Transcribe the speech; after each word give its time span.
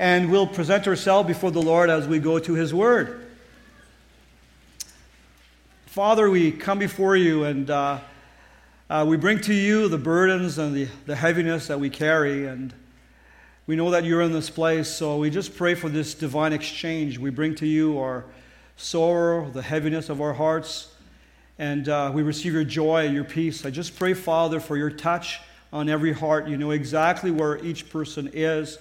and 0.00 0.30
we'll 0.30 0.46
present 0.46 0.88
ourselves 0.88 1.26
before 1.26 1.50
the 1.50 1.60
Lord 1.60 1.90
as 1.90 2.08
we 2.08 2.18
go 2.18 2.38
to 2.38 2.54
His 2.54 2.72
Word. 2.72 3.30
Father, 5.84 6.30
we 6.30 6.52
come 6.52 6.78
before 6.78 7.16
you 7.16 7.44
and 7.44 7.68
uh, 7.68 8.00
uh, 8.88 9.04
we 9.06 9.18
bring 9.18 9.42
to 9.42 9.52
you 9.52 9.88
the 9.88 9.98
burdens 9.98 10.56
and 10.56 10.74
the, 10.74 10.88
the 11.04 11.14
heaviness 11.14 11.66
that 11.66 11.78
we 11.78 11.90
carry. 11.90 12.46
And 12.46 12.72
we 13.66 13.76
know 13.76 13.90
that 13.90 14.04
you're 14.04 14.22
in 14.22 14.32
this 14.32 14.48
place, 14.48 14.88
so 14.88 15.18
we 15.18 15.28
just 15.28 15.54
pray 15.54 15.74
for 15.74 15.90
this 15.90 16.14
divine 16.14 16.54
exchange. 16.54 17.18
We 17.18 17.28
bring 17.28 17.54
to 17.56 17.66
you 17.66 17.98
our 17.98 18.24
sorrow, 18.78 19.50
the 19.50 19.60
heaviness 19.60 20.08
of 20.08 20.22
our 20.22 20.32
hearts, 20.32 20.94
and 21.58 21.90
uh, 21.90 22.10
we 22.14 22.22
receive 22.22 22.54
your 22.54 22.64
joy 22.64 23.04
and 23.04 23.14
your 23.14 23.24
peace. 23.24 23.66
I 23.66 23.70
just 23.70 23.98
pray, 23.98 24.14
Father, 24.14 24.60
for 24.60 24.78
your 24.78 24.90
touch 24.90 25.40
on 25.74 25.90
every 25.90 26.14
heart. 26.14 26.48
You 26.48 26.56
know 26.56 26.70
exactly 26.70 27.30
where 27.30 27.62
each 27.62 27.90
person 27.90 28.30
is. 28.32 28.78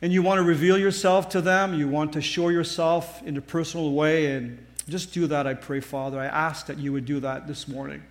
And 0.00 0.12
you 0.12 0.22
want 0.22 0.38
to 0.38 0.44
reveal 0.44 0.78
yourself 0.78 1.28
to 1.30 1.40
them. 1.40 1.74
You 1.74 1.88
want 1.88 2.12
to 2.12 2.20
show 2.20 2.50
yourself 2.50 3.22
in 3.24 3.36
a 3.36 3.40
personal 3.40 3.92
way. 3.92 4.34
And 4.34 4.64
just 4.88 5.12
do 5.12 5.26
that, 5.26 5.46
I 5.46 5.54
pray, 5.54 5.80
Father. 5.80 6.20
I 6.20 6.26
ask 6.26 6.66
that 6.66 6.78
you 6.78 6.92
would 6.92 7.04
do 7.04 7.20
that 7.20 7.46
this 7.46 7.66
morning. 7.66 8.02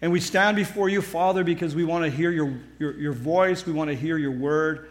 And 0.00 0.12
we 0.12 0.20
stand 0.20 0.56
before 0.56 0.88
you, 0.88 1.00
Father, 1.02 1.44
because 1.44 1.74
we 1.74 1.84
want 1.84 2.04
to 2.04 2.10
hear 2.10 2.30
your, 2.30 2.58
your, 2.78 2.92
your 2.98 3.12
voice, 3.12 3.66
we 3.66 3.72
want 3.72 3.90
to 3.90 3.96
hear 3.96 4.18
your 4.18 4.32
word. 4.32 4.90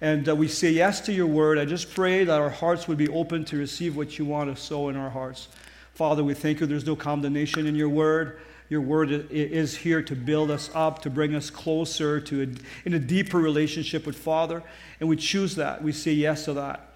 And 0.00 0.28
uh, 0.28 0.34
we 0.34 0.48
say 0.48 0.70
yes 0.70 1.00
to 1.02 1.12
your 1.12 1.26
word. 1.26 1.58
I 1.58 1.64
just 1.64 1.94
pray 1.94 2.24
that 2.24 2.40
our 2.40 2.50
hearts 2.50 2.88
would 2.88 2.98
be 2.98 3.08
open 3.08 3.44
to 3.46 3.56
receive 3.56 3.96
what 3.96 4.18
you 4.18 4.24
want 4.24 4.54
to 4.54 4.60
sow 4.60 4.88
in 4.88 4.96
our 4.96 5.10
hearts. 5.10 5.48
Father, 5.94 6.24
we 6.24 6.34
thank 6.34 6.60
you 6.60 6.66
there's 6.66 6.86
no 6.86 6.96
condemnation 6.96 7.66
in 7.66 7.76
your 7.76 7.88
word. 7.88 8.40
Your 8.72 8.80
word 8.80 9.10
is 9.30 9.76
here 9.76 10.00
to 10.00 10.16
build 10.16 10.50
us 10.50 10.70
up, 10.72 11.02
to 11.02 11.10
bring 11.10 11.34
us 11.34 11.50
closer 11.50 12.22
to 12.22 12.42
a, 12.42 12.86
in 12.86 12.94
a 12.94 12.98
deeper 12.98 13.36
relationship 13.36 14.06
with 14.06 14.16
Father. 14.16 14.62
And 14.98 15.10
we 15.10 15.16
choose 15.16 15.56
that. 15.56 15.82
We 15.82 15.92
say 15.92 16.12
yes 16.12 16.46
to 16.46 16.54
that. 16.54 16.88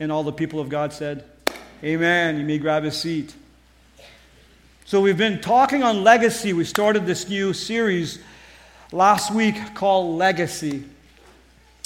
And 0.00 0.10
all 0.10 0.22
the 0.22 0.32
people 0.32 0.58
of 0.58 0.70
God 0.70 0.90
said, 0.90 1.24
Amen. 1.84 2.38
You 2.38 2.46
may 2.46 2.56
grab 2.56 2.84
a 2.84 2.90
seat. 2.90 3.34
So, 4.86 5.02
we've 5.02 5.18
been 5.18 5.42
talking 5.42 5.82
on 5.82 6.02
legacy. 6.02 6.54
We 6.54 6.64
started 6.64 7.04
this 7.04 7.28
new 7.28 7.52
series 7.52 8.18
last 8.90 9.34
week 9.34 9.74
called 9.74 10.16
Legacy. 10.16 10.82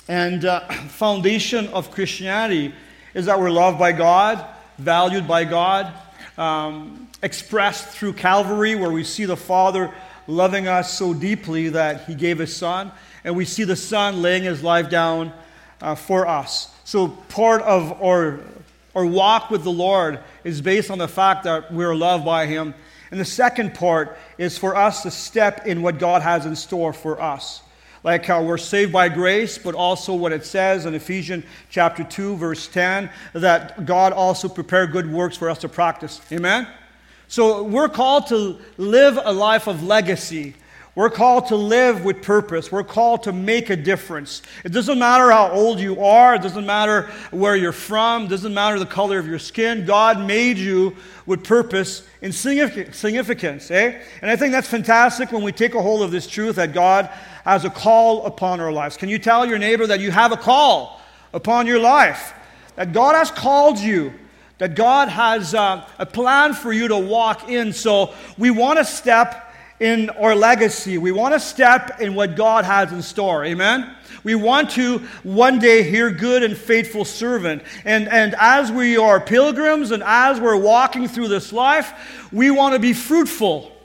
And 0.06 0.44
uh, 0.44 0.60
foundation 0.90 1.66
of 1.70 1.90
Christianity 1.90 2.72
is 3.12 3.26
that 3.26 3.40
we're 3.40 3.50
loved 3.50 3.80
by 3.80 3.90
God, 3.90 4.46
valued 4.78 5.26
by 5.26 5.42
God, 5.42 5.92
um, 6.38 7.05
expressed 7.22 7.88
through 7.88 8.14
Calvary, 8.14 8.74
where 8.74 8.90
we 8.90 9.04
see 9.04 9.24
the 9.24 9.36
Father 9.36 9.92
loving 10.26 10.68
us 10.68 10.92
so 10.92 11.14
deeply 11.14 11.70
that 11.70 12.04
He 12.04 12.14
gave 12.14 12.38
His 12.38 12.54
Son, 12.54 12.92
and 13.24 13.36
we 13.36 13.44
see 13.44 13.64
the 13.64 13.76
Son 13.76 14.22
laying 14.22 14.44
His 14.44 14.62
life 14.62 14.90
down 14.90 15.32
uh, 15.80 15.94
for 15.94 16.26
us. 16.26 16.72
So, 16.84 17.08
part 17.08 17.62
of 17.62 18.02
our 18.02 18.40
our 18.96 19.04
walk 19.04 19.50
with 19.50 19.62
the 19.62 19.70
Lord 19.70 20.20
is 20.42 20.62
based 20.62 20.90
on 20.90 20.96
the 20.96 21.06
fact 21.06 21.44
that 21.44 21.70
we're 21.70 21.94
loved 21.94 22.24
by 22.24 22.46
Him. 22.46 22.74
And 23.10 23.20
the 23.20 23.26
second 23.26 23.74
part 23.74 24.16
is 24.38 24.56
for 24.56 24.74
us 24.74 25.02
to 25.02 25.10
step 25.10 25.66
in 25.66 25.82
what 25.82 25.98
God 25.98 26.22
has 26.22 26.46
in 26.46 26.56
store 26.56 26.94
for 26.94 27.20
us. 27.20 27.60
Like 28.02 28.24
how 28.24 28.42
we're 28.42 28.56
saved 28.56 28.92
by 28.92 29.10
grace, 29.10 29.58
but 29.58 29.74
also 29.74 30.14
what 30.14 30.32
it 30.32 30.46
says 30.46 30.86
in 30.86 30.94
Ephesians 30.94 31.44
chapter 31.68 32.04
2, 32.04 32.36
verse 32.36 32.68
10, 32.68 33.10
that 33.34 33.84
God 33.84 34.14
also 34.14 34.48
prepared 34.48 34.92
good 34.92 35.12
works 35.12 35.36
for 35.36 35.50
us 35.50 35.58
to 35.58 35.68
practice. 35.68 36.20
Amen? 36.32 36.66
So 37.28 37.62
we're 37.62 37.88
called 37.88 38.28
to 38.28 38.58
live 38.76 39.18
a 39.22 39.32
life 39.32 39.66
of 39.66 39.82
legacy 39.82 40.54
we're 40.96 41.10
called 41.10 41.48
to 41.48 41.56
live 41.56 42.06
with 42.06 42.22
purpose. 42.22 42.72
We're 42.72 42.82
called 42.82 43.24
to 43.24 43.32
make 43.32 43.68
a 43.68 43.76
difference. 43.76 44.40
It 44.64 44.70
doesn't 44.70 44.98
matter 44.98 45.30
how 45.30 45.50
old 45.50 45.78
you 45.78 46.02
are, 46.02 46.36
it 46.36 46.40
doesn't 46.40 46.64
matter 46.64 47.10
where 47.30 47.54
you're 47.54 47.70
from, 47.70 48.24
it 48.24 48.28
doesn't 48.28 48.54
matter 48.54 48.78
the 48.78 48.86
color 48.86 49.18
of 49.18 49.26
your 49.26 49.38
skin. 49.38 49.84
God 49.84 50.18
made 50.18 50.56
you 50.56 50.96
with 51.26 51.44
purpose 51.44 52.02
and 52.22 52.34
significance, 52.34 53.70
eh? 53.70 54.00
And 54.22 54.30
I 54.30 54.36
think 54.36 54.52
that's 54.52 54.68
fantastic 54.68 55.32
when 55.32 55.42
we 55.42 55.52
take 55.52 55.74
a 55.74 55.82
hold 55.82 56.00
of 56.00 56.10
this 56.10 56.26
truth 56.26 56.56
that 56.56 56.72
God 56.72 57.10
has 57.44 57.66
a 57.66 57.70
call 57.70 58.24
upon 58.24 58.60
our 58.60 58.72
lives. 58.72 58.96
Can 58.96 59.10
you 59.10 59.18
tell 59.18 59.44
your 59.44 59.58
neighbor 59.58 59.86
that 59.86 60.00
you 60.00 60.10
have 60.10 60.32
a 60.32 60.36
call 60.38 61.02
upon 61.34 61.66
your 61.66 61.78
life? 61.78 62.32
That 62.76 62.94
God 62.94 63.14
has 63.14 63.30
called 63.30 63.78
you 63.78 64.14
that 64.58 64.74
God 64.74 65.08
has 65.08 65.54
uh, 65.54 65.86
a 65.98 66.06
plan 66.06 66.54
for 66.54 66.72
you 66.72 66.88
to 66.88 66.98
walk 66.98 67.48
in. 67.48 67.72
So 67.72 68.14
we 68.38 68.50
want 68.50 68.78
to 68.78 68.84
step 68.84 69.54
in 69.80 70.08
our 70.10 70.34
legacy. 70.34 70.96
We 70.98 71.12
want 71.12 71.34
to 71.34 71.40
step 71.40 72.00
in 72.00 72.14
what 72.14 72.36
God 72.36 72.64
has 72.64 72.92
in 72.92 73.02
store. 73.02 73.44
Amen? 73.44 73.94
We 74.24 74.34
want 74.34 74.70
to 74.70 74.98
one 75.22 75.58
day 75.58 75.82
hear 75.82 76.10
good 76.10 76.42
and 76.42 76.56
faithful 76.56 77.04
servant. 77.04 77.62
And, 77.84 78.08
and 78.08 78.34
as 78.38 78.72
we 78.72 78.96
are 78.96 79.20
pilgrims 79.20 79.90
and 79.90 80.02
as 80.02 80.40
we're 80.40 80.56
walking 80.56 81.06
through 81.06 81.28
this 81.28 81.52
life, 81.52 82.28
we 82.32 82.50
want 82.50 82.72
to 82.72 82.80
be 82.80 82.92
fruitful. 82.92 83.75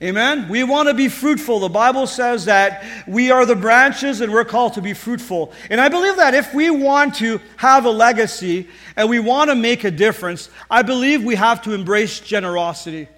Amen? 0.00 0.48
We 0.48 0.62
want 0.62 0.88
to 0.88 0.94
be 0.94 1.08
fruitful. 1.08 1.58
The 1.58 1.68
Bible 1.68 2.06
says 2.06 2.44
that 2.44 2.84
we 3.08 3.32
are 3.32 3.44
the 3.44 3.56
branches 3.56 4.20
and 4.20 4.32
we're 4.32 4.44
called 4.44 4.74
to 4.74 4.80
be 4.80 4.94
fruitful. 4.94 5.52
And 5.70 5.80
I 5.80 5.88
believe 5.88 6.14
that 6.16 6.34
if 6.34 6.54
we 6.54 6.70
want 6.70 7.16
to 7.16 7.40
have 7.56 7.84
a 7.84 7.90
legacy 7.90 8.68
and 8.94 9.10
we 9.10 9.18
want 9.18 9.50
to 9.50 9.56
make 9.56 9.82
a 9.82 9.90
difference, 9.90 10.50
I 10.70 10.82
believe 10.82 11.24
we 11.24 11.34
have 11.34 11.62
to 11.62 11.72
embrace 11.72 12.20
generosity. 12.20 13.08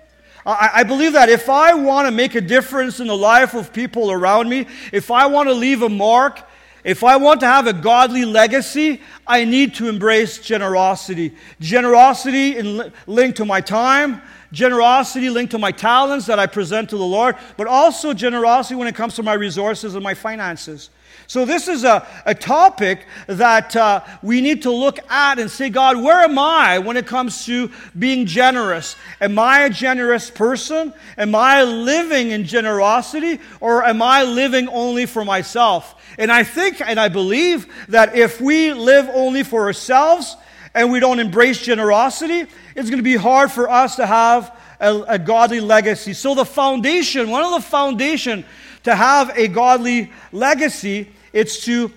I, 0.47 0.71
I 0.77 0.83
believe 0.85 1.13
that 1.13 1.29
if 1.29 1.51
I 1.51 1.75
want 1.75 2.07
to 2.07 2.13
make 2.13 2.35
a 2.35 2.41
difference 2.41 2.99
in 2.99 3.09
the 3.09 3.17
life 3.17 3.53
of 3.53 3.75
people 3.75 4.11
around 4.11 4.49
me, 4.49 4.67
if 4.91 5.11
I 5.11 5.27
want 5.27 5.51
to 5.51 5.55
leave 5.55 5.83
a 5.83 5.89
mark, 5.91 6.41
if 6.83 7.05
I 7.05 7.17
want 7.17 7.41
to 7.41 7.47
have 7.47 7.67
a 7.67 7.75
godly 7.75 8.25
legacy, 8.25 9.03
I 9.27 9.45
need 9.45 9.75
to 9.75 9.89
embrace 9.91 10.39
generosity. 10.39 11.35
Generosity 11.61 12.57
in, 12.57 12.91
linked 13.07 13.37
to 13.37 13.45
my 13.45 13.61
time, 13.61 14.23
generosity 14.53 15.31
linked 15.31 15.53
to 15.53 15.59
my 15.59 15.73
talents 15.73 16.27
that 16.27 16.39
I 16.39 16.47
present 16.47 16.91
to 16.91 16.97
the 16.97 17.05
Lord, 17.05 17.37
but 17.57 17.67
also 17.67 18.13
generosity 18.13 18.75
when 18.75 18.89
it 18.89 18.95
comes 18.95 19.15
to 19.17 19.23
my 19.23 19.35
resources 19.35 19.95
and 19.95 20.03
my 20.03 20.15
finances. 20.15 20.91
So, 21.27 21.45
this 21.45 21.69
is 21.69 21.85
a, 21.85 22.05
a 22.27 22.35
topic 22.35 23.07
that 23.29 23.77
uh, 23.77 24.01
we 24.21 24.41
need 24.41 24.63
to 24.63 24.73
look 24.73 24.99
at 25.09 25.39
and 25.39 25.49
say, 25.49 25.71
God, 25.71 26.03
where 26.03 26.19
am 26.25 26.39
I 26.39 26.81
when 26.81 26.97
it 26.97 27.07
comes 27.07 27.45
to 27.47 27.71
being 27.97 28.27
generous? 28.27 28.97
Am 29.21 29.39
I 29.39 29.61
a 29.61 29.71
generous 29.71 30.29
person? 30.29 30.93
Am 31.17 31.37
I 31.37 31.63
living 31.63 32.31
in 32.31 32.45
generosity? 32.45 33.39
Or 33.61 33.85
am 33.85 34.03
I 34.03 34.25
living 34.25 34.69
only 34.71 35.07
for 35.07 35.25
myself? 35.25 35.95
And 36.19 36.33
I 36.33 36.43
think 36.43 36.81
and 36.81 36.99
I 36.99 37.09
believe 37.09 37.73
that 37.89 38.17
if 38.17 38.41
we 38.41 38.73
live 38.73 39.09
only 39.13 39.45
for 39.45 39.63
ourselves 39.67 40.37
and 40.75 40.91
we 40.91 41.01
don't 41.01 41.19
embrace 41.19 41.61
generosity, 41.61 42.47
it's 42.77 42.91
going 42.91 42.99
to 42.99 43.03
be 43.03 43.17
hard 43.17 43.51
for 43.51 43.69
us 43.69 43.97
to 43.97 44.07
have 44.07 44.57
a, 44.81 45.05
a 45.09 45.19
godly 45.19 45.61
legacy. 45.61 46.13
So, 46.13 46.35
the 46.35 46.45
foundation, 46.45 47.31
one 47.31 47.45
of 47.45 47.51
the 47.51 47.69
foundation 47.69 48.45
to 48.85 48.95
have 48.95 49.37
a 49.37 49.49
godly 49.49 50.11
legacy 50.33 51.09
it's 51.33 51.65
to, 51.65 51.93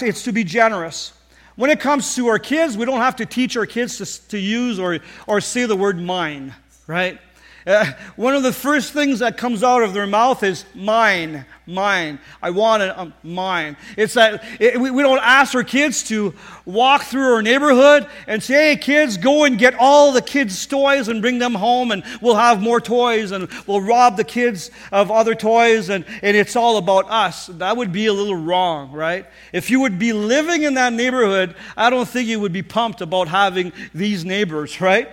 it's 0.00 0.24
to 0.24 0.32
be 0.32 0.44
generous. 0.44 1.12
When 1.56 1.70
it 1.70 1.80
comes 1.80 2.14
to 2.16 2.26
our 2.28 2.38
kids, 2.38 2.76
we 2.76 2.84
don't 2.84 3.00
have 3.00 3.16
to 3.16 3.26
teach 3.26 3.56
our 3.56 3.66
kids 3.66 3.98
to, 3.98 4.28
to 4.28 4.38
use 4.38 4.78
or, 4.78 4.98
or 5.26 5.40
say 5.40 5.64
the 5.64 5.76
word 5.76 6.00
mine, 6.00 6.54
right? 6.86 7.18
Uh, 7.66 7.84
one 8.14 8.36
of 8.36 8.44
the 8.44 8.52
first 8.52 8.92
things 8.92 9.18
that 9.18 9.36
comes 9.36 9.64
out 9.64 9.82
of 9.82 9.92
their 9.92 10.06
mouth 10.06 10.44
is 10.44 10.64
mine, 10.72 11.44
mine. 11.66 12.20
I 12.40 12.50
want 12.50 12.84
it, 12.84 12.96
um, 12.96 13.12
mine. 13.24 13.76
It's 13.96 14.14
that 14.14 14.44
it, 14.60 14.80
we, 14.80 14.92
we 14.92 15.02
don't 15.02 15.20
ask 15.20 15.52
our 15.52 15.64
kids 15.64 16.04
to 16.04 16.32
walk 16.64 17.02
through 17.02 17.34
our 17.34 17.42
neighborhood 17.42 18.08
and 18.28 18.40
say, 18.40 18.70
hey, 18.70 18.76
kids, 18.76 19.16
go 19.16 19.42
and 19.42 19.58
get 19.58 19.74
all 19.80 20.12
the 20.12 20.22
kids' 20.22 20.64
toys 20.64 21.08
and 21.08 21.20
bring 21.20 21.40
them 21.40 21.54
home, 21.54 21.90
and 21.90 22.04
we'll 22.22 22.36
have 22.36 22.62
more 22.62 22.80
toys, 22.80 23.32
and 23.32 23.48
we'll 23.66 23.80
rob 23.80 24.16
the 24.16 24.22
kids 24.22 24.70
of 24.92 25.10
other 25.10 25.34
toys, 25.34 25.88
and, 25.88 26.04
and 26.22 26.36
it's 26.36 26.54
all 26.54 26.76
about 26.76 27.10
us. 27.10 27.46
That 27.48 27.76
would 27.76 27.90
be 27.90 28.06
a 28.06 28.12
little 28.12 28.36
wrong, 28.36 28.92
right? 28.92 29.26
If 29.52 29.70
you 29.70 29.80
would 29.80 29.98
be 29.98 30.12
living 30.12 30.62
in 30.62 30.74
that 30.74 30.92
neighborhood, 30.92 31.56
I 31.76 31.90
don't 31.90 32.08
think 32.08 32.28
you 32.28 32.38
would 32.38 32.52
be 32.52 32.62
pumped 32.62 33.00
about 33.00 33.26
having 33.26 33.72
these 33.92 34.24
neighbors, 34.24 34.80
right? 34.80 35.08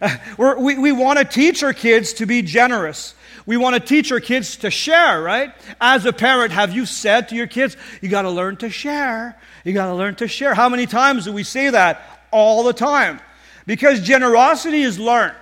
We 0.38 0.78
we 0.78 0.92
want 0.92 1.18
to 1.18 1.24
teach 1.24 1.62
our 1.62 1.72
kids 1.72 2.14
to 2.14 2.26
be 2.26 2.42
generous. 2.42 3.14
We 3.46 3.56
want 3.56 3.74
to 3.74 3.80
teach 3.80 4.12
our 4.12 4.20
kids 4.20 4.56
to 4.58 4.70
share, 4.70 5.22
right? 5.22 5.52
As 5.80 6.06
a 6.06 6.12
parent, 6.12 6.52
have 6.52 6.72
you 6.72 6.86
said 6.86 7.28
to 7.30 7.34
your 7.34 7.46
kids, 7.46 7.76
you 8.00 8.08
got 8.08 8.22
to 8.22 8.30
learn 8.30 8.56
to 8.58 8.70
share? 8.70 9.38
You 9.64 9.72
got 9.72 9.86
to 9.86 9.94
learn 9.94 10.14
to 10.16 10.28
share. 10.28 10.54
How 10.54 10.68
many 10.68 10.86
times 10.86 11.24
do 11.24 11.32
we 11.32 11.42
say 11.42 11.70
that? 11.70 12.26
All 12.30 12.62
the 12.62 12.72
time. 12.72 13.20
Because 13.66 14.00
generosity 14.02 14.82
is 14.82 14.98
learned. 14.98 15.34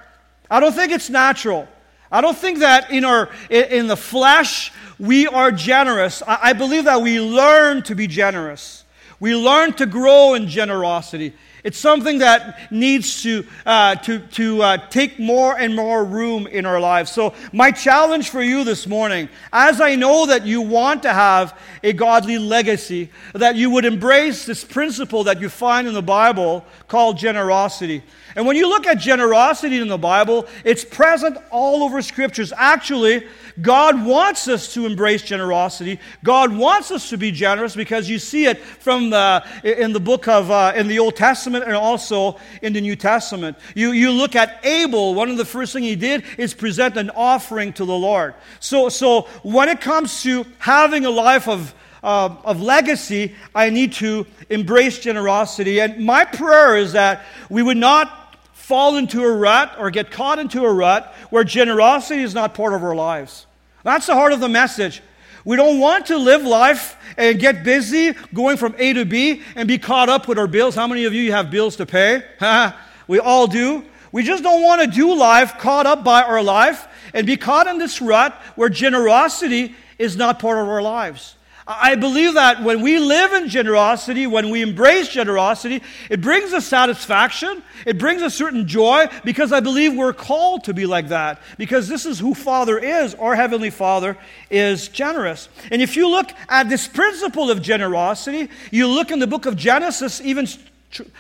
I 0.50 0.60
don't 0.60 0.74
think 0.74 0.92
it's 0.92 1.10
natural. 1.10 1.68
I 2.10 2.20
don't 2.20 2.36
think 2.36 2.60
that 2.60 2.90
in, 2.90 3.04
our, 3.04 3.28
in 3.50 3.86
the 3.86 3.96
flesh 3.96 4.72
we 4.98 5.26
are 5.26 5.52
generous. 5.52 6.22
I 6.26 6.52
believe 6.52 6.84
that 6.84 7.02
we 7.02 7.20
learn 7.20 7.82
to 7.84 7.94
be 7.94 8.06
generous. 8.06 8.84
We 9.20 9.34
learn 9.34 9.72
to 9.74 9.86
grow 9.86 10.34
in 10.34 10.48
generosity. 10.48 11.34
It's 11.64 11.78
something 11.78 12.18
that 12.18 12.70
needs 12.70 13.22
to, 13.22 13.44
uh, 13.66 13.96
to, 13.96 14.20
to 14.20 14.62
uh, 14.62 14.76
take 14.88 15.18
more 15.18 15.58
and 15.58 15.74
more 15.74 16.04
room 16.04 16.46
in 16.46 16.64
our 16.66 16.78
lives. 16.78 17.10
So, 17.10 17.34
my 17.52 17.72
challenge 17.72 18.30
for 18.30 18.42
you 18.42 18.62
this 18.62 18.86
morning, 18.86 19.28
as 19.52 19.80
I 19.80 19.96
know 19.96 20.26
that 20.26 20.46
you 20.46 20.60
want 20.60 21.02
to 21.02 21.12
have 21.12 21.58
a 21.82 21.92
godly 21.92 22.38
legacy, 22.38 23.10
that 23.34 23.56
you 23.56 23.70
would 23.70 23.84
embrace 23.84 24.46
this 24.46 24.62
principle 24.64 25.24
that 25.24 25.40
you 25.40 25.48
find 25.48 25.88
in 25.88 25.94
the 25.94 26.02
Bible 26.02 26.64
called 26.86 27.18
generosity. 27.18 28.02
And 28.36 28.46
when 28.46 28.56
you 28.56 28.68
look 28.68 28.86
at 28.86 28.98
generosity 28.98 29.78
in 29.78 29.88
the 29.88 29.98
Bible, 29.98 30.46
it's 30.64 30.84
present 30.84 31.38
all 31.50 31.82
over 31.82 32.00
scriptures. 32.02 32.52
Actually, 32.56 33.26
God 33.60 34.04
wants 34.04 34.46
us 34.46 34.72
to 34.74 34.86
embrace 34.86 35.22
generosity. 35.22 35.98
God 36.22 36.56
wants 36.56 36.92
us 36.92 37.10
to 37.10 37.16
be 37.16 37.32
generous 37.32 37.74
because 37.74 38.08
you 38.08 38.20
see 38.20 38.46
it 38.46 38.58
from 38.58 39.10
the, 39.10 39.44
in 39.64 39.92
the 39.92 39.98
book 39.98 40.28
of, 40.28 40.52
uh, 40.52 40.72
in 40.76 40.86
the 40.86 41.00
Old 41.00 41.16
Testament 41.16 41.47
and 41.54 41.74
also 41.74 42.38
in 42.62 42.72
the 42.72 42.80
New 42.80 42.96
Testament. 42.96 43.56
You, 43.74 43.92
you 43.92 44.10
look 44.10 44.36
at 44.36 44.64
Abel, 44.64 45.14
one 45.14 45.30
of 45.30 45.36
the 45.36 45.44
first 45.44 45.72
things 45.72 45.86
he 45.86 45.96
did 45.96 46.24
is 46.36 46.54
present 46.54 46.96
an 46.96 47.10
offering 47.10 47.72
to 47.74 47.84
the 47.84 47.96
Lord. 47.96 48.34
So, 48.60 48.88
so 48.88 49.22
when 49.42 49.68
it 49.68 49.80
comes 49.80 50.22
to 50.22 50.44
having 50.58 51.04
a 51.04 51.10
life 51.10 51.48
of, 51.48 51.74
uh, 52.02 52.36
of 52.44 52.60
legacy, 52.60 53.34
I 53.54 53.70
need 53.70 53.92
to 53.94 54.26
embrace 54.48 54.98
generosity. 54.98 55.80
And 55.80 56.04
my 56.04 56.24
prayer 56.24 56.76
is 56.76 56.92
that 56.92 57.24
we 57.48 57.62
would 57.62 57.76
not 57.76 58.36
fall 58.52 58.96
into 58.96 59.22
a 59.22 59.32
rut 59.32 59.76
or 59.78 59.90
get 59.90 60.10
caught 60.10 60.38
into 60.38 60.64
a 60.64 60.72
rut 60.72 61.14
where 61.30 61.42
generosity 61.42 62.22
is 62.22 62.34
not 62.34 62.54
part 62.54 62.74
of 62.74 62.82
our 62.82 62.94
lives. 62.94 63.46
That's 63.82 64.06
the 64.06 64.14
heart 64.14 64.32
of 64.32 64.40
the 64.40 64.48
message. 64.48 65.02
We 65.48 65.56
don't 65.56 65.80
want 65.80 66.04
to 66.08 66.18
live 66.18 66.42
life 66.42 66.98
and 67.16 67.40
get 67.40 67.64
busy 67.64 68.12
going 68.34 68.58
from 68.58 68.74
A 68.76 68.92
to 68.92 69.06
B 69.06 69.40
and 69.56 69.66
be 69.66 69.78
caught 69.78 70.10
up 70.10 70.28
with 70.28 70.38
our 70.38 70.46
bills. 70.46 70.74
How 70.74 70.86
many 70.86 71.06
of 71.06 71.14
you 71.14 71.32
have 71.32 71.50
bills 71.50 71.76
to 71.76 71.86
pay? 71.86 72.22
we 73.08 73.18
all 73.18 73.46
do. 73.46 73.82
We 74.12 74.24
just 74.24 74.42
don't 74.42 74.62
want 74.62 74.82
to 74.82 74.86
do 74.86 75.16
life 75.16 75.56
caught 75.56 75.86
up 75.86 76.04
by 76.04 76.22
our 76.22 76.42
life 76.42 76.86
and 77.14 77.26
be 77.26 77.38
caught 77.38 77.66
in 77.66 77.78
this 77.78 78.02
rut 78.02 78.34
where 78.56 78.68
generosity 78.68 79.74
is 79.98 80.18
not 80.18 80.38
part 80.38 80.58
of 80.58 80.68
our 80.68 80.82
lives. 80.82 81.34
I 81.70 81.96
believe 81.96 82.32
that 82.32 82.62
when 82.62 82.80
we 82.80 82.98
live 82.98 83.34
in 83.34 83.50
generosity, 83.50 84.26
when 84.26 84.48
we 84.48 84.62
embrace 84.62 85.06
generosity, 85.08 85.82
it 86.08 86.22
brings 86.22 86.54
us 86.54 86.66
satisfaction, 86.66 87.62
it 87.84 87.98
brings 87.98 88.22
a 88.22 88.30
certain 88.30 88.66
joy, 88.66 89.06
because 89.22 89.52
I 89.52 89.60
believe 89.60 89.94
we're 89.94 90.14
called 90.14 90.64
to 90.64 90.72
be 90.72 90.86
like 90.86 91.08
that. 91.08 91.42
Because 91.58 91.86
this 91.86 92.06
is 92.06 92.18
who 92.18 92.32
Father 92.32 92.78
is. 92.78 93.14
Our 93.16 93.36
Heavenly 93.36 93.68
Father 93.68 94.16
is 94.48 94.88
generous. 94.88 95.50
And 95.70 95.82
if 95.82 95.94
you 95.94 96.08
look 96.08 96.32
at 96.48 96.70
this 96.70 96.88
principle 96.88 97.50
of 97.50 97.60
generosity, 97.60 98.48
you 98.70 98.88
look 98.88 99.10
in 99.10 99.18
the 99.18 99.26
book 99.26 99.44
of 99.44 99.54
Genesis, 99.54 100.22
even 100.22 100.46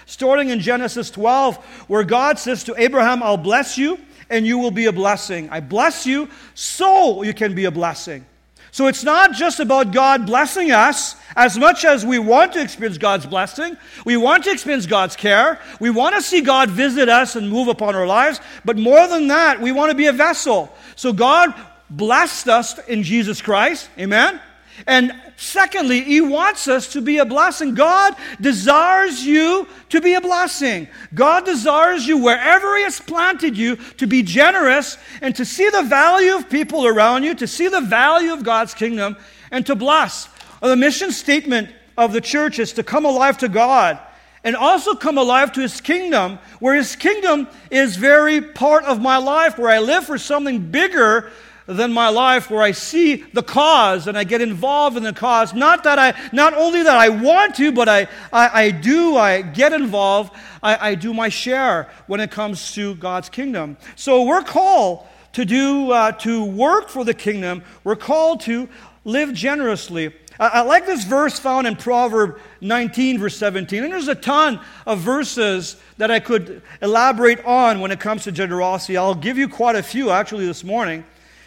starting 0.06 0.48
in 0.48 0.60
Genesis 0.60 1.10
12, 1.10 1.56
where 1.88 2.04
God 2.04 2.38
says 2.38 2.64
to 2.64 2.74
Abraham, 2.78 3.22
I'll 3.22 3.36
bless 3.36 3.76
you 3.76 3.98
and 4.30 4.46
you 4.46 4.56
will 4.56 4.70
be 4.70 4.86
a 4.86 4.92
blessing. 4.92 5.50
I 5.50 5.60
bless 5.60 6.06
you 6.06 6.30
so 6.54 7.22
you 7.22 7.34
can 7.34 7.54
be 7.54 7.66
a 7.66 7.70
blessing. 7.70 8.24
So 8.70 8.86
it's 8.86 9.04
not 9.04 9.32
just 9.32 9.60
about 9.60 9.92
God 9.92 10.26
blessing 10.26 10.70
us 10.70 11.16
as 11.36 11.56
much 11.58 11.84
as 11.84 12.04
we 12.04 12.18
want 12.18 12.52
to 12.52 12.60
experience 12.60 12.98
God's 12.98 13.26
blessing. 13.26 13.76
We 14.04 14.16
want 14.16 14.44
to 14.44 14.50
experience 14.50 14.86
God's 14.86 15.16
care. 15.16 15.60
We 15.80 15.90
want 15.90 16.14
to 16.14 16.22
see 16.22 16.40
God 16.40 16.70
visit 16.70 17.08
us 17.08 17.36
and 17.36 17.48
move 17.48 17.68
upon 17.68 17.94
our 17.94 18.06
lives. 18.06 18.40
But 18.64 18.76
more 18.76 19.06
than 19.06 19.28
that, 19.28 19.60
we 19.60 19.72
want 19.72 19.90
to 19.90 19.96
be 19.96 20.06
a 20.06 20.12
vessel. 20.12 20.72
So 20.96 21.12
God 21.12 21.54
blessed 21.90 22.48
us 22.48 22.78
in 22.86 23.02
Jesus 23.02 23.40
Christ. 23.40 23.88
Amen? 23.98 24.40
And 24.86 25.14
secondly, 25.36 26.02
He 26.02 26.20
wants 26.20 26.68
us 26.68 26.92
to 26.92 27.00
be 27.00 27.18
a 27.18 27.24
blessing. 27.24 27.74
God 27.74 28.14
desires 28.40 29.24
you 29.24 29.66
to 29.90 30.00
be 30.00 30.14
a 30.14 30.20
blessing. 30.20 30.88
God 31.14 31.44
desires 31.44 32.06
you, 32.06 32.18
wherever 32.18 32.76
He 32.76 32.84
has 32.84 33.00
planted 33.00 33.56
you, 33.56 33.76
to 33.76 34.06
be 34.06 34.22
generous 34.22 34.98
and 35.20 35.34
to 35.36 35.44
see 35.44 35.68
the 35.70 35.82
value 35.82 36.34
of 36.36 36.48
people 36.48 36.86
around 36.86 37.24
you, 37.24 37.34
to 37.34 37.46
see 37.46 37.68
the 37.68 37.80
value 37.80 38.32
of 38.32 38.42
God's 38.44 38.74
kingdom, 38.74 39.16
and 39.50 39.66
to 39.66 39.74
bless. 39.74 40.28
Uh, 40.62 40.68
the 40.68 40.76
mission 40.76 41.10
statement 41.12 41.70
of 41.96 42.12
the 42.12 42.20
church 42.20 42.58
is 42.58 42.72
to 42.74 42.82
come 42.82 43.04
alive 43.04 43.38
to 43.38 43.48
God 43.48 43.98
and 44.44 44.54
also 44.54 44.94
come 44.94 45.18
alive 45.18 45.52
to 45.52 45.60
His 45.60 45.80
kingdom, 45.80 46.38
where 46.60 46.74
His 46.74 46.96
kingdom 46.96 47.48
is 47.70 47.96
very 47.96 48.40
part 48.40 48.84
of 48.84 49.00
my 49.00 49.16
life, 49.16 49.58
where 49.58 49.70
I 49.70 49.80
live 49.80 50.04
for 50.04 50.18
something 50.18 50.70
bigger 50.70 51.30
than 51.68 51.92
my 51.92 52.08
life 52.08 52.50
where 52.50 52.62
I 52.62 52.70
see 52.70 53.16
the 53.16 53.42
cause 53.42 54.06
and 54.06 54.16
I 54.16 54.24
get 54.24 54.40
involved 54.40 54.96
in 54.96 55.02
the 55.02 55.12
cause. 55.12 55.52
Not 55.52 55.84
that 55.84 55.98
I, 55.98 56.18
not 56.32 56.54
only 56.54 56.82
that 56.82 56.96
I 56.96 57.10
want 57.10 57.56
to, 57.56 57.70
but 57.72 57.90
I, 57.90 58.08
I, 58.32 58.64
I 58.64 58.70
do, 58.70 59.18
I 59.18 59.42
get 59.42 59.74
involved, 59.74 60.34
I, 60.62 60.90
I 60.90 60.94
do 60.94 61.12
my 61.12 61.28
share 61.28 61.90
when 62.06 62.20
it 62.20 62.30
comes 62.30 62.72
to 62.72 62.94
God's 62.94 63.28
kingdom. 63.28 63.76
So 63.96 64.24
we're 64.24 64.42
called 64.42 65.06
to 65.34 65.44
do, 65.44 65.92
uh, 65.92 66.12
to 66.12 66.42
work 66.42 66.88
for 66.88 67.04
the 67.04 67.12
kingdom. 67.12 67.62
We're 67.84 67.96
called 67.96 68.40
to 68.42 68.66
live 69.04 69.34
generously. 69.34 70.14
I, 70.40 70.62
like 70.62 70.86
this 70.86 71.04
verse 71.04 71.38
found 71.38 71.66
in 71.66 71.76
Proverb 71.76 72.38
19, 72.62 73.18
verse 73.18 73.36
17. 73.36 73.82
And 73.82 73.92
there's 73.92 74.08
a 74.08 74.14
ton 74.14 74.60
of 74.86 75.00
verses 75.00 75.76
that 75.98 76.10
I 76.10 76.20
could 76.20 76.62
elaborate 76.80 77.44
on 77.44 77.80
when 77.80 77.90
it 77.90 78.00
comes 78.00 78.24
to 78.24 78.32
generosity. 78.32 78.96
I'll 78.96 79.14
give 79.14 79.36
you 79.36 79.48
quite 79.48 79.76
a 79.76 79.82
few 79.82 80.10
actually 80.10 80.46
this 80.46 80.64
morning. 80.64 81.04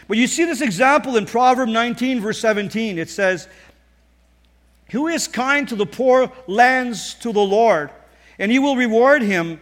But 0.07 0.17
you 0.17 0.27
see 0.27 0.45
this 0.45 0.61
example 0.61 1.17
in 1.17 1.25
Proverb 1.25 1.69
19, 1.69 2.21
verse 2.21 2.39
17. 2.39 2.97
It 2.97 3.09
says, 3.09 3.47
Who 4.91 5.07
is 5.07 5.27
kind 5.27 5.67
to 5.69 5.75
the 5.75 5.85
poor 5.85 6.31
lends 6.47 7.13
to 7.15 7.31
the 7.31 7.41
Lord, 7.41 7.91
and 8.39 8.51
he 8.51 8.59
will 8.59 8.75
reward 8.75 9.21
him, 9.21 9.59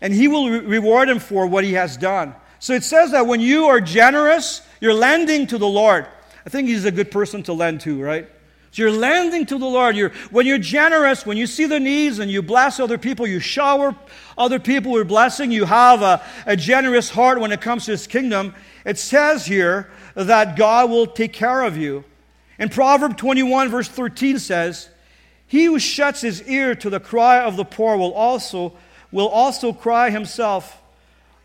and 0.00 0.12
he 0.12 0.28
will 0.28 0.50
re- 0.50 0.60
reward 0.60 1.08
him 1.08 1.18
for 1.18 1.46
what 1.46 1.64
he 1.64 1.72
has 1.74 1.96
done. 1.96 2.34
So 2.58 2.74
it 2.74 2.84
says 2.84 3.10
that 3.12 3.26
when 3.26 3.40
you 3.40 3.66
are 3.66 3.80
generous, 3.80 4.62
you're 4.80 4.94
lending 4.94 5.46
to 5.48 5.58
the 5.58 5.66
Lord. 5.66 6.06
I 6.44 6.50
think 6.50 6.68
he's 6.68 6.84
a 6.84 6.90
good 6.90 7.10
person 7.10 7.42
to 7.44 7.52
lend 7.52 7.80
to, 7.82 8.00
right? 8.00 8.28
So 8.72 8.82
you're 8.82 8.92
lending 8.92 9.46
to 9.46 9.58
the 9.58 9.66
Lord. 9.66 9.96
You're, 9.96 10.12
when 10.30 10.46
you're 10.46 10.58
generous, 10.58 11.26
when 11.26 11.36
you 11.36 11.46
see 11.46 11.66
the 11.66 11.80
needs 11.80 12.20
and 12.20 12.30
you 12.30 12.40
bless 12.40 12.78
other 12.78 12.98
people, 12.98 13.26
you 13.26 13.40
shower 13.40 13.96
other 14.38 14.60
people 14.60 14.92
with 14.92 15.08
blessing, 15.08 15.50
you 15.50 15.64
have 15.64 16.02
a, 16.02 16.22
a 16.46 16.56
generous 16.56 17.10
heart 17.10 17.40
when 17.40 17.50
it 17.50 17.60
comes 17.60 17.86
to 17.86 17.90
His 17.92 18.06
kingdom. 18.06 18.54
It 18.84 18.98
says 18.98 19.46
here 19.46 19.90
that 20.14 20.56
God 20.56 20.88
will 20.88 21.06
take 21.06 21.32
care 21.32 21.62
of 21.62 21.76
you. 21.76 22.04
And 22.60 22.70
Proverb 22.70 23.16
21, 23.16 23.70
verse 23.70 23.88
13 23.88 24.38
says, 24.38 24.90
He 25.46 25.64
who 25.64 25.78
shuts 25.78 26.20
his 26.20 26.42
ear 26.42 26.74
to 26.76 26.90
the 26.90 27.00
cry 27.00 27.40
of 27.40 27.56
the 27.56 27.64
poor 27.64 27.96
will 27.96 28.12
also, 28.12 28.74
will 29.10 29.28
also 29.28 29.72
cry 29.72 30.10
himself. 30.10 30.80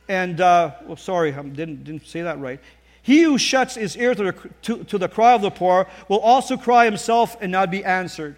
And, 0.08 0.40
uh, 0.40 0.76
well, 0.86 0.98
sorry, 0.98 1.34
I 1.34 1.42
didn't, 1.42 1.86
didn't 1.86 2.06
say 2.06 2.22
that 2.22 2.40
right. 2.40 2.60
He 3.06 3.22
who 3.22 3.38
shuts 3.38 3.76
his 3.76 3.96
ear 3.98 4.16
to 4.16 4.24
the, 4.24 4.50
to, 4.64 4.84
to 4.86 4.98
the 4.98 5.08
cry 5.08 5.34
of 5.34 5.44
the 5.44 5.52
poor 5.52 5.86
will 6.10 6.18
also 6.18 6.58
cry 6.58 6.86
himself 6.86 7.38
and 7.40 7.52
not 7.52 7.70
be 7.70 7.86
answered. 7.86 8.36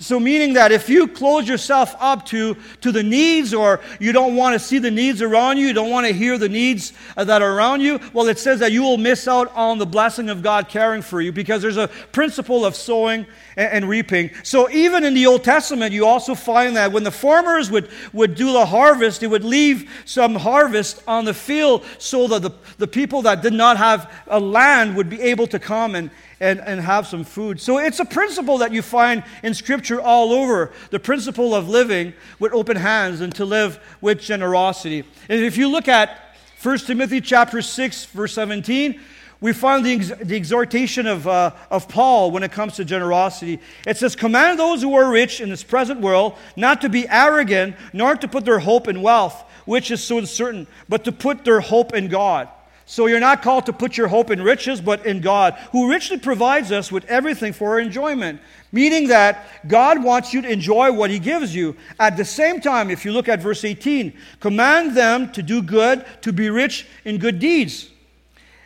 So, 0.00 0.20
meaning 0.20 0.52
that 0.52 0.70
if 0.70 0.88
you 0.88 1.08
close 1.08 1.48
yourself 1.48 1.96
up 1.98 2.24
to, 2.26 2.56
to 2.82 2.92
the 2.92 3.02
needs 3.02 3.52
or 3.52 3.80
you 3.98 4.12
don't 4.12 4.36
want 4.36 4.54
to 4.54 4.60
see 4.60 4.78
the 4.78 4.92
needs 4.92 5.22
around 5.22 5.58
you, 5.58 5.66
you 5.66 5.72
don't 5.72 5.90
want 5.90 6.06
to 6.06 6.12
hear 6.12 6.38
the 6.38 6.48
needs 6.48 6.92
uh, 7.16 7.24
that 7.24 7.42
are 7.42 7.52
around 7.52 7.80
you, 7.80 7.98
well, 8.12 8.28
it 8.28 8.38
says 8.38 8.60
that 8.60 8.70
you 8.70 8.82
will 8.82 8.96
miss 8.96 9.26
out 9.26 9.52
on 9.56 9.78
the 9.78 9.86
blessing 9.86 10.30
of 10.30 10.40
God 10.40 10.68
caring 10.68 11.02
for 11.02 11.20
you 11.20 11.32
because 11.32 11.62
there's 11.62 11.76
a 11.76 11.88
principle 12.12 12.64
of 12.64 12.76
sowing 12.76 13.26
and, 13.56 13.72
and 13.72 13.88
reaping. 13.88 14.30
So, 14.44 14.70
even 14.70 15.02
in 15.02 15.14
the 15.14 15.26
Old 15.26 15.42
Testament, 15.42 15.92
you 15.92 16.06
also 16.06 16.36
find 16.36 16.76
that 16.76 16.92
when 16.92 17.02
the 17.02 17.10
farmers 17.10 17.68
would, 17.68 17.90
would 18.12 18.36
do 18.36 18.52
the 18.52 18.66
harvest, 18.66 19.22
they 19.22 19.26
would 19.26 19.42
leave 19.42 19.90
some 20.04 20.36
harvest 20.36 21.02
on 21.08 21.24
the 21.24 21.34
field 21.34 21.84
so 21.98 22.28
that 22.28 22.42
the, 22.42 22.52
the 22.76 22.86
people 22.86 23.22
that 23.22 23.42
did 23.42 23.52
not 23.52 23.76
have 23.76 24.12
a 24.28 24.38
land 24.38 24.94
would 24.94 25.10
be 25.10 25.20
able 25.22 25.48
to 25.48 25.58
come 25.58 25.96
and, 25.96 26.12
and, 26.40 26.60
and 26.60 26.80
have 26.80 27.06
some 27.06 27.24
food. 27.24 27.60
So 27.60 27.78
it's 27.78 28.00
a 28.00 28.04
principle 28.04 28.58
that 28.58 28.72
you 28.72 28.82
find 28.82 29.22
in 29.42 29.54
Scripture 29.54 30.00
all 30.00 30.32
over 30.32 30.72
the 30.90 31.00
principle 31.00 31.54
of 31.54 31.68
living 31.68 32.14
with 32.38 32.52
open 32.52 32.76
hands 32.76 33.20
and 33.20 33.34
to 33.36 33.44
live 33.44 33.80
with 34.00 34.20
generosity. 34.20 35.04
And 35.28 35.42
if 35.42 35.56
you 35.56 35.68
look 35.68 35.88
at 35.88 36.34
1 36.62 36.78
Timothy 36.78 37.20
chapter 37.20 37.62
6, 37.62 38.06
verse 38.06 38.32
17, 38.34 39.00
we 39.40 39.52
find 39.52 39.86
the, 39.86 39.92
ex- 39.92 40.12
the 40.20 40.34
exhortation 40.34 41.06
of, 41.06 41.28
uh, 41.28 41.52
of 41.70 41.88
Paul 41.88 42.32
when 42.32 42.42
it 42.42 42.50
comes 42.50 42.74
to 42.76 42.84
generosity. 42.84 43.60
It 43.86 43.96
says, 43.96 44.16
Command 44.16 44.58
those 44.58 44.82
who 44.82 44.94
are 44.94 45.10
rich 45.10 45.40
in 45.40 45.50
this 45.50 45.62
present 45.62 46.00
world 46.00 46.36
not 46.56 46.80
to 46.80 46.88
be 46.88 47.08
arrogant, 47.08 47.76
nor 47.92 48.16
to 48.16 48.26
put 48.26 48.44
their 48.44 48.58
hope 48.58 48.88
in 48.88 49.00
wealth, 49.00 49.44
which 49.64 49.90
is 49.90 50.02
so 50.02 50.18
uncertain, 50.18 50.66
but 50.88 51.04
to 51.04 51.12
put 51.12 51.44
their 51.44 51.60
hope 51.60 51.94
in 51.94 52.08
God. 52.08 52.48
So 52.90 53.04
you're 53.04 53.20
not 53.20 53.42
called 53.42 53.66
to 53.66 53.72
put 53.74 53.98
your 53.98 54.08
hope 54.08 54.30
in 54.30 54.40
riches, 54.40 54.80
but 54.80 55.04
in 55.04 55.20
God, 55.20 55.58
who 55.72 55.90
richly 55.90 56.16
provides 56.16 56.72
us 56.72 56.90
with 56.90 57.04
everything 57.04 57.52
for 57.52 57.72
our 57.72 57.80
enjoyment. 57.80 58.40
Meaning 58.72 59.08
that 59.08 59.46
God 59.68 60.02
wants 60.02 60.32
you 60.32 60.40
to 60.40 60.50
enjoy 60.50 60.90
what 60.90 61.10
He 61.10 61.18
gives 61.18 61.54
you. 61.54 61.76
At 62.00 62.16
the 62.16 62.24
same 62.24 62.62
time, 62.62 62.90
if 62.90 63.04
you 63.04 63.12
look 63.12 63.28
at 63.28 63.42
verse 63.42 63.62
18, 63.62 64.14
command 64.40 64.96
them 64.96 65.30
to 65.32 65.42
do 65.42 65.60
good, 65.60 66.06
to 66.22 66.32
be 66.32 66.48
rich 66.48 66.86
in 67.04 67.18
good 67.18 67.38
deeds. 67.38 67.90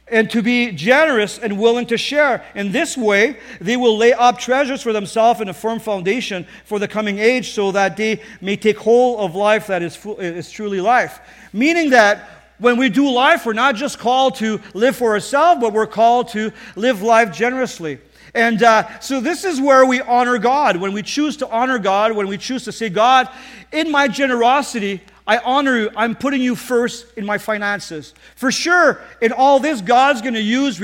and 0.09 0.29
to 0.31 0.43
be 0.43 0.73
generous 0.73 1.38
and 1.38 1.59
willing 1.59 1.87
to 1.87 1.97
share. 1.97 2.45
In 2.55 2.71
this 2.71 2.99
way, 2.99 3.38
they 3.61 3.79
will 3.79 3.97
lay 3.97 4.12
up 4.12 4.37
treasures 4.38 4.83
for 4.83 4.93
themselves 4.93 5.41
and 5.41 5.49
a 5.49 5.55
firm 5.55 5.79
foundation 5.79 6.47
for 6.67 6.79
the 6.79 6.87
coming 6.87 7.19
age 7.19 7.52
so 7.52 7.73
that 7.73 7.97
they 7.97 8.21
may 8.43 8.57
take 8.57 8.76
hold 8.76 9.21
of 9.21 9.35
life 9.35 9.69
that 9.69 9.83
is, 9.83 9.99
is 10.19 10.50
truly 10.50 10.83
life. 10.83 11.21
Meaning 11.55 11.91
that 11.91 12.41
when 12.62 12.76
we 12.76 12.88
do 12.88 13.11
life, 13.11 13.45
we're 13.45 13.52
not 13.52 13.75
just 13.75 13.99
called 13.99 14.37
to 14.37 14.61
live 14.73 14.97
for 14.97 15.12
ourselves, 15.12 15.61
but 15.61 15.73
we're 15.73 15.87
called 15.87 16.28
to 16.28 16.52
live 16.76 17.02
life 17.02 17.33
generously. 17.33 17.99
And 18.35 18.62
uh, 18.62 19.00
so, 19.00 19.21
this 19.21 19.45
is 19.45 19.61
where 19.61 19.85
we 19.85 20.00
honor 20.00 20.38
God. 20.38 20.76
When 20.76 20.92
we 20.92 21.02
choose 21.02 21.37
to 21.38 21.49
honor 21.50 21.78
God, 21.78 22.12
when 22.12 22.28
we 22.28 22.38
choose 22.38 22.64
to 22.64 22.73
say, 22.73 22.88
God, 22.88 23.28
in 23.73 23.90
my 23.90 24.09
generosity, 24.09 25.02
I 25.26 25.38
honor 25.38 25.76
you. 25.76 25.90
I'm 25.97 26.14
putting 26.14 26.40
you 26.40 26.54
first 26.54 27.07
in 27.19 27.26
my 27.26 27.37
finances. 27.37 28.14
For 28.37 28.50
sure, 28.50 29.02
in 29.21 29.33
all 29.33 29.61
this, 29.61 29.81
God's 29.81 30.23
going 30.23 30.35
to 30.35 30.40
use 30.40 30.81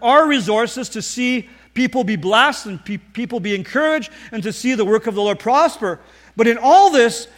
our 0.00 0.26
resources 0.26 0.88
to 0.90 1.02
see 1.02 1.50
people 1.74 2.04
be 2.04 2.16
blessed 2.16 2.66
and 2.66 2.84
pe- 2.84 2.96
people 2.96 3.40
be 3.40 3.54
encouraged 3.54 4.10
and 4.32 4.42
to 4.42 4.52
see 4.52 4.74
the 4.74 4.84
work 4.84 5.06
of 5.06 5.14
the 5.14 5.20
Lord 5.20 5.38
prosper. 5.38 6.00
But 6.36 6.46
in 6.46 6.56
all 6.56 6.90
this, 6.90 7.28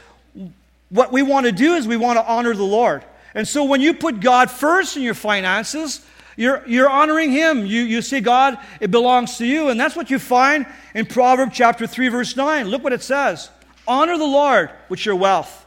what 0.91 1.11
we 1.11 1.23
want 1.23 1.47
to 1.47 1.53
do 1.53 1.75
is 1.75 1.89
we 1.89 1.97
want 1.97 2.19
to 2.19 2.27
honor 2.27 2.55
the 2.55 2.63
Lord. 2.63 3.03
And 3.37 3.47
so 3.47 3.65
when 3.65 3.83
you 3.83 3.93
put 3.93 4.21
God 4.21 4.51
first 4.51 4.97
in 4.97 5.03
your 5.03 5.15
finances, 5.15 6.05
you're, 6.37 6.67
you're 6.67 6.89
honoring 6.89 7.31
Him. 7.31 7.67
You, 7.67 7.83
you 7.83 8.01
say, 8.01 8.21
God, 8.21 8.59
it 8.81 8.91
belongs 8.91 9.37
to 9.37 9.47
you. 9.47 9.69
And 9.69 9.79
that's 9.79 9.95
what 9.95 10.11
you 10.11 10.19
find 10.19 10.67
in 10.95 11.05
Proverbs 11.05 11.55
chapter 11.55 11.87
3, 11.87 12.09
verse 12.09 12.35
9. 12.35 12.67
Look 12.69 12.83
what 12.83 12.95
it 12.95 13.03
says 13.03 13.51
Honor 13.87 14.17
the 14.17 14.25
Lord 14.25 14.71
with 14.89 15.05
your 15.05 15.17
wealth, 15.17 15.67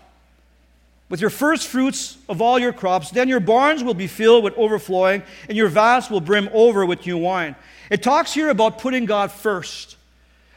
with 1.10 1.22
your 1.22 1.30
first 1.30 1.68
fruits 1.68 2.18
of 2.28 2.42
all 2.42 2.58
your 2.58 2.74
crops. 2.74 3.12
Then 3.12 3.30
your 3.30 3.40
barns 3.40 3.84
will 3.84 3.94
be 3.94 4.08
filled 4.08 4.44
with 4.44 4.56
overflowing, 4.58 5.22
and 5.48 5.56
your 5.56 5.70
vats 5.70 6.10
will 6.10 6.22
brim 6.22 6.50
over 6.52 6.88
with 6.88 7.06
new 7.06 7.20
wine. 7.20 7.56
It 7.92 8.02
talks 8.02 8.34
here 8.34 8.50
about 8.50 8.80
putting 8.80 9.06
God 9.06 9.32
first. 9.32 9.96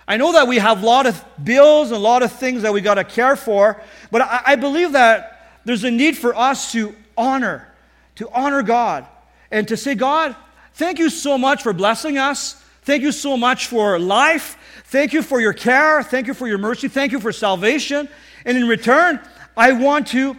I 0.09 0.17
know 0.17 0.33
that 0.33 0.49
we 0.49 0.57
have 0.57 0.83
a 0.83 0.87
lot 0.87 1.05
of 1.05 1.23
bills 1.43 1.89
and 1.89 1.97
a 1.97 2.01
lot 2.01 2.23
of 2.23 2.33
things 2.33 2.63
that 2.63 2.73
we 2.73 2.81
got 2.81 2.95
to 2.95 3.05
care 3.05 3.37
for, 3.37 3.83
but 4.11 4.23
I, 4.23 4.43
I 4.47 4.57
believe 4.57 4.93
that 4.93 5.61
there's 5.67 5.85
a 5.85 5.91
need 5.91 6.17
for 6.17 6.35
us 6.35 6.73
to 6.73 6.95
honor, 7.17 7.69
to 8.17 8.29
honor 8.31 8.63
God, 8.63 9.07
and 9.51 9.67
to 9.69 9.77
say, 9.77 9.95
God, 9.95 10.35
thank 10.75 10.99
you 10.99 11.11
so 11.11 11.39
much 11.39 11.63
for 11.63 11.73
blessing 11.73 12.19
us. 12.19 12.55
Thank 12.83 13.03
you 13.03 13.13
so 13.13 13.37
much 13.37 13.69
for 13.69 13.99
life. 13.99 14.57
Thank 14.87 15.13
you 15.13 15.23
for 15.23 15.41
your 15.41 15.53
care. 15.53 16.03
Thank 16.03 16.27
you 16.27 16.35
for 16.35 16.49
your 16.49 16.59
mercy. 16.59 16.89
Thank 16.89 17.13
you 17.13 17.21
for 17.21 17.33
salvation. 17.33 18.09
And 18.45 18.59
in 18.59 18.67
return, 18.67 19.21
I 19.57 19.73
want 19.73 20.09
to, 20.09 20.37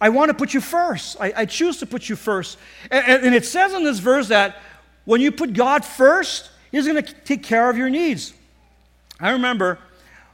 I 0.00 0.08
want 0.08 0.30
to 0.30 0.34
put 0.34 0.54
you 0.54 0.60
first. 0.60 1.16
I, 1.20 1.32
I 1.36 1.44
choose 1.44 1.78
to 1.78 1.86
put 1.86 2.08
you 2.08 2.16
first. 2.16 2.58
And, 2.90 3.24
and, 3.24 3.34
it 3.34 3.44
says 3.44 3.74
in 3.74 3.84
this 3.84 3.98
verse 3.98 4.28
that 4.28 4.56
when 5.04 5.20
you 5.20 5.32
put 5.32 5.52
God 5.52 5.84
first, 5.84 6.50
He's 6.72 6.86
going 6.86 7.02
to 7.02 7.12
take 7.24 7.42
care 7.42 7.70
of 7.70 7.76
your 7.76 7.90
needs. 7.90 8.32
I 9.20 9.30
remember 9.30 9.78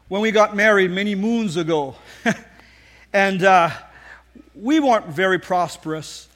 when 0.08 0.22
we 0.22 0.30
got 0.30 0.56
married 0.56 0.90
many 0.90 1.14
moons 1.14 1.56
ago, 1.56 1.94
and 3.12 3.42
uh, 3.42 3.70
we 4.54 4.80
weren't 4.80 5.06
very 5.06 5.38
prosperous. 5.38 6.28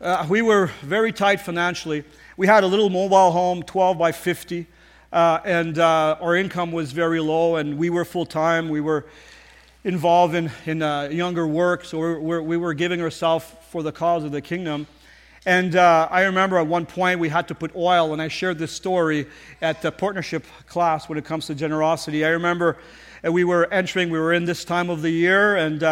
Uh, 0.00 0.26
we 0.28 0.42
were 0.42 0.66
very 0.82 1.12
tight 1.12 1.40
financially. 1.40 2.04
We 2.36 2.46
had 2.46 2.62
a 2.62 2.66
little 2.66 2.90
mobile 2.90 3.30
home, 3.30 3.62
12 3.62 3.96
by 3.96 4.12
50, 4.12 4.66
uh, 5.12 5.40
and 5.44 5.78
uh, 5.78 6.18
our 6.20 6.36
income 6.36 6.72
was 6.72 6.92
very 6.92 7.20
low, 7.20 7.56
and 7.56 7.78
we 7.78 7.88
were 7.88 8.04
full 8.04 8.26
time. 8.26 8.68
We 8.68 8.82
were 8.82 9.06
involved 9.82 10.34
in, 10.34 10.50
in 10.66 10.82
uh, 10.82 11.08
younger 11.10 11.46
work, 11.46 11.86
so 11.86 11.98
we 11.98 12.14
were, 12.18 12.42
we 12.42 12.56
were 12.58 12.74
giving 12.74 13.00
ourselves 13.00 13.46
for 13.70 13.82
the 13.82 13.92
cause 13.92 14.24
of 14.24 14.32
the 14.32 14.42
kingdom. 14.42 14.86
And 15.46 15.74
uh, 15.74 16.06
I 16.10 16.24
remember 16.24 16.58
at 16.58 16.66
one 16.66 16.84
point 16.84 17.18
we 17.18 17.30
had 17.30 17.48
to 17.48 17.54
put 17.54 17.74
oil, 17.74 18.12
and 18.12 18.20
I 18.20 18.28
shared 18.28 18.58
this 18.58 18.72
story 18.72 19.26
at 19.62 19.80
the 19.80 19.90
partnership 19.90 20.44
class 20.66 21.08
when 21.08 21.16
it 21.16 21.24
comes 21.24 21.46
to 21.46 21.54
generosity. 21.54 22.26
I 22.26 22.30
remember 22.30 22.76
uh, 23.26 23.32
we 23.32 23.44
were 23.44 23.72
entering, 23.72 24.10
we 24.10 24.18
were 24.18 24.34
in 24.34 24.44
this 24.44 24.66
time 24.66 24.90
of 24.90 25.00
the 25.00 25.10
year, 25.10 25.56
and 25.56 25.82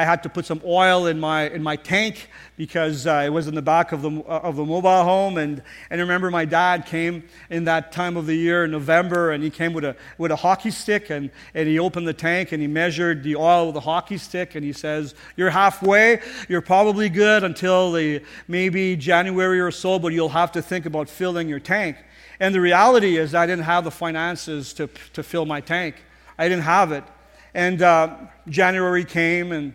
I 0.00 0.04
had 0.04 0.22
to 0.22 0.30
put 0.30 0.46
some 0.46 0.62
oil 0.64 1.08
in 1.08 1.20
my, 1.20 1.50
in 1.50 1.62
my 1.62 1.76
tank 1.76 2.30
because 2.56 3.06
uh, 3.06 3.22
it 3.26 3.28
was 3.28 3.48
in 3.48 3.54
the 3.54 3.60
back 3.60 3.92
of 3.92 4.00
the, 4.00 4.10
of 4.22 4.56
the 4.56 4.64
mobile 4.64 5.04
home. 5.04 5.36
And, 5.36 5.62
and 5.90 6.00
I 6.00 6.02
remember 6.02 6.30
my 6.30 6.46
dad 6.46 6.86
came 6.86 7.24
in 7.50 7.64
that 7.64 7.92
time 7.92 8.16
of 8.16 8.24
the 8.24 8.34
year, 8.34 8.66
November, 8.66 9.32
and 9.32 9.44
he 9.44 9.50
came 9.50 9.74
with 9.74 9.84
a, 9.84 9.94
with 10.16 10.30
a 10.30 10.36
hockey 10.36 10.70
stick 10.70 11.10
and, 11.10 11.30
and 11.52 11.68
he 11.68 11.78
opened 11.78 12.08
the 12.08 12.14
tank 12.14 12.52
and 12.52 12.62
he 12.62 12.66
measured 12.66 13.22
the 13.22 13.36
oil 13.36 13.66
with 13.66 13.76
a 13.76 13.80
hockey 13.80 14.16
stick 14.16 14.54
and 14.54 14.64
he 14.64 14.72
says, 14.72 15.14
You're 15.36 15.50
halfway. 15.50 16.22
You're 16.48 16.62
probably 16.62 17.10
good 17.10 17.44
until 17.44 17.92
the, 17.92 18.22
maybe 18.48 18.96
January 18.96 19.60
or 19.60 19.70
so, 19.70 19.98
but 19.98 20.14
you'll 20.14 20.30
have 20.30 20.52
to 20.52 20.62
think 20.62 20.86
about 20.86 21.10
filling 21.10 21.46
your 21.46 21.60
tank. 21.60 21.98
And 22.40 22.54
the 22.54 22.60
reality 22.62 23.18
is, 23.18 23.34
I 23.34 23.44
didn't 23.44 23.64
have 23.64 23.84
the 23.84 23.90
finances 23.90 24.72
to, 24.74 24.88
to 25.12 25.22
fill 25.22 25.44
my 25.44 25.60
tank. 25.60 25.96
I 26.38 26.48
didn't 26.48 26.64
have 26.64 26.90
it. 26.90 27.04
And 27.52 27.82
uh, 27.82 28.16
January 28.48 29.04
came, 29.04 29.52
and 29.52 29.74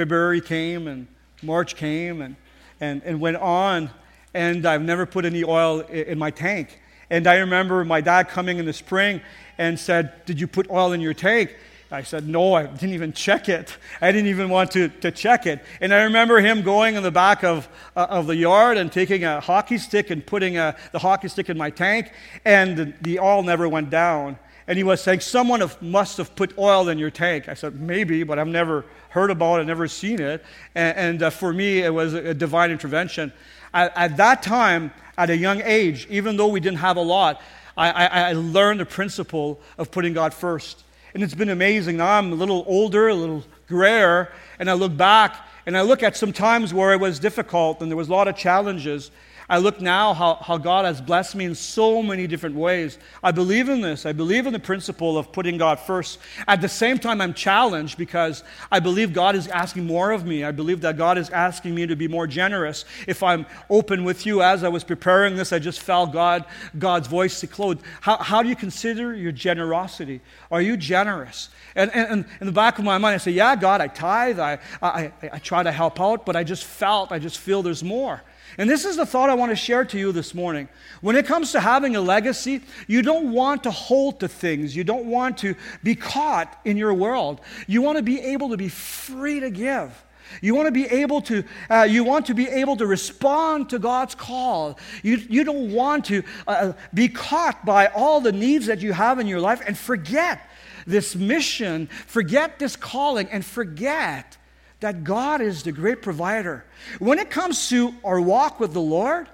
February 0.00 0.40
came 0.40 0.88
and 0.88 1.06
March 1.42 1.76
came 1.76 2.22
and, 2.22 2.34
and, 2.80 3.02
and 3.04 3.20
went 3.20 3.36
on, 3.36 3.90
and 4.32 4.64
I've 4.64 4.80
never 4.80 5.04
put 5.04 5.26
any 5.26 5.44
oil 5.44 5.80
in 5.80 6.18
my 6.18 6.30
tank. 6.30 6.80
And 7.10 7.26
I 7.26 7.36
remember 7.36 7.84
my 7.84 8.00
dad 8.00 8.30
coming 8.30 8.56
in 8.56 8.64
the 8.64 8.72
spring 8.72 9.20
and 9.58 9.78
said, 9.78 10.24
Did 10.24 10.40
you 10.40 10.46
put 10.46 10.70
oil 10.70 10.92
in 10.92 11.02
your 11.02 11.12
tank? 11.12 11.54
I 11.90 12.02
said, 12.02 12.26
No, 12.26 12.54
I 12.54 12.64
didn't 12.64 12.94
even 12.94 13.12
check 13.12 13.50
it. 13.50 13.76
I 14.00 14.10
didn't 14.10 14.28
even 14.28 14.48
want 14.48 14.70
to, 14.70 14.88
to 14.88 15.10
check 15.10 15.44
it. 15.44 15.62
And 15.82 15.92
I 15.92 16.04
remember 16.04 16.40
him 16.40 16.62
going 16.62 16.94
in 16.94 17.02
the 17.02 17.10
back 17.10 17.44
of, 17.44 17.68
uh, 17.94 18.06
of 18.08 18.26
the 18.26 18.36
yard 18.36 18.78
and 18.78 18.90
taking 18.90 19.24
a 19.24 19.38
hockey 19.38 19.76
stick 19.76 20.08
and 20.08 20.24
putting 20.24 20.56
a, 20.56 20.74
the 20.92 20.98
hockey 20.98 21.28
stick 21.28 21.50
in 21.50 21.58
my 21.58 21.68
tank, 21.68 22.10
and 22.46 22.74
the, 22.74 22.94
the 23.02 23.18
oil 23.18 23.42
never 23.42 23.68
went 23.68 23.90
down. 23.90 24.38
And 24.70 24.76
he 24.76 24.84
was 24.84 25.00
saying, 25.00 25.18
Someone 25.18 25.62
have, 25.62 25.82
must 25.82 26.16
have 26.18 26.36
put 26.36 26.56
oil 26.56 26.88
in 26.88 26.96
your 26.96 27.10
tank. 27.10 27.48
I 27.48 27.54
said, 27.54 27.80
Maybe, 27.80 28.22
but 28.22 28.38
I've 28.38 28.46
never 28.46 28.84
heard 29.08 29.32
about 29.32 29.58
it, 29.58 29.64
never 29.64 29.88
seen 29.88 30.20
it. 30.20 30.44
And, 30.76 30.96
and 30.96 31.22
uh, 31.24 31.30
for 31.30 31.52
me, 31.52 31.80
it 31.80 31.92
was 31.92 32.14
a 32.14 32.32
divine 32.32 32.70
intervention. 32.70 33.32
At, 33.74 33.92
at, 33.96 34.16
that 34.18 34.44
time, 34.44 34.92
at 35.18 35.28
a 35.28 35.36
young 35.36 35.60
age, 35.62 36.06
even 36.08 36.36
though 36.36 36.46
we 36.46 36.60
didn't 36.60 36.78
have 36.78 36.96
a 36.96 37.02
lot, 37.02 37.42
I, 37.76 37.90
I, 37.90 38.06
I 38.28 38.32
learned 38.34 38.78
the 38.78 38.86
principle 38.86 39.60
of 39.76 39.90
putting 39.90 40.12
God 40.12 40.32
first. 40.32 40.84
And 41.14 41.24
it's 41.24 41.34
been 41.34 41.48
amazing. 41.48 41.96
Now 41.96 42.18
I'm 42.18 42.30
a 42.30 42.36
little 42.36 42.64
older, 42.68 43.08
a 43.08 43.14
little 43.14 43.42
grayer, 43.66 44.30
and 44.60 44.70
I 44.70 44.74
look 44.74 44.96
back 44.96 45.34
and 45.66 45.76
I 45.76 45.80
look 45.80 46.04
at 46.04 46.16
some 46.16 46.32
times 46.32 46.72
where 46.72 46.92
it 46.92 47.00
was 47.00 47.18
difficult 47.18 47.80
and 47.82 47.90
there 47.90 47.96
was 47.96 48.08
a 48.08 48.12
lot 48.12 48.28
of 48.28 48.36
challenges. 48.36 49.10
I 49.50 49.58
look 49.58 49.80
now 49.80 50.14
how, 50.14 50.36
how 50.36 50.58
God 50.58 50.84
has 50.84 51.00
blessed 51.00 51.34
me 51.34 51.44
in 51.44 51.56
so 51.56 52.04
many 52.04 52.28
different 52.28 52.54
ways. 52.54 52.98
I 53.20 53.32
believe 53.32 53.68
in 53.68 53.80
this. 53.80 54.06
I 54.06 54.12
believe 54.12 54.46
in 54.46 54.52
the 54.52 54.60
principle 54.60 55.18
of 55.18 55.32
putting 55.32 55.58
God 55.58 55.80
first. 55.80 56.20
At 56.46 56.60
the 56.60 56.68
same 56.68 56.98
time, 56.98 57.20
I'm 57.20 57.34
challenged 57.34 57.98
because 57.98 58.44
I 58.70 58.78
believe 58.78 59.12
God 59.12 59.34
is 59.34 59.48
asking 59.48 59.86
more 59.86 60.12
of 60.12 60.24
me. 60.24 60.44
I 60.44 60.52
believe 60.52 60.82
that 60.82 60.96
God 60.96 61.18
is 61.18 61.30
asking 61.30 61.74
me 61.74 61.84
to 61.88 61.96
be 61.96 62.06
more 62.06 62.28
generous. 62.28 62.84
If 63.08 63.24
I'm 63.24 63.44
open 63.68 64.04
with 64.04 64.24
you 64.24 64.40
as 64.40 64.62
I 64.62 64.68
was 64.68 64.84
preparing 64.84 65.34
this, 65.34 65.52
I 65.52 65.58
just 65.58 65.80
felt 65.80 66.12
God, 66.12 66.44
God's 66.78 67.08
voice 67.08 67.40
to 67.40 67.48
Claude. 67.48 67.80
How, 68.02 68.18
how 68.18 68.44
do 68.44 68.48
you 68.48 68.54
consider 68.54 69.16
your 69.16 69.32
generosity? 69.32 70.20
Are 70.52 70.62
you 70.62 70.76
generous? 70.76 71.48
And, 71.74 71.90
and, 71.92 72.08
and, 72.08 72.24
in 72.40 72.46
the 72.46 72.52
back 72.52 72.78
of 72.78 72.84
my 72.84 72.98
mind, 72.98 73.14
I 73.14 73.18
say, 73.18 73.32
Yeah, 73.32 73.56
God, 73.56 73.80
I 73.80 73.88
tithe, 73.88 74.38
I, 74.38 74.60
I, 74.80 74.88
I, 74.88 75.12
I 75.32 75.38
try 75.38 75.64
to 75.64 75.72
help 75.72 76.00
out, 76.00 76.24
but 76.24 76.36
I 76.36 76.44
just 76.44 76.64
felt, 76.64 77.10
I 77.10 77.18
just 77.18 77.38
feel 77.38 77.64
there's 77.64 77.82
more. 77.82 78.22
And 78.58 78.68
this 78.68 78.84
is 78.84 78.96
the 78.96 79.06
thought 79.06 79.30
I 79.30 79.34
want 79.34 79.50
to 79.50 79.56
share 79.56 79.84
to 79.84 79.98
you 79.98 80.12
this 80.12 80.34
morning. 80.34 80.68
When 81.00 81.16
it 81.16 81.26
comes 81.26 81.52
to 81.52 81.60
having 81.60 81.96
a 81.96 82.00
legacy, 82.00 82.62
you 82.86 83.02
don't 83.02 83.32
want 83.32 83.64
to 83.64 83.70
hold 83.70 84.20
to 84.20 84.28
things. 84.28 84.74
You 84.74 84.84
don't 84.84 85.06
want 85.06 85.38
to 85.38 85.54
be 85.82 85.94
caught 85.94 86.58
in 86.64 86.76
your 86.76 86.94
world. 86.94 87.40
You 87.66 87.82
want 87.82 87.98
to 87.98 88.02
be 88.02 88.20
able 88.20 88.50
to 88.50 88.56
be 88.56 88.68
free 88.68 89.40
to 89.40 89.50
give. 89.50 90.04
You 90.40 90.54
want 90.54 90.66
to 90.66 90.72
be 90.72 90.86
able 90.86 91.22
to, 91.22 91.44
uh, 91.68 91.86
you 91.90 92.04
want 92.04 92.26
to 92.26 92.34
be 92.34 92.46
able 92.46 92.76
to 92.76 92.86
respond 92.86 93.70
to 93.70 93.78
God's 93.78 94.14
call. 94.14 94.78
You, 95.02 95.16
you 95.16 95.44
don't 95.44 95.72
want 95.72 96.04
to 96.06 96.22
uh, 96.46 96.72
be 96.94 97.08
caught 97.08 97.64
by 97.64 97.88
all 97.88 98.20
the 98.20 98.32
needs 98.32 98.66
that 98.66 98.80
you 98.80 98.92
have 98.92 99.18
in 99.18 99.26
your 99.26 99.40
life 99.40 99.60
and 99.66 99.76
forget 99.76 100.40
this 100.86 101.16
mission, 101.16 101.88
forget 102.06 102.58
this 102.58 102.76
calling, 102.76 103.28
and 103.28 103.44
forget 103.44 104.36
that 104.80 105.04
God 105.04 105.40
is 105.40 105.62
the 105.62 105.72
great 105.72 106.02
provider. 106.02 106.64
When 106.98 107.18
it 107.18 107.30
comes 107.30 107.68
to 107.68 107.94
our 108.04 108.20
walk 108.20 108.60
with 108.60 108.72
the 108.72 108.80
Lord, 108.80 109.28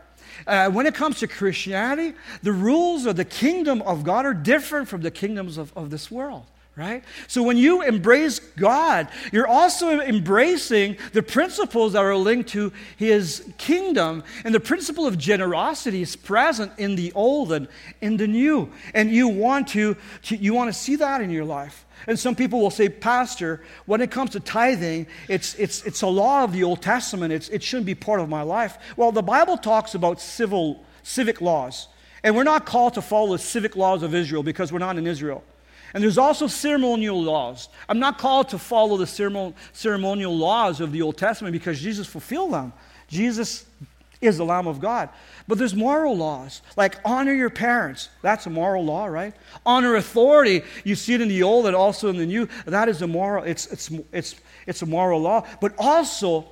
uh, 0.46 0.70
when 0.70 0.86
it 0.86 0.94
comes 0.94 1.20
to 1.20 1.26
Christianity, 1.26 2.14
the 2.42 2.52
rules 2.52 3.06
of 3.06 3.16
the 3.16 3.24
kingdom 3.24 3.80
of 3.82 4.04
God 4.04 4.26
are 4.26 4.34
different 4.34 4.88
from 4.88 5.02
the 5.02 5.10
kingdoms 5.10 5.56
of, 5.56 5.72
of 5.76 5.90
this 5.90 6.10
world, 6.10 6.44
right? 6.76 7.02
So 7.26 7.42
when 7.42 7.56
you 7.56 7.80
embrace 7.82 8.38
God, 8.38 9.08
you're 9.32 9.48
also 9.48 9.98
embracing 10.00 10.98
the 11.14 11.22
principles 11.22 11.94
that 11.94 12.04
are 12.04 12.14
linked 12.14 12.50
to 12.50 12.70
his 12.98 13.50
kingdom. 13.56 14.22
And 14.44 14.54
the 14.54 14.60
principle 14.60 15.06
of 15.06 15.16
generosity 15.16 16.02
is 16.02 16.14
present 16.16 16.72
in 16.76 16.94
the 16.94 17.12
old 17.14 17.52
and 17.52 17.66
in 18.02 18.18
the 18.18 18.26
new. 18.26 18.70
And 18.92 19.10
you 19.10 19.26
want 19.26 19.68
to, 19.68 19.96
to 20.24 20.36
you 20.36 20.52
want 20.52 20.72
to 20.72 20.78
see 20.78 20.96
that 20.96 21.22
in 21.22 21.30
your 21.30 21.46
life. 21.46 21.86
And 22.06 22.18
some 22.18 22.36
people 22.36 22.60
will 22.60 22.70
say, 22.70 22.90
Pastor, 22.90 23.64
when 23.86 24.02
it 24.02 24.10
comes 24.10 24.30
to 24.30 24.40
tithing, 24.40 25.06
it's, 25.28 25.54
it's, 25.54 25.82
it's 25.84 26.02
a 26.02 26.06
law 26.06 26.44
of 26.44 26.52
the 26.52 26.62
Old 26.62 26.82
Testament. 26.82 27.32
It's, 27.32 27.48
it 27.48 27.62
shouldn't 27.62 27.86
be 27.86 27.94
part 27.94 28.20
of 28.20 28.28
my 28.28 28.42
life. 28.42 28.76
Well, 28.98 29.12
the 29.12 29.22
Bible 29.22 29.56
talks 29.56 29.94
about 29.94 30.20
civil, 30.20 30.84
civic 31.02 31.40
laws. 31.40 31.88
And 32.22 32.36
we're 32.36 32.44
not 32.44 32.66
called 32.66 32.94
to 32.94 33.02
follow 33.02 33.32
the 33.32 33.38
civic 33.38 33.76
laws 33.76 34.02
of 34.02 34.14
Israel 34.14 34.42
because 34.42 34.72
we're 34.72 34.78
not 34.78 34.98
in 34.98 35.06
Israel. 35.06 35.42
And 35.96 36.02
there's 36.02 36.18
also 36.18 36.46
ceremonial 36.46 37.22
laws. 37.22 37.70
I'm 37.88 37.98
not 37.98 38.18
called 38.18 38.50
to 38.50 38.58
follow 38.58 38.98
the 38.98 39.06
ceremonial 39.72 40.36
laws 40.36 40.82
of 40.82 40.92
the 40.92 41.00
Old 41.00 41.16
Testament 41.16 41.54
because 41.54 41.80
Jesus 41.80 42.06
fulfilled 42.06 42.52
them. 42.52 42.74
Jesus 43.08 43.64
is 44.20 44.36
the 44.36 44.44
Lamb 44.44 44.66
of 44.66 44.78
God. 44.78 45.08
But 45.48 45.56
there's 45.56 45.74
moral 45.74 46.14
laws, 46.14 46.60
like 46.76 46.98
honor 47.02 47.32
your 47.32 47.48
parents. 47.48 48.10
That's 48.20 48.44
a 48.44 48.50
moral 48.50 48.84
law, 48.84 49.06
right? 49.06 49.32
Honor 49.64 49.96
authority. 49.96 50.64
You 50.84 50.96
see 50.96 51.14
it 51.14 51.22
in 51.22 51.28
the 51.28 51.42
old 51.42 51.64
and 51.64 51.74
also 51.74 52.10
in 52.10 52.18
the 52.18 52.26
new. 52.26 52.46
That 52.66 52.90
is 52.90 53.00
a 53.00 53.06
moral, 53.06 53.44
it's, 53.44 53.64
it's, 53.68 53.90
it's, 54.12 54.34
it's 54.66 54.82
a 54.82 54.86
moral 54.86 55.22
law. 55.22 55.46
But 55.62 55.72
also, 55.78 56.44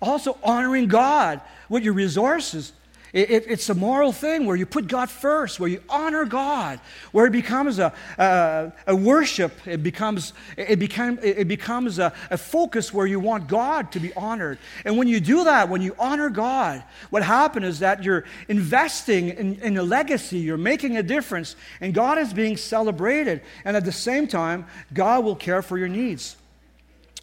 also 0.00 0.38
honoring 0.42 0.88
God 0.88 1.42
with 1.68 1.84
your 1.84 1.92
resources. 1.92 2.72
It, 3.12 3.30
it, 3.30 3.44
it's 3.46 3.68
a 3.68 3.74
moral 3.74 4.10
thing 4.10 4.46
where 4.46 4.56
you 4.56 4.64
put 4.64 4.86
God 4.86 5.10
first, 5.10 5.60
where 5.60 5.68
you 5.68 5.82
honor 5.90 6.24
God, 6.24 6.80
where 7.12 7.26
it 7.26 7.30
becomes 7.30 7.78
a, 7.78 7.92
a, 8.16 8.72
a 8.86 8.96
worship, 8.96 9.52
it 9.66 9.82
becomes, 9.82 10.32
it 10.56 10.78
become, 10.78 11.18
it 11.22 11.46
becomes 11.46 11.98
a, 11.98 12.14
a 12.30 12.38
focus 12.38 12.92
where 12.92 13.06
you 13.06 13.20
want 13.20 13.48
God 13.48 13.92
to 13.92 14.00
be 14.00 14.14
honored. 14.14 14.58
And 14.86 14.96
when 14.96 15.08
you 15.08 15.20
do 15.20 15.44
that, 15.44 15.68
when 15.68 15.82
you 15.82 15.94
honor 15.98 16.30
God, 16.30 16.82
what 17.10 17.22
happens 17.22 17.66
is 17.66 17.78
that 17.80 18.02
you're 18.02 18.24
investing 18.48 19.28
in, 19.28 19.54
in 19.56 19.76
a 19.76 19.82
legacy, 19.82 20.38
you're 20.38 20.56
making 20.56 20.96
a 20.96 21.02
difference, 21.02 21.54
and 21.82 21.92
God 21.92 22.16
is 22.16 22.32
being 22.32 22.56
celebrated. 22.56 23.42
And 23.66 23.76
at 23.76 23.84
the 23.84 23.92
same 23.92 24.26
time, 24.26 24.64
God 24.94 25.22
will 25.22 25.36
care 25.36 25.60
for 25.60 25.76
your 25.76 25.88
needs. 25.88 26.36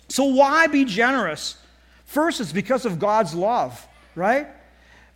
So, 0.08 0.26
why 0.26 0.68
be 0.68 0.86
generous? 0.86 1.58
First, 2.06 2.42
it's 2.42 2.52
because 2.52 2.86
of 2.86 3.00
God's 3.00 3.34
love, 3.34 3.88
right? 4.16 4.48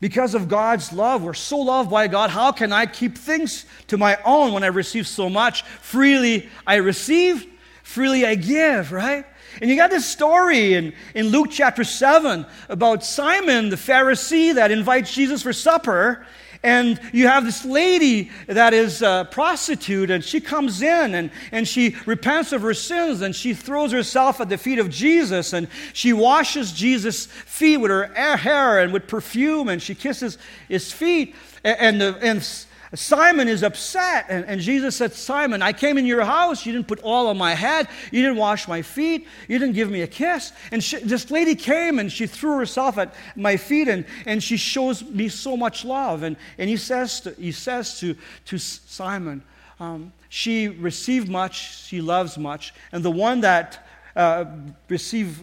Because 0.04 0.36
of 0.36 0.50
God's 0.50 0.92
love. 0.92 1.24
We're 1.24 1.34
so 1.34 1.60
loved 1.60 1.90
by 1.90 2.10
God. 2.10 2.30
How 2.30 2.52
can 2.52 2.74
I 2.74 2.88
keep 2.88 3.18
things 3.18 3.66
to 3.88 3.98
my 3.98 4.18
own 4.26 4.52
when 4.52 4.62
I 4.62 4.68
receive 4.68 5.08
so 5.08 5.30
much? 5.30 5.64
Freely 5.64 6.50
I 6.68 6.76
receive, 6.76 7.48
freely 7.84 8.26
I 8.26 8.36
give, 8.36 8.92
right? 8.92 9.26
And 9.62 9.70
you 9.70 9.78
got 9.78 9.92
this 9.92 10.06
story 10.06 10.74
in, 10.74 10.94
in 11.16 11.28
Luke 11.28 11.48
chapter 11.52 11.86
7 11.86 12.46
about 12.68 13.06
Simon 13.06 13.70
the 13.70 13.78
Pharisee 13.78 14.56
that 14.56 14.72
invites 14.72 15.14
Jesus 15.14 15.42
for 15.42 15.54
supper. 15.54 16.28
And 16.64 16.98
you 17.12 17.28
have 17.28 17.44
this 17.44 17.66
lady 17.66 18.32
that 18.48 18.74
is 18.74 19.02
a 19.02 19.28
prostitute, 19.30 20.10
and 20.10 20.24
she 20.24 20.40
comes 20.40 20.82
in 20.82 21.14
and, 21.14 21.30
and 21.52 21.68
she 21.68 21.98
repents 22.06 22.54
of 22.54 22.62
her 22.62 22.74
sins 22.74 23.22
and 23.22 23.36
she 23.36 23.54
throws 23.54 23.92
herself 23.92 24.40
at 24.40 24.48
the 24.48 24.58
feet 24.58 24.80
of 24.80 24.90
Jesus 24.90 25.52
and 25.52 25.68
she 25.92 26.14
washes 26.14 26.72
Jesus' 26.72 27.26
feet 27.26 27.78
with 27.78 27.92
her 27.92 28.06
hair 28.38 28.80
and 28.80 28.94
with 28.94 29.08
perfume 29.08 29.68
and 29.68 29.82
she 29.82 29.94
kisses 29.94 30.38
his 30.70 30.90
feet. 30.90 31.36
And, 31.66 32.02
and, 32.02 32.16
and 32.24 32.66
Simon 32.96 33.48
is 33.48 33.64
upset. 33.64 34.26
And, 34.30 34.46
and, 34.46 34.62
Jesus 34.62 34.96
said, 34.96 35.14
Simon, 35.14 35.62
I 35.62 35.74
came 35.74 35.98
in 35.98 36.06
your 36.06 36.24
house. 36.24 36.66
You 36.66 36.74
didn't 36.74 36.88
put 36.88 37.04
oil 37.04 37.28
on 37.28 37.38
my 37.38 37.56
head. 37.56 37.88
You 38.12 38.22
didn't 38.22 38.38
wash 38.38 38.68
my 38.68 38.82
feet. 38.82 39.28
You 39.48 39.58
didn't 39.58 39.74
give 39.74 39.90
me 39.90 40.02
a 40.02 40.08
kiss. 40.08 40.54
And 40.72 40.84
she, 40.84 40.98
this 40.98 41.32
lady 41.32 41.56
came 41.56 41.98
and 41.98 42.12
she 42.12 42.28
threw 42.28 42.58
herself 42.58 42.98
at 42.98 43.16
my 43.36 43.58
feet 43.58 43.88
and, 43.88 44.06
and 44.26 44.44
she 44.44 44.58
shows 44.58 45.04
me 45.04 45.28
so 45.30 45.58
much 45.58 45.84
love. 45.84 46.24
And, 46.24 46.38
and 46.58 46.70
he 46.70 46.78
says 46.78 47.22
to, 47.22 47.32
he 47.32 47.52
says 47.52 48.00
to, 48.00 48.16
to 48.46 48.58
Simon, 48.60 49.42
um, 49.80 50.14
she 50.30 50.68
received 50.68 51.30
much, 51.30 51.86
she 51.86 52.00
loves 52.00 52.38
much. 52.38 52.74
And 52.92 53.04
the 53.04 53.12
one 53.12 53.42
that 53.42 53.88
uh, 54.16 54.46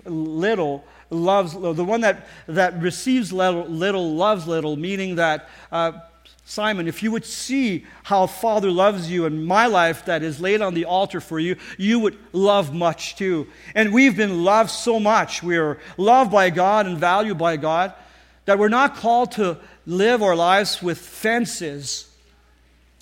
little, 0.07 0.85
loves 1.11 1.55
the 1.55 1.85
one 1.85 2.03
that, 2.03 2.29
that 2.47 2.81
receives 2.81 3.33
little, 3.33 3.65
little 3.65 4.15
loves 4.15 4.47
little 4.47 4.77
meaning 4.77 5.17
that 5.17 5.49
uh, 5.73 5.93
Simon, 6.51 6.89
if 6.89 7.01
you 7.01 7.13
would 7.13 7.25
see 7.25 7.87
how 8.03 8.27
Father 8.27 8.73
loves 8.73 9.09
you 9.09 9.25
and 9.25 9.47
my 9.47 9.67
life 9.67 10.07
that 10.07 10.25
is 10.25 10.41
laid 10.41 10.61
on 10.61 10.75
the 10.75 10.85
altar 10.85 11.21
for 11.21 11.39
you, 11.39 11.55
you 11.79 12.01
would 12.01 12.19
love 12.33 12.75
much 12.75 13.15
too. 13.15 13.47
And 13.73 13.93
we've 13.93 14.17
been 14.17 14.43
loved 14.43 14.71
so 14.71 14.99
much. 14.99 15.45
We 15.45 15.59
are 15.59 15.79
loved 15.97 16.33
by 16.33 16.51
God 16.51 16.87
and 16.87 16.99
valued 16.99 17.39
by 17.39 17.57
God 17.57 17.95
that 18.47 18.59
we're 18.59 18.69
not 18.69 18.97
called 18.97 19.31
to 19.33 19.59
live 19.87 20.25
our 20.25 20.35
lives 20.35 20.83
with 20.83 20.99
fences. 20.99 22.11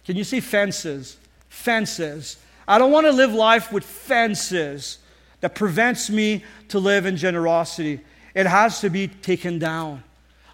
Can 0.05 0.15
you 0.17 0.25
see 0.25 0.41
fences? 0.41 1.17
Fences. 1.49 2.37
I 2.69 2.77
don't 2.77 2.93
want 2.93 3.07
to 3.07 3.13
live 3.13 3.33
life 3.33 3.73
with 3.73 3.85
fences 3.85 4.99
that 5.41 5.55
prevents 5.55 6.11
me 6.11 6.45
to 6.69 6.79
live 6.79 7.07
in 7.07 7.17
generosity. 7.17 8.01
It 8.35 8.45
has 8.45 8.83
to 8.83 8.91
be 8.91 9.09
taken 9.09 9.59
down. 9.59 10.05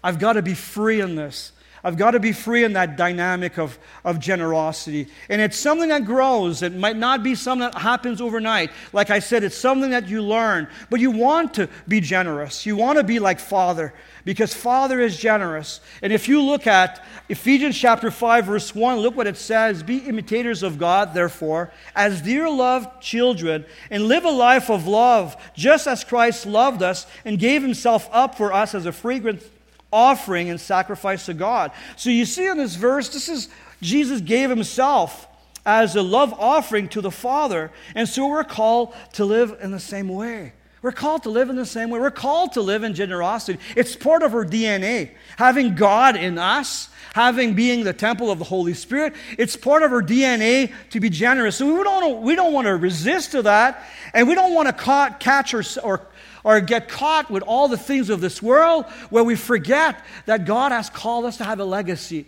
I've 0.01 0.17
got 0.17 0.33
to 0.33 0.41
be 0.41 0.53
free 0.53 1.01
in 1.01 1.15
this. 1.15 1.51
I've 1.85 1.97
got 1.97 2.11
to 2.11 2.19
be 2.19 2.31
free 2.31 2.63
in 2.63 2.73
that 2.73 2.97
dynamic 2.97 3.59
of, 3.59 3.77
of 4.03 4.19
generosity. 4.19 5.07
And 5.29 5.39
it's 5.39 5.55
something 5.55 5.89
that 5.89 6.03
grows. 6.03 6.63
It 6.63 6.73
might 6.73 6.97
not 6.97 7.21
be 7.21 7.35
something 7.35 7.69
that 7.69 7.79
happens 7.79 8.21
overnight. 8.21 8.71
Like 8.91 9.11
I 9.11 9.19
said, 9.19 9.43
it's 9.43 9.55
something 9.55 9.91
that 9.91 10.07
you 10.07 10.23
learn. 10.23 10.67
But 10.89 10.99
you 10.99 11.11
want 11.11 11.53
to 11.53 11.69
be 11.87 12.01
generous. 12.01 12.65
You 12.65 12.75
want 12.75 12.97
to 12.97 13.03
be 13.03 13.19
like 13.19 13.39
Father 13.39 13.93
because 14.23 14.51
Father 14.51 14.99
is 14.99 15.15
generous. 15.15 15.79
And 16.01 16.11
if 16.11 16.27
you 16.27 16.41
look 16.41 16.65
at 16.65 17.05
Ephesians 17.29 17.77
chapter 17.77 18.09
5, 18.09 18.45
verse 18.45 18.73
1, 18.73 18.97
look 18.97 19.15
what 19.15 19.27
it 19.27 19.37
says 19.37 19.83
Be 19.83 19.99
imitators 19.99 20.63
of 20.63 20.79
God, 20.79 21.13
therefore, 21.13 21.71
as 21.95 22.19
dear 22.19 22.49
loved 22.49 22.99
children, 22.99 23.63
and 23.91 24.07
live 24.07 24.25
a 24.25 24.31
life 24.31 24.71
of 24.71 24.87
love, 24.87 25.37
just 25.53 25.85
as 25.85 26.03
Christ 26.03 26.47
loved 26.47 26.81
us 26.81 27.05
and 27.23 27.37
gave 27.37 27.61
himself 27.61 28.09
up 28.11 28.33
for 28.33 28.51
us 28.51 28.73
as 28.73 28.87
a 28.87 28.91
fragrant 28.91 29.43
offering 29.91 30.49
and 30.49 30.59
sacrifice 30.59 31.25
to 31.27 31.33
God. 31.33 31.71
So 31.95 32.09
you 32.09 32.25
see 32.25 32.47
in 32.47 32.57
this 32.57 32.75
verse, 32.75 33.09
this 33.09 33.29
is 33.29 33.49
Jesus 33.81 34.21
gave 34.21 34.49
himself 34.49 35.27
as 35.65 35.95
a 35.95 36.01
love 36.01 36.33
offering 36.33 36.87
to 36.89 37.01
the 37.01 37.11
Father. 37.11 37.71
And 37.95 38.07
so 38.07 38.27
we're 38.27 38.43
called 38.43 38.93
to 39.13 39.25
live 39.25 39.57
in 39.61 39.71
the 39.71 39.79
same 39.79 40.09
way. 40.09 40.53
We're 40.81 40.91
called 40.91 41.23
to 41.23 41.31
live 41.31 41.49
in 41.49 41.55
the 41.55 41.65
same 41.65 41.89
way. 41.89 41.99
We're 41.99 42.11
called 42.11 42.53
to 42.53 42.61
live 42.61 42.83
in 42.83 42.93
generosity. 42.93 43.57
It's 43.75 43.95
part 43.95 44.21
of 44.21 44.35
our 44.35 44.45
DNA. 44.45 45.11
Having 45.35 45.73
God 45.73 46.15
in 46.15 46.37
us, 46.37 46.89
having 47.15 47.55
being 47.55 47.83
the 47.83 47.93
temple 47.93 48.29
of 48.29 48.37
the 48.37 48.45
Holy 48.45 48.75
Spirit, 48.75 49.13
it's 49.39 49.55
part 49.55 49.81
of 49.81 49.91
our 49.91 50.03
DNA 50.03 50.71
to 50.91 50.99
be 50.99 51.09
generous. 51.09 51.55
So 51.55 51.75
we 51.75 51.83
don't, 51.83 52.21
we 52.21 52.35
don't 52.35 52.53
want 52.53 52.65
to 52.65 52.75
resist 52.75 53.31
to 53.31 53.41
that, 53.41 53.83
and 54.13 54.27
we 54.27 54.35
don't 54.35 54.53
want 54.53 54.67
to 54.67 55.15
catch 55.19 55.55
or, 55.55 55.63
or 55.83 56.05
or 56.45 56.61
get 56.61 56.87
caught 56.87 57.31
with 57.31 57.41
all 57.41 57.67
the 57.67 57.77
things 57.77 58.11
of 58.11 58.21
this 58.21 58.39
world 58.39 58.85
where 59.09 59.23
we 59.23 59.35
forget 59.35 59.99
that 60.27 60.45
God 60.45 60.71
has 60.71 60.91
called 60.91 61.25
us 61.25 61.37
to 61.37 61.43
have 61.43 61.59
a 61.59 61.65
legacy. 61.65 62.27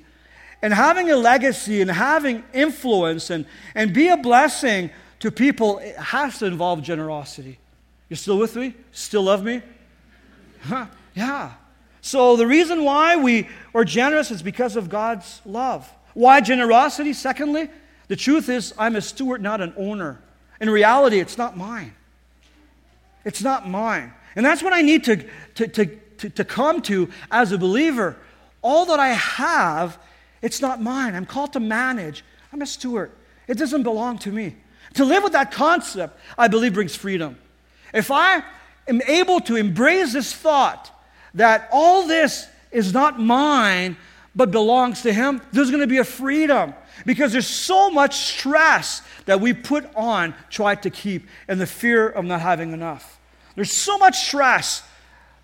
And 0.60 0.73
having 0.73 1.12
a 1.12 1.15
legacy 1.15 1.82
and 1.82 1.91
having 1.91 2.43
influence 2.51 3.30
and, 3.30 3.45
and 3.75 3.93
be 3.93 4.08
a 4.08 4.17
blessing 4.17 4.89
to 5.19 5.30
people 5.30 5.80
has 5.99 6.39
to 6.39 6.47
involve 6.47 6.82
generosity. 6.82 7.60
You 8.10 8.15
still 8.15 8.39
with 8.39 8.56
me? 8.56 8.73
Still 8.91 9.21
love 9.21 9.43
me? 9.43 9.62
Huh? 10.63 10.88
Yeah. 11.13 11.53
So 12.01 12.38
the 12.38 12.47
reason 12.47 12.84
why 12.84 13.17
we 13.17 13.47
are 13.75 13.86
generous 13.86 14.32
is 14.32 14.41
because 14.41 14.75
of 14.75 14.89
God's 14.89 15.41
love. 15.45 15.88
Why 16.15 16.41
generosity? 16.41 17.13
Secondly, 17.13 17.69
the 18.08 18.15
truth 18.15 18.49
is 18.49 18.73
I'm 18.80 18.95
a 18.95 19.01
steward, 19.01 19.43
not 19.43 19.62
an 19.62 19.75
owner. 19.77 20.19
In 20.60 20.71
reality, 20.71 21.19
it's 21.19 21.38
not 21.38 21.56
mine. 21.56 21.93
It's 23.27 23.41
not 23.41 23.67
mine. 23.67 24.13
And 24.37 24.45
that's 24.45 24.63
what 24.63 24.71
I 24.71 24.81
need 24.81 25.03
to, 25.03 25.17
to, 25.55 25.67
to, 25.67 25.85
to, 25.85 26.29
to 26.29 26.45
come 26.45 26.81
to 26.83 27.09
as 27.29 27.51
a 27.51 27.57
believer. 27.57 28.15
All 28.61 28.85
that 28.85 29.01
I 29.01 29.09
have, 29.09 29.99
it's 30.41 30.61
not 30.61 30.81
mine. 30.81 31.13
I'm 31.13 31.25
called 31.25 31.51
to 31.53 31.59
manage. 31.59 32.23
I'm 32.53 32.61
a 32.61 32.65
steward. 32.65 33.11
It 33.45 33.57
doesn't 33.57 33.83
belong 33.83 34.17
to 34.19 34.31
me. 34.31 34.55
To 34.93 35.03
live 35.03 35.23
with 35.23 35.33
that 35.33 35.51
concept, 35.51 36.17
I 36.37 36.47
believe, 36.47 36.73
brings 36.73 36.95
freedom. 36.95 37.37
If 37.93 38.11
I 38.11 38.43
am 38.87 39.01
able 39.01 39.41
to 39.41 39.57
embrace 39.57 40.13
this 40.13 40.33
thought 40.33 40.89
that 41.33 41.67
all 41.73 42.07
this 42.07 42.47
is 42.71 42.93
not 42.93 43.19
mine, 43.19 43.97
but 44.33 44.51
belongs 44.51 45.01
to 45.01 45.11
Him, 45.11 45.41
there's 45.51 45.69
going 45.69 45.81
to 45.81 45.87
be 45.87 45.97
a 45.97 46.05
freedom 46.05 46.73
because 47.05 47.33
there's 47.33 47.45
so 47.45 47.89
much 47.89 48.15
stress 48.15 49.01
that 49.25 49.41
we 49.41 49.51
put 49.51 49.93
on, 49.97 50.33
try 50.49 50.75
to 50.75 50.89
keep, 50.89 51.27
and 51.49 51.59
the 51.59 51.67
fear 51.67 52.07
of 52.07 52.23
not 52.23 52.39
having 52.39 52.71
enough. 52.71 53.16
There's 53.58 53.72
so 53.72 53.98
much 53.98 54.28
stress 54.28 54.84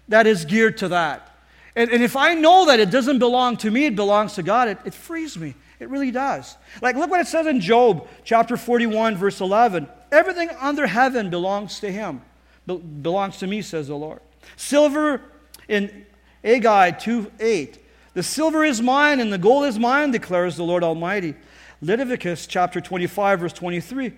that 0.07 0.27
is 0.27 0.45
geared 0.45 0.77
to 0.77 0.89
that. 0.89 1.35
And, 1.75 1.89
and 1.89 2.03
if 2.03 2.15
I 2.15 2.35
know 2.35 2.67
that 2.67 2.79
it 2.79 2.91
doesn't 2.91 3.17
belong 3.17 3.57
to 3.57 3.71
me, 3.71 3.87
it 3.87 3.95
belongs 3.95 4.35
to 4.35 4.43
God, 4.43 4.67
it, 4.67 4.77
it 4.85 4.93
frees 4.93 5.35
me. 5.35 5.55
It 5.79 5.89
really 5.89 6.11
does. 6.11 6.55
Like, 6.79 6.95
look 6.95 7.09
what 7.09 7.21
it 7.21 7.27
says 7.27 7.47
in 7.47 7.59
Job 7.59 8.07
chapter 8.23 8.55
41, 8.55 9.17
verse 9.17 9.41
11. 9.41 9.87
Everything 10.11 10.51
under 10.61 10.85
heaven 10.85 11.31
belongs 11.31 11.79
to 11.79 11.91
him. 11.91 12.21
Be- 12.67 12.77
belongs 12.77 13.39
to 13.39 13.47
me, 13.47 13.63
says 13.63 13.87
the 13.87 13.95
Lord. 13.95 14.19
Silver 14.57 15.19
in 15.67 16.05
Haggai 16.43 16.91
2 16.91 17.31
8. 17.39 17.79
The 18.13 18.21
silver 18.21 18.63
is 18.63 18.79
mine 18.79 19.21
and 19.21 19.33
the 19.33 19.39
gold 19.39 19.65
is 19.65 19.79
mine, 19.79 20.11
declares 20.11 20.55
the 20.55 20.63
Lord 20.63 20.83
Almighty. 20.83 21.33
Leviticus 21.81 22.45
chapter 22.45 22.79
25, 22.79 23.39
verse 23.39 23.53
23. 23.53 24.13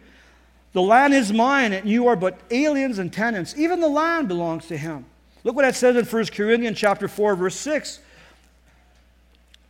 The 0.76 0.82
land 0.82 1.14
is 1.14 1.32
mine, 1.32 1.72
and 1.72 1.90
you 1.90 2.08
are 2.08 2.18
but 2.18 2.38
aliens 2.52 3.00
and 3.00 3.12
tenants. 3.12 3.56
Even 3.58 3.80
the 3.80 3.88
land 3.88 4.28
belongs 4.28 4.68
to 4.68 4.76
him. 4.76 5.06
Look 5.46 5.56
what 5.56 5.64
it 5.64 5.74
says 5.74 5.96
in 5.96 6.04
1 6.04 6.26
Corinthians 6.26 6.78
chapter 6.78 7.08
4, 7.08 7.38
verse 7.38 7.56
6. 7.56 8.02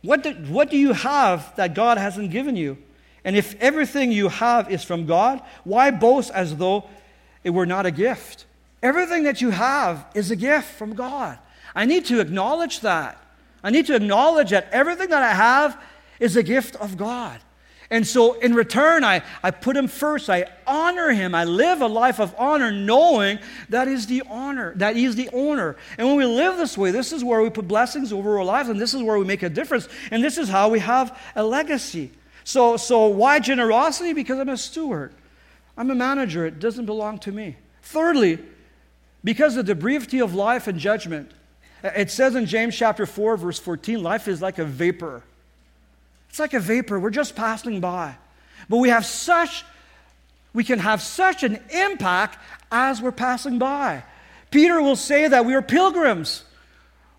What 0.02 0.24
do, 0.24 0.32
what 0.32 0.68
do 0.68 0.76
you 0.76 0.94
have 0.94 1.54
that 1.54 1.74
God 1.74 1.96
hasn't 1.96 2.32
given 2.32 2.56
you? 2.56 2.76
And 3.24 3.36
if 3.36 3.54
everything 3.60 4.10
you 4.10 4.26
have 4.26 4.68
is 4.68 4.82
from 4.82 5.06
God, 5.06 5.40
why 5.62 5.92
boast 5.92 6.32
as 6.32 6.56
though 6.56 6.88
it 7.44 7.50
were 7.50 7.66
not 7.66 7.86
a 7.86 7.92
gift? 7.92 8.44
Everything 8.82 9.22
that 9.22 9.40
you 9.40 9.50
have 9.50 10.04
is 10.12 10.32
a 10.32 10.36
gift 10.36 10.72
from 10.72 10.96
God. 10.96 11.38
I 11.72 11.84
need 11.84 12.06
to 12.06 12.18
acknowledge 12.18 12.80
that. 12.80 13.24
I 13.62 13.70
need 13.70 13.86
to 13.86 13.94
acknowledge 13.94 14.50
that 14.50 14.68
everything 14.72 15.10
that 15.10 15.22
I 15.22 15.34
have 15.34 15.80
is 16.18 16.34
a 16.34 16.42
gift 16.42 16.74
of 16.74 16.96
God. 16.96 17.38
And 17.90 18.06
so 18.06 18.32
in 18.40 18.54
return, 18.54 19.04
I, 19.04 19.22
I 19.42 19.52
put 19.52 19.76
him 19.76 19.86
first. 19.86 20.28
I 20.28 20.46
honor 20.66 21.10
him. 21.10 21.34
I 21.34 21.44
live 21.44 21.80
a 21.80 21.86
life 21.86 22.18
of 22.18 22.34
honor, 22.36 22.72
knowing 22.72 23.38
that 23.68 23.86
is 23.86 24.06
the 24.06 24.22
honor, 24.28 24.72
that 24.76 24.96
he's 24.96 25.14
the 25.14 25.30
owner. 25.32 25.76
And 25.96 26.08
when 26.08 26.16
we 26.16 26.24
live 26.24 26.56
this 26.56 26.76
way, 26.76 26.90
this 26.90 27.12
is 27.12 27.22
where 27.22 27.40
we 27.42 27.50
put 27.50 27.68
blessings 27.68 28.12
over 28.12 28.38
our 28.38 28.44
lives, 28.44 28.68
and 28.68 28.80
this 28.80 28.92
is 28.92 29.02
where 29.02 29.18
we 29.18 29.24
make 29.24 29.42
a 29.44 29.48
difference. 29.48 29.88
And 30.10 30.22
this 30.22 30.36
is 30.36 30.48
how 30.48 30.68
we 30.68 30.80
have 30.80 31.16
a 31.36 31.44
legacy. 31.44 32.10
So, 32.42 32.76
so 32.76 33.06
why 33.06 33.38
generosity? 33.38 34.12
Because 34.12 34.38
I'm 34.38 34.48
a 34.48 34.56
steward. 34.56 35.12
I'm 35.76 35.90
a 35.90 35.94
manager. 35.94 36.44
It 36.44 36.58
doesn't 36.58 36.86
belong 36.86 37.18
to 37.20 37.32
me. 37.32 37.56
Thirdly, 37.82 38.40
because 39.22 39.56
of 39.56 39.66
the 39.66 39.74
brevity 39.74 40.20
of 40.20 40.34
life 40.34 40.66
and 40.66 40.78
judgment. 40.78 41.32
It 41.82 42.10
says 42.10 42.34
in 42.34 42.46
James 42.46 42.76
chapter 42.76 43.06
4, 43.06 43.36
verse 43.36 43.58
14, 43.58 44.02
life 44.02 44.28
is 44.28 44.40
like 44.40 44.58
a 44.58 44.64
vapor. 44.64 45.22
It's 46.36 46.38
like 46.38 46.52
a 46.52 46.60
vapor. 46.60 47.00
We're 47.00 47.08
just 47.08 47.34
passing 47.34 47.80
by. 47.80 48.14
But 48.68 48.76
we 48.76 48.90
have 48.90 49.06
such, 49.06 49.64
we 50.52 50.64
can 50.64 50.78
have 50.78 51.00
such 51.00 51.42
an 51.44 51.58
impact 51.70 52.38
as 52.70 53.00
we're 53.00 53.10
passing 53.10 53.58
by. 53.58 54.04
Peter 54.50 54.82
will 54.82 54.96
say 54.96 55.28
that 55.28 55.46
we 55.46 55.54
are 55.54 55.62
pilgrims. 55.62 56.44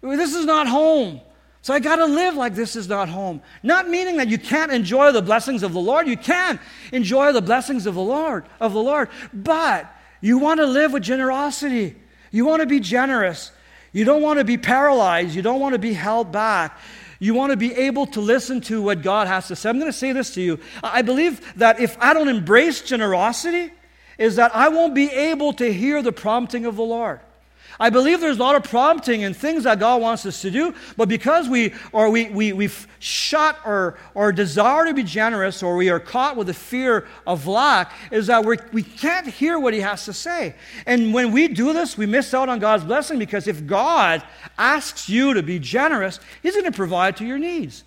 This 0.03 0.35
is 0.35 0.45
not 0.45 0.67
home. 0.67 1.19
So 1.63 1.73
I 1.73 1.79
got 1.79 1.95
to 1.95 2.05
live 2.05 2.35
like 2.35 2.53
this 2.53 2.75
is 2.75 2.87
not 2.87 3.09
home. 3.09 3.41
Not 3.63 3.89
meaning 3.89 4.17
that 4.17 4.27
you 4.27 4.37
can't 4.37 4.71
enjoy 4.71 5.11
the 5.11 5.23
blessings 5.23 5.63
of 5.63 5.73
the 5.73 5.81
Lord. 5.81 6.07
You 6.07 6.15
can 6.15 6.59
enjoy 6.91 7.31
the 7.31 7.41
blessings 7.41 7.87
of 7.87 7.95
the 7.95 8.01
Lord, 8.01 8.45
of 8.59 8.73
the 8.73 8.83
Lord. 8.83 9.09
But 9.33 9.91
you 10.21 10.37
want 10.37 10.59
to 10.59 10.67
live 10.67 10.93
with 10.93 11.01
generosity. 11.01 11.95
You 12.29 12.45
want 12.45 12.59
to 12.59 12.67
be 12.67 12.79
generous. 12.79 13.51
You 13.93 14.05
don't 14.05 14.21
want 14.21 14.37
to 14.37 14.45
be 14.45 14.59
paralyzed. 14.59 15.33
You 15.33 15.41
don't 15.41 15.59
want 15.59 15.73
to 15.73 15.79
be 15.79 15.93
held 15.93 16.31
back. 16.31 16.77
You 17.19 17.33
want 17.33 17.51
to 17.51 17.57
be 17.57 17.73
able 17.73 18.05
to 18.07 18.21
listen 18.21 18.61
to 18.61 18.81
what 18.81 19.01
God 19.01 19.27
has 19.27 19.47
to 19.47 19.55
say. 19.55 19.69
I'm 19.69 19.79
going 19.79 19.91
to 19.91 19.97
say 19.97 20.11
this 20.11 20.33
to 20.35 20.41
you. 20.41 20.59
I 20.83 21.01
believe 21.01 21.53
that 21.55 21.79
if 21.79 21.97
I 21.99 22.13
don't 22.13 22.27
embrace 22.27 22.81
generosity, 22.81 23.71
is 24.17 24.35
that 24.37 24.55
I 24.55 24.69
won't 24.69 24.95
be 24.95 25.09
able 25.11 25.53
to 25.53 25.71
hear 25.71 26.01
the 26.01 26.11
prompting 26.11 26.65
of 26.65 26.75
the 26.75 26.83
Lord. 26.83 27.19
I 27.79 27.89
believe 27.89 28.19
there's 28.19 28.37
a 28.37 28.39
lot 28.39 28.55
of 28.55 28.63
prompting 28.63 29.23
and 29.23 29.35
things 29.35 29.63
that 29.65 29.79
God 29.79 30.01
wants 30.01 30.25
us 30.25 30.41
to 30.41 30.51
do, 30.51 30.73
but 30.95 31.07
because 31.07 31.47
we 31.47 31.73
or 31.91 32.09
we, 32.09 32.29
we, 32.29 32.53
we've 32.53 32.87
shut 32.99 33.59
our, 33.65 33.97
our 34.15 34.31
desire 34.31 34.85
to 34.85 34.93
be 34.93 35.03
generous 35.03 35.61
or 35.61 35.75
we 35.75 35.89
are 35.89 35.99
caught 35.99 36.35
with 36.35 36.47
the 36.47 36.53
fear 36.53 37.07
of 37.27 37.45
lack, 37.45 37.91
is 38.11 38.27
that 38.27 38.43
we're, 38.43 38.57
we 38.73 38.83
can't 38.83 39.27
hear 39.27 39.59
what 39.59 39.73
He 39.73 39.81
has 39.81 40.05
to 40.05 40.13
say. 40.13 40.55
And 40.85 41.13
when 41.13 41.31
we 41.31 41.47
do 41.47 41.73
this, 41.73 41.97
we 41.97 42.05
miss 42.05 42.33
out 42.33 42.49
on 42.49 42.59
God's 42.59 42.83
blessing 42.83 43.19
because 43.19 43.47
if 43.47 43.67
God 43.67 44.23
asks 44.57 45.07
you 45.07 45.33
to 45.35 45.43
be 45.43 45.59
generous, 45.59 46.19
He's 46.41 46.53
going 46.53 46.65
to 46.65 46.71
provide 46.71 47.17
to 47.17 47.25
your 47.25 47.37
needs. 47.37 47.83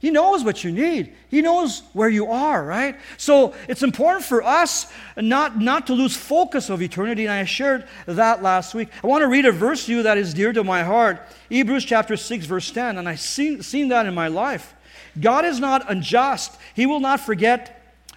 He 0.00 0.10
knows 0.10 0.44
what 0.44 0.62
you 0.62 0.70
need. 0.70 1.12
He 1.28 1.42
knows 1.42 1.82
where 1.92 2.08
you 2.08 2.30
are, 2.30 2.64
right? 2.64 2.96
So 3.16 3.54
it's 3.68 3.82
important 3.82 4.24
for 4.24 4.44
us 4.44 4.92
not, 5.16 5.58
not 5.58 5.88
to 5.88 5.94
lose 5.94 6.16
focus 6.16 6.70
of 6.70 6.80
eternity, 6.80 7.24
and 7.24 7.32
I 7.32 7.44
shared 7.44 7.88
that 8.06 8.40
last 8.40 8.74
week. 8.74 8.90
I 9.02 9.08
want 9.08 9.22
to 9.22 9.28
read 9.28 9.44
a 9.44 9.50
verse 9.50 9.86
to 9.86 9.92
you 9.92 10.02
that 10.04 10.16
is 10.16 10.34
dear 10.34 10.52
to 10.52 10.62
my 10.62 10.84
heart 10.84 11.20
Hebrews 11.48 11.84
chapter 11.84 12.16
6, 12.16 12.46
verse 12.46 12.70
10, 12.70 12.98
and 12.98 13.08
I've 13.08 13.20
seen, 13.20 13.62
seen 13.62 13.88
that 13.88 14.06
in 14.06 14.14
my 14.14 14.28
life. 14.28 14.74
God 15.18 15.44
is 15.44 15.58
not 15.58 15.90
unjust, 15.90 16.56
He 16.74 16.86
will 16.86 17.00
not 17.00 17.18
forget 17.20 17.74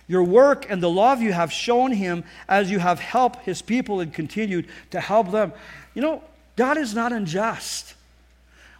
your 0.07 0.23
work 0.23 0.69
and 0.69 0.83
the 0.83 0.89
love 0.89 1.21
you 1.21 1.31
have 1.31 1.51
shown 1.51 1.93
Him 1.93 2.25
as 2.47 2.69
you 2.69 2.77
have 2.79 2.99
helped 2.99 3.45
His 3.45 3.61
people 3.61 4.01
and 4.01 4.13
continued 4.13 4.67
to 4.91 4.99
help 4.99 5.31
them. 5.31 5.53
You 5.95 6.01
know, 6.01 6.23
God 6.57 6.77
is 6.77 6.93
not 6.93 7.11
unjust. 7.11 7.95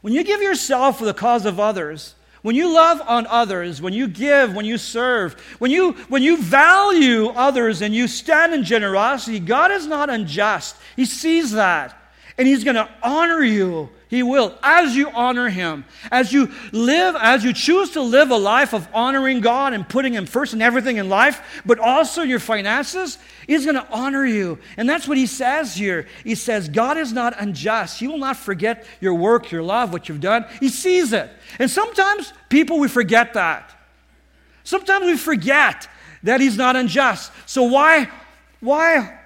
When 0.02 0.14
you 0.14 0.24
give 0.24 0.42
yourself 0.42 1.00
for 1.00 1.06
the 1.06 1.14
cause 1.14 1.46
of 1.46 1.60
others, 1.60 2.16
when 2.42 2.56
you 2.56 2.74
love 2.74 3.02
on 3.06 3.28
others, 3.28 3.82
when 3.82 3.94
you 3.94 4.08
give, 4.08 4.56
when 4.56 4.66
you 4.66 4.78
serve, 4.78 5.40
when 5.60 5.70
you, 5.70 5.94
when 6.10 6.24
you 6.24 6.42
value 6.42 7.28
others 7.28 7.82
and 7.82 7.94
you 7.94 8.08
stand 8.08 8.54
in 8.54 8.64
generosity, 8.64 9.40
God 9.40 9.72
is 9.72 9.86
not 9.86 10.10
unjust. 10.10 10.76
He 10.96 11.06
sees 11.06 11.52
that. 11.52 11.98
And 12.38 12.48
He's 12.48 12.64
going 12.64 12.76
to 12.76 12.90
honor 13.04 13.44
you. 13.44 13.90
He 14.12 14.24
will, 14.24 14.54
as 14.62 14.94
you 14.94 15.10
honor 15.10 15.48
Him. 15.48 15.86
As 16.12 16.34
you 16.34 16.52
live, 16.74 17.16
as 17.18 17.46
you 17.46 17.54
choose 17.54 17.92
to 17.92 18.02
live 18.02 18.30
a 18.30 18.36
life 18.36 18.74
of 18.74 18.86
honoring 18.94 19.40
God 19.40 19.72
and 19.72 19.88
putting 19.88 20.12
Him 20.12 20.26
first 20.26 20.54
in 20.54 20.62
everything 20.62 20.98
in 20.98 21.08
life, 21.08 21.62
but 21.66 21.80
also 21.80 22.22
your 22.22 22.42
finances, 22.42 23.18
He's 23.48 23.64
going 23.64 23.78
to 23.78 23.88
honor 23.90 24.26
you. 24.26 24.60
And 24.76 24.90
that's 24.90 25.08
what 25.08 25.18
He 25.18 25.28
says 25.28 25.74
here. 25.74 26.08
He 26.26 26.36
says, 26.36 26.68
God 26.68 26.98
is 26.98 27.14
not 27.14 27.40
unjust. 27.40 28.02
He 28.02 28.08
will 28.10 28.18
not 28.18 28.36
forget 28.36 28.86
your 29.00 29.14
work, 29.14 29.50
your 29.50 29.64
love, 29.64 29.94
what 29.94 30.10
you've 30.10 30.20
done. 30.20 30.44
He 30.60 30.68
sees 30.68 31.14
it. 31.14 31.32
And 31.58 31.72
sometimes 31.72 32.34
people, 32.50 32.80
we 32.80 32.90
forget 32.90 33.36
that. 33.36 33.74
Sometimes 34.66 35.06
we 35.06 35.16
forget 35.16 35.88
that 36.24 36.42
He's 36.42 36.58
not 36.58 36.76
unjust. 36.76 37.32
So 37.46 37.64
why, 37.64 38.10
why 38.60 39.20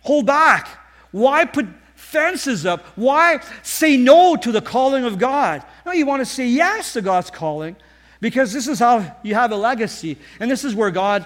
hold 0.00 0.24
back? 0.24 0.66
Why 1.10 1.44
put 1.44 1.66
fences 2.10 2.66
up? 2.66 2.84
Why 2.96 3.40
say 3.62 3.96
no 3.96 4.36
to 4.36 4.52
the 4.52 4.60
calling 4.60 5.04
of 5.04 5.18
God? 5.18 5.64
No, 5.86 5.92
you 5.92 6.06
want 6.06 6.20
to 6.20 6.26
say 6.26 6.46
yes 6.46 6.92
to 6.94 7.02
God's 7.02 7.30
calling 7.30 7.76
because 8.20 8.52
this 8.52 8.68
is 8.68 8.78
how 8.78 9.16
you 9.22 9.34
have 9.34 9.52
a 9.52 9.56
legacy, 9.56 10.18
and 10.40 10.50
this 10.50 10.64
is 10.64 10.74
where 10.74 10.90
God, 10.90 11.24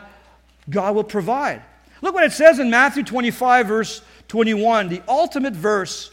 God 0.71 0.95
will 0.95 1.05
provide. 1.05 1.63
Look 2.03 2.15
what 2.15 2.25
it 2.25 2.33
says 2.33 2.59
in 2.59 2.71
Matthew 2.71 3.03
25, 3.03 3.67
verse 3.67 4.03
21, 4.29 4.89
the 4.89 5.03
ultimate 5.09 5.55
verse. 5.55 6.11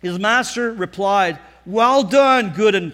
His 0.00 0.18
master 0.18 0.72
replied, 0.72 1.38
Well 1.66 2.04
done, 2.04 2.50
good 2.50 2.74
and 2.74 2.92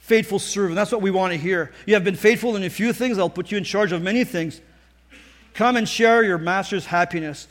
faithful 0.00 0.38
servant. 0.38 0.74
That's 0.74 0.92
what 0.92 1.00
we 1.00 1.10
want 1.10 1.32
to 1.32 1.38
hear. 1.38 1.72
You 1.86 1.94
have 1.94 2.04
been 2.04 2.16
faithful 2.16 2.56
in 2.56 2.64
a 2.64 2.70
few 2.70 2.92
things, 2.92 3.18
I'll 3.18 3.30
put 3.30 3.50
you 3.50 3.56
in 3.56 3.64
charge 3.64 3.92
of 3.92 4.02
many 4.02 4.24
things. 4.24 4.60
Come 5.54 5.76
and 5.76 5.88
share 5.88 6.24
your 6.24 6.38
master's 6.38 6.86
happiness 6.86 7.46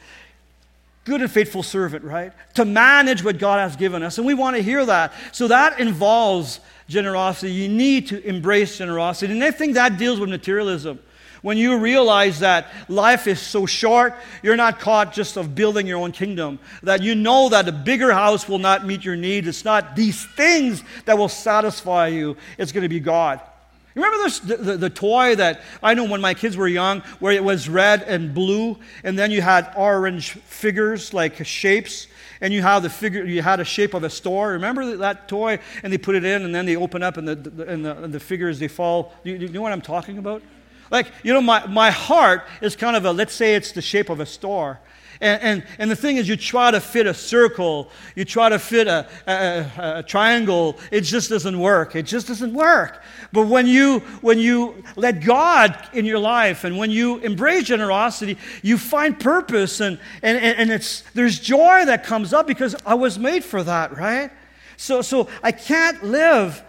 good 1.05 1.21
and 1.21 1.31
faithful 1.31 1.63
servant, 1.63 2.03
right? 2.03 2.31
To 2.55 2.65
manage 2.65 3.23
what 3.23 3.37
God 3.37 3.59
has 3.59 3.75
given 3.75 4.03
us. 4.03 4.17
And 4.17 4.27
we 4.27 4.33
want 4.33 4.55
to 4.55 4.63
hear 4.63 4.85
that. 4.85 5.13
So 5.31 5.47
that 5.49 5.79
involves 5.79 6.59
generosity. 6.87 7.51
You 7.51 7.69
need 7.69 8.07
to 8.07 8.25
embrace 8.25 8.77
generosity. 8.77 9.33
And 9.33 9.43
I 9.43 9.51
think 9.51 9.73
that 9.73 9.97
deals 9.97 10.19
with 10.19 10.29
materialism. 10.29 10.99
When 11.41 11.57
you 11.57 11.77
realize 11.77 12.39
that 12.39 12.71
life 12.87 13.27
is 13.27 13.37
so 13.37 13.65
short, 13.65 14.15
you're 14.41 14.55
not 14.55 14.79
caught 14.79 15.11
just 15.11 15.35
of 15.35 15.53
building 15.53 15.85
your 15.85 15.99
own 15.99 16.13
kingdom. 16.13 16.57
That 16.83 17.03
you 17.03 17.15
know 17.15 17.49
that 17.49 17.67
a 17.67 17.73
bigger 17.73 18.13
house 18.13 18.47
will 18.47 18.59
not 18.59 18.85
meet 18.85 19.03
your 19.03 19.17
needs. 19.17 19.45
It's 19.49 19.65
not 19.65 19.93
these 19.93 20.25
things 20.25 20.81
that 21.03 21.17
will 21.17 21.27
satisfy 21.27 22.07
you, 22.07 22.37
it's 22.57 22.71
going 22.71 22.83
to 22.83 22.89
be 22.89 23.01
God. 23.01 23.41
Remember 23.95 24.17
this, 24.23 24.39
the, 24.39 24.77
the, 24.77 24.89
toy 24.89 25.35
that 25.35 25.61
I 25.83 25.93
know 25.93 26.05
when 26.05 26.19
my 26.19 26.33
kids 26.33 26.57
were 26.57 26.67
young, 26.67 27.01
where 27.19 27.31
it 27.31 27.43
was 27.43 27.69
red 27.69 28.01
and 28.03 28.33
blue, 28.33 28.77
and 29.03 29.17
then 29.17 29.29
you 29.29 29.41
had 29.41 29.71
orange 29.75 30.31
figures 30.31 31.13
like 31.13 31.45
shapes, 31.45 32.07
and 32.41 32.51
you 32.51 32.63
had 32.63 32.79
the 32.79 32.89
figure, 32.89 33.23
you 33.23 33.43
had 33.43 33.59
a 33.59 33.63
shape 33.63 33.93
of 33.93 34.03
a 34.03 34.09
star. 34.09 34.51
Remember 34.53 34.97
that 34.97 35.27
toy? 35.27 35.59
And 35.83 35.93
they 35.93 35.99
put 35.99 36.15
it 36.15 36.25
in, 36.25 36.43
and 36.43 36.55
then 36.55 36.65
they 36.65 36.75
open 36.75 37.03
up, 37.03 37.17
and 37.17 37.27
the, 37.27 37.35
the 37.35 37.67
and 37.67 37.85
the, 37.85 38.03
and 38.03 38.13
the 38.13 38.19
figures 38.19 38.57
they 38.57 38.67
fall. 38.67 39.13
Do 39.23 39.31
you, 39.31 39.37
you 39.37 39.49
know 39.49 39.61
what 39.61 39.71
I'm 39.71 39.81
talking 39.81 40.17
about? 40.17 40.41
Like 40.89 41.11
you 41.23 41.31
know, 41.31 41.41
my 41.41 41.65
my 41.67 41.91
heart 41.91 42.47
is 42.61 42.75
kind 42.75 42.95
of 42.95 43.05
a 43.05 43.11
let's 43.11 43.33
say 43.33 43.53
it's 43.55 43.73
the 43.73 43.81
shape 43.81 44.09
of 44.09 44.19
a 44.19 44.25
star, 44.25 44.79
and, 45.23 45.41
and, 45.41 45.63
and, 45.79 45.89
the 45.89 45.95
thing 45.95 46.17
is, 46.17 46.27
you 46.27 46.35
try 46.35 46.69
to 46.69 46.81
fit 46.81 47.07
a 47.07 47.13
circle, 47.13 47.89
you 48.13 48.25
try 48.25 48.49
to 48.49 48.59
fit 48.59 48.87
a, 48.87 49.07
a, 49.25 49.99
a, 49.99 50.03
triangle, 50.03 50.77
it 50.91 51.01
just 51.01 51.29
doesn't 51.29 51.57
work. 51.57 51.95
It 51.95 52.03
just 52.03 52.27
doesn't 52.27 52.53
work. 52.53 53.01
But 53.31 53.47
when 53.47 53.65
you, 53.65 53.99
when 54.21 54.37
you 54.37 54.83
let 54.97 55.23
God 55.23 55.77
in 55.93 56.05
your 56.05 56.19
life 56.19 56.65
and 56.65 56.77
when 56.77 56.91
you 56.91 57.17
embrace 57.19 57.63
generosity, 57.63 58.37
you 58.61 58.77
find 58.77 59.17
purpose 59.17 59.79
and, 59.79 59.97
and, 60.21 60.37
and 60.37 60.69
it's, 60.69 61.01
there's 61.13 61.39
joy 61.39 61.85
that 61.85 62.03
comes 62.03 62.33
up 62.33 62.45
because 62.45 62.75
I 62.85 62.95
was 62.95 63.17
made 63.17 63.45
for 63.45 63.63
that, 63.63 63.97
right? 63.97 64.29
So, 64.75 65.01
so 65.01 65.29
I 65.41 65.53
can't 65.53 66.03
live 66.03 66.61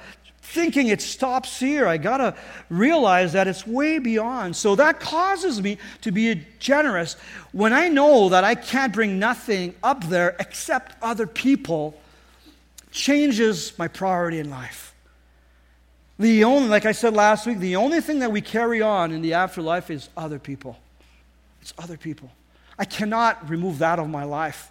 thinking 0.44 0.88
it 0.88 1.00
stops 1.00 1.58
here. 1.58 1.88
I 1.88 1.96
got 1.96 2.18
to 2.18 2.34
realize 2.68 3.32
that 3.32 3.48
it's 3.48 3.66
way 3.66 3.98
beyond. 3.98 4.54
So 4.54 4.76
that 4.76 5.00
causes 5.00 5.60
me 5.60 5.78
to 6.02 6.12
be 6.12 6.46
generous 6.58 7.16
when 7.52 7.72
I 7.72 7.88
know 7.88 8.28
that 8.28 8.44
I 8.44 8.54
can't 8.54 8.92
bring 8.92 9.18
nothing 9.18 9.74
up 9.82 10.04
there 10.04 10.36
except 10.38 10.96
other 11.02 11.26
people 11.26 11.98
changes 12.90 13.76
my 13.78 13.88
priority 13.88 14.38
in 14.38 14.50
life. 14.50 14.94
The 16.18 16.44
only, 16.44 16.68
like 16.68 16.86
I 16.86 16.92
said 16.92 17.14
last 17.14 17.46
week, 17.46 17.58
the 17.58 17.76
only 17.76 18.00
thing 18.00 18.20
that 18.20 18.30
we 18.30 18.40
carry 18.40 18.82
on 18.82 19.10
in 19.10 19.22
the 19.22 19.34
afterlife 19.34 19.90
is 19.90 20.10
other 20.16 20.38
people. 20.38 20.78
It's 21.62 21.72
other 21.78 21.96
people. 21.96 22.30
I 22.78 22.84
cannot 22.84 23.48
remove 23.48 23.78
that 23.78 23.98
of 23.98 24.08
my 24.08 24.24
life. 24.24 24.70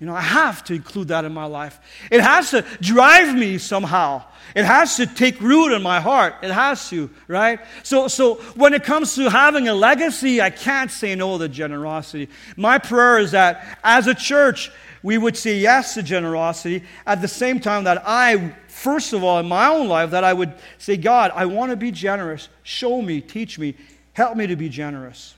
You 0.00 0.06
know, 0.06 0.14
I 0.14 0.22
have 0.22 0.64
to 0.64 0.74
include 0.74 1.08
that 1.08 1.26
in 1.26 1.34
my 1.34 1.44
life. 1.44 1.78
It 2.10 2.22
has 2.22 2.50
to 2.52 2.64
drive 2.80 3.36
me 3.36 3.58
somehow. 3.58 4.24
It 4.56 4.64
has 4.64 4.96
to 4.96 5.06
take 5.06 5.38
root 5.42 5.74
in 5.74 5.82
my 5.82 6.00
heart. 6.00 6.36
It 6.42 6.50
has 6.50 6.88
to, 6.88 7.10
right? 7.28 7.60
So, 7.82 8.08
so 8.08 8.36
when 8.56 8.72
it 8.72 8.82
comes 8.82 9.14
to 9.16 9.28
having 9.28 9.68
a 9.68 9.74
legacy, 9.74 10.40
I 10.40 10.48
can't 10.48 10.90
say 10.90 11.14
no 11.14 11.36
to 11.36 11.48
generosity. 11.50 12.30
My 12.56 12.78
prayer 12.78 13.18
is 13.18 13.32
that 13.32 13.78
as 13.84 14.06
a 14.06 14.14
church, 14.14 14.72
we 15.02 15.18
would 15.18 15.36
say 15.36 15.58
yes 15.58 15.94
to 15.94 16.02
generosity 16.02 16.82
at 17.06 17.20
the 17.20 17.28
same 17.28 17.60
time 17.60 17.84
that 17.84 18.02
I, 18.06 18.54
first 18.68 19.12
of 19.12 19.22
all, 19.22 19.38
in 19.38 19.46
my 19.46 19.66
own 19.66 19.86
life, 19.86 20.12
that 20.12 20.24
I 20.24 20.32
would 20.32 20.54
say, 20.78 20.96
God, 20.96 21.30
I 21.34 21.44
want 21.44 21.72
to 21.72 21.76
be 21.76 21.90
generous. 21.90 22.48
Show 22.62 23.02
me, 23.02 23.20
teach 23.20 23.58
me, 23.58 23.76
help 24.14 24.34
me 24.34 24.46
to 24.46 24.56
be 24.56 24.70
generous. 24.70 25.34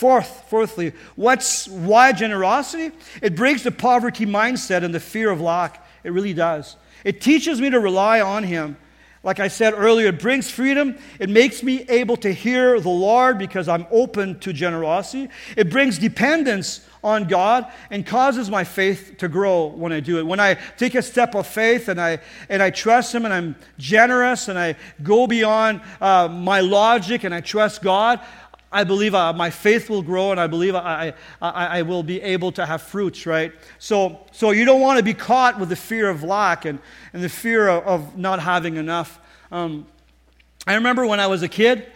Fourth, 0.00 0.48
fourthly, 0.48 0.94
what's 1.14 1.68
why 1.68 2.12
generosity? 2.12 2.96
It 3.20 3.36
breaks 3.36 3.64
the 3.64 3.70
poverty 3.70 4.24
mindset 4.24 4.82
and 4.82 4.94
the 4.94 4.98
fear 4.98 5.28
of 5.28 5.42
lack. 5.42 5.86
It 6.04 6.12
really 6.14 6.32
does. 6.32 6.76
It 7.04 7.20
teaches 7.20 7.60
me 7.60 7.68
to 7.68 7.78
rely 7.78 8.22
on 8.22 8.44
Him. 8.44 8.78
Like 9.22 9.40
I 9.40 9.48
said 9.48 9.74
earlier, 9.76 10.08
it 10.08 10.18
brings 10.18 10.48
freedom. 10.50 10.96
It 11.18 11.28
makes 11.28 11.62
me 11.62 11.84
able 11.90 12.16
to 12.16 12.32
hear 12.32 12.80
the 12.80 12.88
Lord 12.88 13.36
because 13.36 13.68
I'm 13.68 13.86
open 13.90 14.38
to 14.40 14.54
generosity. 14.54 15.28
It 15.54 15.68
brings 15.68 15.98
dependence 15.98 16.88
on 17.04 17.28
God 17.28 17.70
and 17.90 18.06
causes 18.06 18.48
my 18.48 18.64
faith 18.64 19.16
to 19.18 19.28
grow 19.28 19.66
when 19.66 19.92
I 19.92 20.00
do 20.00 20.18
it. 20.18 20.26
When 20.26 20.40
I 20.40 20.54
take 20.78 20.94
a 20.94 21.02
step 21.02 21.34
of 21.34 21.46
faith 21.46 21.88
and 21.88 22.00
I, 22.00 22.20
and 22.48 22.62
I 22.62 22.70
trust 22.70 23.14
Him 23.14 23.26
and 23.26 23.34
I'm 23.34 23.54
generous 23.76 24.48
and 24.48 24.58
I 24.58 24.76
go 25.02 25.26
beyond 25.26 25.82
uh, 26.00 26.26
my 26.28 26.60
logic 26.60 27.24
and 27.24 27.34
I 27.34 27.42
trust 27.42 27.82
God, 27.82 28.20
I 28.72 28.84
believe 28.84 29.14
uh, 29.14 29.32
my 29.32 29.50
faith 29.50 29.90
will 29.90 30.02
grow 30.02 30.30
and 30.30 30.38
I 30.38 30.46
believe 30.46 30.76
I, 30.76 31.12
I, 31.42 31.78
I 31.78 31.82
will 31.82 32.04
be 32.04 32.22
able 32.22 32.52
to 32.52 32.64
have 32.64 32.82
fruits, 32.82 33.26
right? 33.26 33.52
So, 33.78 34.20
so 34.30 34.52
you 34.52 34.64
don't 34.64 34.80
want 34.80 34.98
to 34.98 35.02
be 35.02 35.14
caught 35.14 35.58
with 35.58 35.70
the 35.70 35.76
fear 35.76 36.08
of 36.08 36.22
lack 36.22 36.64
and, 36.64 36.78
and 37.12 37.22
the 37.22 37.28
fear 37.28 37.68
of, 37.68 37.84
of 37.86 38.16
not 38.16 38.38
having 38.38 38.76
enough. 38.76 39.18
Um, 39.50 39.86
I 40.68 40.74
remember 40.74 41.04
when 41.04 41.18
I 41.18 41.26
was 41.26 41.42
a 41.42 41.48
kid, 41.48 41.86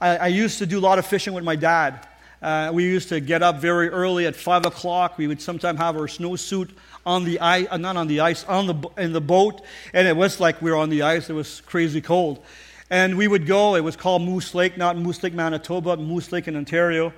I, 0.00 0.16
I, 0.16 0.26
used 0.28 0.58
to 0.58 0.66
do 0.66 0.78
a 0.78 0.80
lot 0.80 1.00
of 1.00 1.06
fishing 1.06 1.32
with 1.32 1.42
my 1.42 1.56
dad. 1.56 2.06
Uh, 2.40 2.70
we 2.72 2.84
used 2.84 3.08
to 3.08 3.18
get 3.18 3.42
up 3.42 3.60
very 3.60 3.88
early 3.88 4.26
at 4.26 4.36
5 4.36 4.66
o'clock. 4.66 5.18
We 5.18 5.26
would 5.26 5.42
sometimes 5.42 5.78
have 5.78 5.96
our 5.96 6.06
snowsuit 6.06 6.70
on 7.04 7.24
the 7.24 7.40
ice, 7.40 7.66
uh, 7.68 7.76
not 7.78 7.96
on 7.96 8.06
the 8.06 8.20
ice, 8.20 8.44
on 8.44 8.66
the, 8.66 8.88
in 8.96 9.12
the 9.12 9.20
boat. 9.20 9.62
And 9.92 10.06
it 10.06 10.16
was 10.16 10.38
like 10.38 10.62
we 10.62 10.70
were 10.70 10.76
on 10.76 10.88
the 10.88 11.02
ice. 11.02 11.28
It 11.28 11.32
was 11.32 11.60
crazy 11.62 12.00
cold. 12.00 12.42
And 12.90 13.16
we 13.16 13.28
would 13.28 13.46
go, 13.46 13.76
it 13.76 13.84
was 13.84 13.94
called 13.94 14.22
Moose 14.22 14.52
Lake, 14.52 14.76
not 14.76 14.98
Moose 14.98 15.22
Lake, 15.22 15.32
Manitoba, 15.32 15.96
Moose 15.96 16.32
Lake 16.32 16.48
in 16.48 16.56
Ontario. 16.56 17.12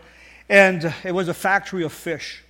And 0.51 0.95
it 1.03 1.13
was 1.13 1.29
a 1.29 1.35
factory 1.35 1.83
of 1.83 1.95
fish. 1.95 2.45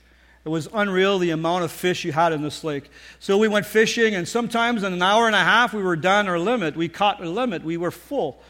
It 0.44 0.48
was 0.48 0.68
unreal 0.74 1.20
the 1.20 1.30
amount 1.30 1.62
of 1.62 1.70
fish 1.70 2.04
you 2.04 2.10
had 2.10 2.32
in 2.32 2.42
this 2.42 2.64
lake. 2.64 2.90
So 3.20 3.38
we 3.38 3.46
went 3.46 3.64
fishing, 3.64 4.16
and 4.16 4.26
sometimes 4.26 4.82
in 4.82 4.92
an 4.92 5.00
hour 5.00 5.26
and 5.26 5.36
a 5.36 5.44
half, 5.44 5.72
we 5.72 5.84
were 5.84 5.94
done 5.94 6.26
our 6.26 6.38
limit. 6.38 6.76
We 6.76 6.88
caught 6.88 7.20
our 7.20 7.26
limit. 7.26 7.62
We 7.62 7.76
were 7.76 7.92
full. 7.92 8.42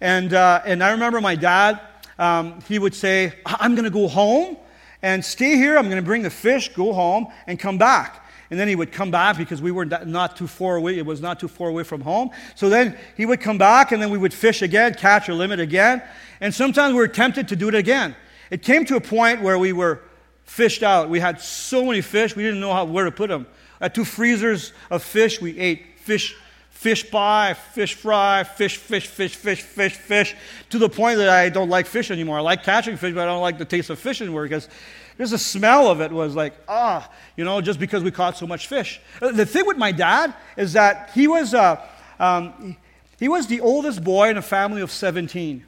And, 0.00 0.34
uh, 0.34 0.60
and 0.66 0.82
I 0.82 0.90
remember 0.90 1.20
my 1.20 1.36
dad, 1.36 1.80
um, 2.18 2.60
he 2.62 2.80
would 2.80 2.96
say, 2.96 3.32
I'm 3.46 3.76
going 3.76 3.84
to 3.84 3.90
go 3.90 4.08
home 4.08 4.56
and 5.02 5.24
stay 5.24 5.54
here. 5.54 5.78
I'm 5.78 5.84
going 5.84 6.02
to 6.02 6.06
bring 6.06 6.24
the 6.24 6.30
fish, 6.30 6.74
go 6.74 6.92
home, 6.92 7.28
and 7.46 7.60
come 7.60 7.78
back 7.78 8.25
and 8.50 8.60
then 8.60 8.68
he 8.68 8.76
would 8.76 8.92
come 8.92 9.10
back 9.10 9.36
because 9.36 9.60
we 9.60 9.72
were 9.72 9.84
not 9.84 10.36
too 10.36 10.46
far 10.46 10.76
away. 10.76 10.98
It 10.98 11.06
was 11.06 11.20
not 11.20 11.40
too 11.40 11.48
far 11.48 11.68
away 11.68 11.82
from 11.82 12.00
home. 12.00 12.30
So 12.54 12.68
then 12.68 12.96
he 13.16 13.26
would 13.26 13.40
come 13.40 13.58
back, 13.58 13.92
and 13.92 14.00
then 14.00 14.10
we 14.10 14.18
would 14.18 14.32
fish 14.32 14.62
again, 14.62 14.94
catch 14.94 15.28
a 15.28 15.34
limit 15.34 15.60
again. 15.60 16.02
And 16.40 16.54
sometimes 16.54 16.92
we 16.92 17.00
were 17.00 17.08
tempted 17.08 17.48
to 17.48 17.56
do 17.56 17.68
it 17.68 17.74
again. 17.74 18.14
It 18.50 18.62
came 18.62 18.84
to 18.86 18.96
a 18.96 19.00
point 19.00 19.42
where 19.42 19.58
we 19.58 19.72
were 19.72 20.02
fished 20.44 20.82
out. 20.82 21.10
We 21.10 21.18
had 21.18 21.40
so 21.40 21.84
many 21.84 22.00
fish, 22.00 22.36
we 22.36 22.44
didn't 22.44 22.60
know 22.60 22.72
how, 22.72 22.84
where 22.84 23.04
to 23.04 23.10
put 23.10 23.28
them. 23.28 23.46
At 23.80 23.94
two 23.94 24.04
freezers 24.04 24.72
of 24.90 25.02
fish, 25.02 25.40
we 25.40 25.58
ate 25.58 25.98
fish, 25.98 26.36
fish 26.76 27.10
pie, 27.10 27.54
fish 27.54 27.94
fry, 27.94 28.44
fish, 28.44 28.76
fish, 28.76 29.06
fish, 29.06 29.34
fish, 29.34 29.62
fish, 29.62 29.94
fish, 29.94 30.36
to 30.68 30.78
the 30.78 30.88
point 30.88 31.16
that 31.16 31.30
I 31.30 31.48
don't 31.48 31.70
like 31.70 31.86
fish 31.86 32.10
anymore. 32.10 32.36
I 32.38 32.42
like 32.42 32.64
catching 32.64 32.98
fish, 32.98 33.14
but 33.14 33.22
I 33.22 33.24
don't 33.24 33.40
like 33.40 33.56
the 33.56 33.64
taste 33.64 33.88
of 33.88 33.98
fish 33.98 34.20
anymore 34.20 34.42
because 34.42 34.68
just 35.16 35.32
the 35.32 35.38
smell 35.38 35.90
of 35.90 36.02
it 36.02 36.12
was 36.12 36.36
like, 36.36 36.54
ah, 36.68 37.10
you 37.34 37.44
know, 37.44 37.62
just 37.62 37.80
because 37.80 38.04
we 38.04 38.10
caught 38.10 38.36
so 38.36 38.46
much 38.46 38.66
fish. 38.66 39.00
Uh, 39.22 39.32
the 39.32 39.46
thing 39.46 39.66
with 39.66 39.78
my 39.78 39.90
dad 39.90 40.34
is 40.58 40.74
that 40.74 41.10
he 41.14 41.26
was, 41.26 41.54
uh, 41.54 41.80
um, 42.20 42.76
he 43.18 43.26
was 43.26 43.46
the 43.46 43.60
oldest 43.62 44.04
boy 44.04 44.28
in 44.28 44.36
a 44.36 44.42
family 44.42 44.82
of 44.82 44.90
17 44.90 45.64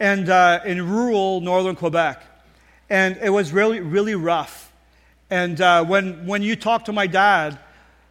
and 0.00 0.28
uh, 0.28 0.60
in 0.66 0.90
rural 0.90 1.40
northern 1.40 1.76
Quebec. 1.76 2.20
And 2.90 3.16
it 3.22 3.30
was 3.30 3.52
really, 3.52 3.78
really 3.78 4.16
rough. 4.16 4.72
And 5.30 5.60
uh, 5.60 5.84
when, 5.84 6.26
when 6.26 6.42
you 6.42 6.56
talk 6.56 6.86
to 6.86 6.92
my 6.92 7.06
dad 7.06 7.60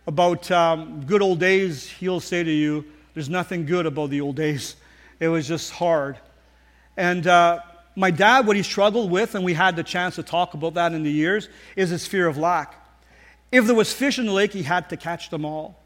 about 0.05 0.49
um, 0.51 1.05
good 1.05 1.21
old 1.21 1.39
days, 1.39 1.89
he'll 1.89 2.19
say 2.19 2.43
to 2.43 2.51
you, 2.51 2.85
there's 3.13 3.29
nothing 3.29 3.65
good 3.65 3.85
about 3.85 4.09
the 4.09 4.21
old 4.21 4.35
days. 4.35 4.75
It 5.19 5.27
was 5.27 5.47
just 5.47 5.71
hard. 5.71 6.17
And 6.97 7.25
uh, 7.27 7.59
my 7.95 8.11
dad, 8.11 8.45
what 8.47 8.55
he 8.55 8.63
struggled 8.63 9.11
with, 9.11 9.35
and 9.35 9.45
we 9.45 9.53
had 9.53 9.75
the 9.75 9.83
chance 9.83 10.15
to 10.15 10.23
talk 10.23 10.53
about 10.53 10.73
that 10.73 10.93
in 10.93 11.03
the 11.03 11.11
years, 11.11 11.47
is 11.75 11.89
his 11.89 12.05
fear 12.07 12.27
of 12.27 12.37
lack. 12.37 12.75
If 13.51 13.65
there 13.65 13.75
was 13.75 13.93
fish 13.93 14.17
in 14.17 14.25
the 14.25 14.31
lake, 14.31 14.51
he 14.51 14.63
had 14.63 14.89
to 14.89 14.97
catch 14.97 15.29
them 15.29 15.45
all 15.45 15.79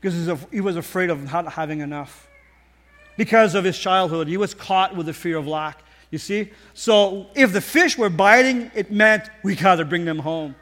because 0.00 0.46
he 0.52 0.60
was 0.60 0.76
afraid 0.76 1.10
of 1.10 1.32
not 1.32 1.52
having 1.52 1.80
enough. 1.80 2.28
Because 3.16 3.54
of 3.54 3.64
his 3.64 3.78
childhood, 3.78 4.28
he 4.28 4.36
was 4.36 4.54
caught 4.54 4.94
with 4.94 5.06
the 5.06 5.12
fear 5.12 5.36
of 5.36 5.46
lack. 5.46 5.80
You 6.10 6.18
see? 6.18 6.52
So 6.74 7.26
if 7.34 7.52
the 7.52 7.60
fish 7.60 7.98
were 7.98 8.10
biting, 8.10 8.70
it 8.74 8.92
meant 8.92 9.28
we 9.42 9.56
got 9.56 9.76
to 9.76 9.84
bring 9.84 10.04
them 10.04 10.18
home. 10.18 10.54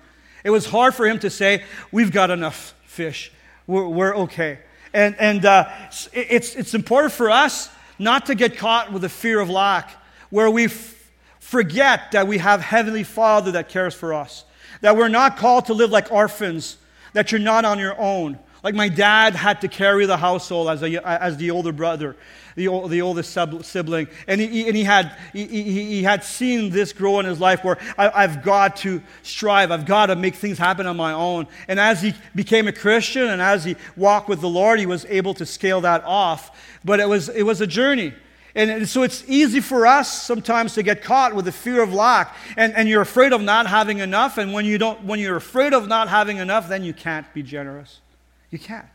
It 0.44 0.50
was 0.50 0.66
hard 0.66 0.94
for 0.94 1.06
him 1.06 1.18
to 1.20 1.30
say, 1.30 1.64
We've 1.90 2.12
got 2.12 2.30
enough 2.30 2.74
fish. 2.84 3.32
We're, 3.66 3.88
we're 3.88 4.16
okay. 4.16 4.58
And, 4.92 5.16
and 5.18 5.44
uh, 5.44 5.70
it's, 6.12 6.54
it's 6.54 6.74
important 6.74 7.12
for 7.12 7.30
us 7.30 7.70
not 7.98 8.26
to 8.26 8.34
get 8.34 8.56
caught 8.56 8.92
with 8.92 9.02
the 9.02 9.08
fear 9.08 9.40
of 9.40 9.48
lack 9.48 9.90
where 10.30 10.50
we 10.50 10.64
f- 10.64 11.10
forget 11.38 12.12
that 12.12 12.26
we 12.26 12.38
have 12.38 12.60
Heavenly 12.60 13.04
Father 13.04 13.52
that 13.52 13.68
cares 13.68 13.94
for 13.94 14.12
us, 14.12 14.44
that 14.80 14.96
we're 14.96 15.08
not 15.08 15.36
called 15.36 15.66
to 15.66 15.74
live 15.74 15.90
like 15.90 16.10
orphans, 16.10 16.78
that 17.12 17.32
you're 17.32 17.40
not 17.40 17.64
on 17.64 17.78
your 17.78 17.98
own. 17.98 18.38
Like 18.62 18.76
my 18.76 18.88
dad 18.88 19.34
had 19.34 19.60
to 19.62 19.68
carry 19.68 20.06
the 20.06 20.16
household 20.16 20.68
as, 20.68 20.82
a, 20.82 21.06
as 21.06 21.36
the 21.36 21.50
older 21.50 21.72
brother, 21.72 22.14
the, 22.54 22.68
the 22.88 23.02
oldest 23.02 23.36
sibling. 23.62 24.06
And 24.28 24.40
he, 24.40 24.68
and 24.68 24.76
he, 24.76 24.84
had, 24.84 25.16
he, 25.32 25.46
he 25.46 26.02
had 26.04 26.22
seen 26.22 26.70
this 26.70 26.92
grow 26.92 27.18
in 27.18 27.26
his 27.26 27.40
life 27.40 27.64
where 27.64 27.78
I, 27.98 28.10
I've 28.22 28.44
got 28.44 28.76
to 28.78 29.02
strive, 29.22 29.72
I've 29.72 29.84
got 29.84 30.06
to 30.06 30.16
make 30.16 30.36
things 30.36 30.58
happen 30.58 30.86
on 30.86 30.96
my 30.96 31.12
own. 31.12 31.48
And 31.66 31.80
as 31.80 32.02
he 32.02 32.14
became 32.36 32.68
a 32.68 32.72
Christian 32.72 33.28
and 33.28 33.42
as 33.42 33.64
he 33.64 33.74
walked 33.96 34.28
with 34.28 34.40
the 34.40 34.48
Lord, 34.48 34.78
he 34.78 34.86
was 34.86 35.04
able 35.06 35.34
to 35.34 35.46
scale 35.46 35.80
that 35.80 36.04
off. 36.04 36.78
But 36.84 37.00
it 37.00 37.08
was, 37.08 37.28
it 37.30 37.42
was 37.42 37.60
a 37.60 37.66
journey. 37.66 38.14
And 38.54 38.86
so 38.86 39.02
it's 39.02 39.24
easy 39.26 39.60
for 39.60 39.86
us 39.86 40.22
sometimes 40.22 40.74
to 40.74 40.82
get 40.82 41.02
caught 41.02 41.34
with 41.34 41.46
the 41.46 41.52
fear 41.52 41.82
of 41.82 41.94
lack. 41.94 42.36
And, 42.56 42.74
and 42.74 42.86
you're 42.88 43.00
afraid 43.00 43.32
of 43.32 43.40
not 43.40 43.66
having 43.66 43.98
enough. 43.98 44.38
And 44.38 44.52
when, 44.52 44.66
you 44.66 44.78
don't, 44.78 45.02
when 45.04 45.18
you're 45.18 45.36
afraid 45.36 45.72
of 45.72 45.88
not 45.88 46.08
having 46.08 46.36
enough, 46.36 46.68
then 46.68 46.84
you 46.84 46.92
can't 46.92 47.26
be 47.32 47.42
generous. 47.42 48.01
You 48.52 48.60
can't. 48.60 48.86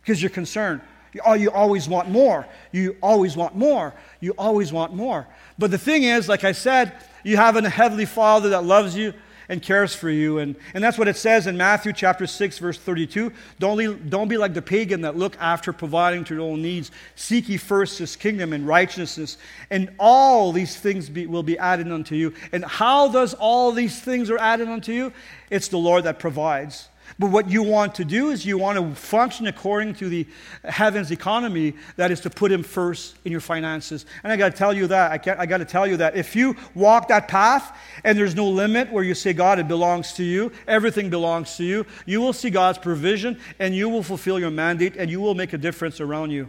Because 0.00 0.22
you're 0.22 0.30
concerned. 0.30 0.80
You, 1.12 1.20
oh, 1.26 1.34
you 1.34 1.50
always 1.50 1.88
want 1.88 2.08
more. 2.08 2.46
You 2.72 2.96
always 3.02 3.36
want 3.36 3.54
more. 3.54 3.92
You 4.20 4.32
always 4.38 4.72
want 4.72 4.94
more. 4.94 5.26
But 5.58 5.70
the 5.70 5.78
thing 5.78 6.04
is, 6.04 6.28
like 6.28 6.44
I 6.44 6.52
said, 6.52 6.94
you 7.24 7.36
have 7.36 7.56
a 7.56 7.68
heavenly 7.68 8.06
Father 8.06 8.50
that 8.50 8.64
loves 8.64 8.96
you 8.96 9.12
and 9.48 9.60
cares 9.60 9.96
for 9.96 10.08
you. 10.08 10.38
And, 10.38 10.54
and 10.74 10.82
that's 10.82 10.96
what 10.96 11.08
it 11.08 11.16
says 11.16 11.48
in 11.48 11.56
Matthew 11.56 11.92
chapter 11.92 12.24
6, 12.24 12.58
verse 12.58 12.78
32. 12.78 13.32
Don't, 13.58 14.08
don't 14.08 14.28
be 14.28 14.36
like 14.36 14.54
the 14.54 14.62
pagan 14.62 15.00
that 15.00 15.16
look 15.16 15.36
after 15.40 15.72
providing 15.72 16.22
to 16.24 16.34
their 16.34 16.42
own 16.42 16.62
needs. 16.62 16.92
Seek 17.16 17.48
ye 17.48 17.56
first 17.56 17.98
his 17.98 18.14
kingdom 18.14 18.52
and 18.52 18.64
righteousness, 18.64 19.38
and 19.68 19.90
all 19.98 20.52
these 20.52 20.76
things 20.76 21.10
be, 21.10 21.26
will 21.26 21.42
be 21.42 21.58
added 21.58 21.90
unto 21.90 22.14
you. 22.14 22.32
And 22.52 22.64
how 22.64 23.08
does 23.08 23.34
all 23.34 23.72
these 23.72 24.00
things 24.00 24.30
are 24.30 24.38
added 24.38 24.68
unto 24.68 24.92
you? 24.92 25.12
It's 25.50 25.66
the 25.66 25.78
Lord 25.78 26.04
that 26.04 26.20
provides. 26.20 26.88
But 27.18 27.30
what 27.30 27.50
you 27.50 27.62
want 27.62 27.94
to 27.96 28.04
do 28.04 28.30
is 28.30 28.46
you 28.46 28.58
want 28.58 28.78
to 28.78 28.94
function 28.94 29.46
according 29.46 29.94
to 29.94 30.08
the 30.08 30.26
heaven's 30.64 31.10
economy, 31.10 31.74
that 31.96 32.10
is 32.10 32.20
to 32.20 32.30
put 32.30 32.50
Him 32.50 32.62
first 32.62 33.16
in 33.24 33.32
your 33.32 33.40
finances. 33.40 34.06
And 34.22 34.32
I 34.32 34.36
got 34.36 34.52
to 34.52 34.56
tell 34.56 34.72
you 34.72 34.86
that. 34.88 35.26
I, 35.26 35.36
I 35.42 35.46
got 35.46 35.58
to 35.58 35.64
tell 35.64 35.86
you 35.86 35.96
that. 35.98 36.16
If 36.16 36.36
you 36.36 36.56
walk 36.74 37.08
that 37.08 37.28
path 37.28 37.76
and 38.04 38.16
there's 38.16 38.34
no 38.34 38.48
limit 38.48 38.90
where 38.92 39.04
you 39.04 39.14
say, 39.14 39.32
God, 39.32 39.58
it 39.58 39.68
belongs 39.68 40.12
to 40.14 40.24
you, 40.24 40.52
everything 40.66 41.10
belongs 41.10 41.56
to 41.56 41.64
you, 41.64 41.86
you 42.06 42.20
will 42.20 42.32
see 42.32 42.50
God's 42.50 42.78
provision 42.78 43.38
and 43.58 43.74
you 43.74 43.88
will 43.88 44.02
fulfill 44.02 44.38
your 44.38 44.50
mandate 44.50 44.96
and 44.96 45.10
you 45.10 45.20
will 45.20 45.34
make 45.34 45.52
a 45.52 45.58
difference 45.58 46.00
around 46.00 46.30
you. 46.30 46.48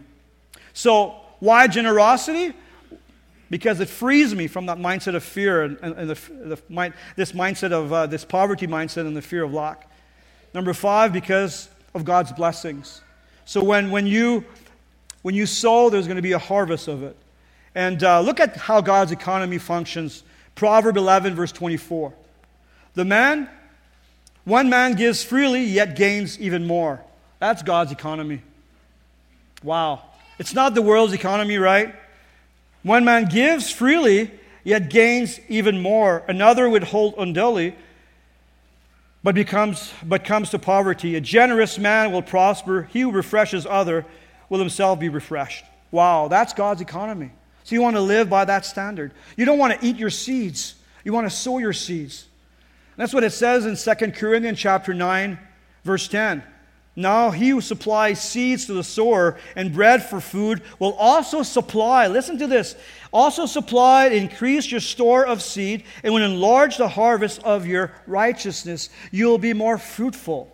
So, 0.73 1.15
why 1.39 1.67
generosity? 1.67 2.53
Because 3.49 3.81
it 3.81 3.89
frees 3.89 4.33
me 4.33 4.47
from 4.47 4.67
that 4.67 4.77
mindset 4.77 5.15
of 5.15 5.23
fear 5.23 5.63
and, 5.63 5.77
and, 5.81 6.09
the, 6.09 6.93
this 7.17 7.33
mindset 7.33 7.71
of 7.73 7.91
uh, 7.91 8.07
this 8.07 8.23
poverty 8.23 8.67
mindset 8.67 9.07
and 9.07 9.17
the 9.17 9.21
fear 9.21 9.43
of 9.43 9.53
lack. 9.53 9.90
Number 10.53 10.73
five, 10.73 11.13
because 11.13 11.69
of 11.93 12.05
God's 12.05 12.31
blessings. 12.31 13.01
So 13.45 13.63
when, 13.63 13.91
when, 13.91 14.07
you, 14.07 14.45
when 15.21 15.35
you 15.35 15.45
sow, 15.45 15.89
there's 15.89 16.07
going 16.07 16.17
to 16.17 16.21
be 16.21 16.33
a 16.33 16.39
harvest 16.39 16.87
of 16.87 17.03
it. 17.03 17.15
And 17.73 18.03
uh, 18.03 18.21
look 18.21 18.39
at 18.39 18.57
how 18.57 18.81
God's 18.81 19.11
economy 19.11 19.57
functions. 19.57 20.23
Proverb 20.55 20.97
11, 20.97 21.35
verse 21.35 21.51
24. 21.51 22.13
The 22.93 23.05
man, 23.05 23.49
one 24.43 24.69
man 24.69 24.95
gives 24.95 25.23
freely, 25.23 25.63
yet 25.63 25.95
gains 25.95 26.39
even 26.39 26.65
more. 26.65 27.01
That's 27.39 27.63
God's 27.63 27.91
economy. 27.91 28.41
Wow. 29.63 30.03
It's 30.37 30.53
not 30.53 30.75
the 30.75 30.81
world's 30.81 31.13
economy, 31.13 31.57
right? 31.57 31.95
One 32.83 33.05
man 33.05 33.25
gives 33.25 33.71
freely, 33.71 34.31
yet 34.63 34.89
gains 34.89 35.39
even 35.47 35.81
more. 35.81 36.23
Another 36.27 36.69
would 36.69 36.83
hold 36.83 37.15
unduly, 37.17 37.75
but 39.23 39.35
becomes 39.35 39.93
but 40.03 40.23
comes 40.23 40.49
to 40.51 40.59
poverty. 40.59 41.15
A 41.15 41.21
generous 41.21 41.77
man 41.77 42.11
will 42.11 42.21
prosper. 42.21 42.83
He 42.91 43.01
who 43.01 43.11
refreshes 43.11 43.65
other 43.65 44.05
will 44.49 44.59
himself 44.59 44.99
be 44.99 45.09
refreshed. 45.09 45.65
Wow, 45.91 46.27
that's 46.27 46.53
God's 46.53 46.81
economy. 46.81 47.31
So 47.63 47.75
you 47.75 47.81
want 47.81 47.95
to 47.95 48.01
live 48.01 48.29
by 48.29 48.45
that 48.45 48.65
standard. 48.65 49.13
You 49.37 49.45
don't 49.45 49.59
want 49.59 49.79
to 49.79 49.85
eat 49.85 49.97
your 49.97 50.09
seeds. 50.09 50.75
You 51.03 51.13
want 51.13 51.29
to 51.29 51.35
sow 51.35 51.57
your 51.57 51.73
seeds. 51.73 52.25
And 52.95 53.03
that's 53.03 53.13
what 53.13 53.23
it 53.23 53.31
says 53.31 53.65
in 53.65 53.75
2 53.75 54.11
Corinthians 54.11 54.59
chapter 54.59 54.93
9, 54.93 55.39
verse 55.83 56.07
10. 56.07 56.43
Now 56.95 57.31
he 57.31 57.49
who 57.49 57.61
supplies 57.61 58.21
seeds 58.21 58.65
to 58.65 58.73
the 58.73 58.83
sower 58.83 59.37
and 59.55 59.73
bread 59.73 60.03
for 60.03 60.19
food 60.19 60.61
will 60.77 60.93
also 60.93 61.41
supply, 61.41 62.07
listen 62.07 62.37
to 62.39 62.47
this, 62.47 62.75
also 63.13 63.45
supply, 63.45 64.07
increase 64.07 64.69
your 64.69 64.81
store 64.81 65.25
of 65.25 65.41
seed, 65.41 65.83
and 66.03 66.13
will 66.13 66.23
enlarge 66.23 66.77
the 66.77 66.89
harvest 66.89 67.41
of 67.43 67.65
your 67.65 67.93
righteousness. 68.07 68.89
You 69.11 69.27
will 69.27 69.37
be 69.37 69.53
more 69.53 69.77
fruitful. 69.77 70.53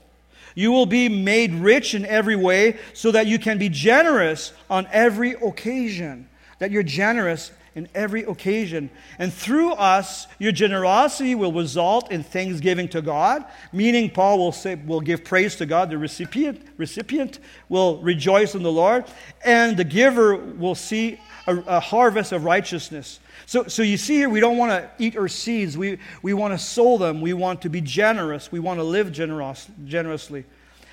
You 0.53 0.71
will 0.71 0.85
be 0.85 1.09
made 1.09 1.53
rich 1.53 1.95
in 1.95 2.05
every 2.05 2.35
way 2.35 2.77
so 2.93 3.11
that 3.11 3.27
you 3.27 3.39
can 3.39 3.57
be 3.57 3.69
generous 3.69 4.53
on 4.69 4.87
every 4.91 5.33
occasion. 5.33 6.29
That 6.59 6.71
you're 6.71 6.83
generous 6.83 7.51
in 7.77 7.87
every 7.93 8.23
occasion. 8.23 8.89
And 9.19 9.31
through 9.31 9.73
us, 9.73 10.25
your 10.39 10.51
generosity 10.51 11.35
will 11.35 11.53
result 11.53 12.11
in 12.11 12.23
thanksgiving 12.23 12.89
to 12.89 13.03
God, 13.03 13.45
meaning 13.71 14.09
Paul 14.09 14.39
will 14.39 14.51
say 14.51 14.73
will 14.75 14.99
give 14.99 15.23
praise 15.23 15.55
to 15.57 15.67
God, 15.67 15.91
the 15.91 15.97
recipient 15.97 16.65
recipient 16.77 17.37
will 17.69 17.99
rejoice 17.99 18.55
in 18.55 18.63
the 18.63 18.71
Lord, 18.71 19.05
and 19.45 19.77
the 19.77 19.83
giver 19.83 20.35
will 20.35 20.73
see 20.73 21.19
a, 21.45 21.55
a 21.67 21.79
harvest 21.79 22.31
of 22.31 22.43
righteousness. 22.43 23.19
So, 23.45 23.67
so 23.67 23.83
you 23.83 23.97
see 23.97 24.15
here, 24.15 24.29
we 24.29 24.39
don't 24.39 24.57
want 24.57 24.71
to 24.71 24.89
eat 24.97 25.15
our 25.15 25.27
seeds. 25.27 25.77
We, 25.77 25.99
we 26.23 26.33
want 26.33 26.53
to 26.53 26.57
sow 26.57 26.97
them. 26.97 27.21
We 27.21 27.33
want 27.33 27.61
to 27.61 27.69
be 27.69 27.79
generous. 27.79 28.51
We 28.51 28.59
want 28.59 28.79
to 28.79 28.83
live 28.83 29.11
generous, 29.11 29.69
generously. 29.85 30.45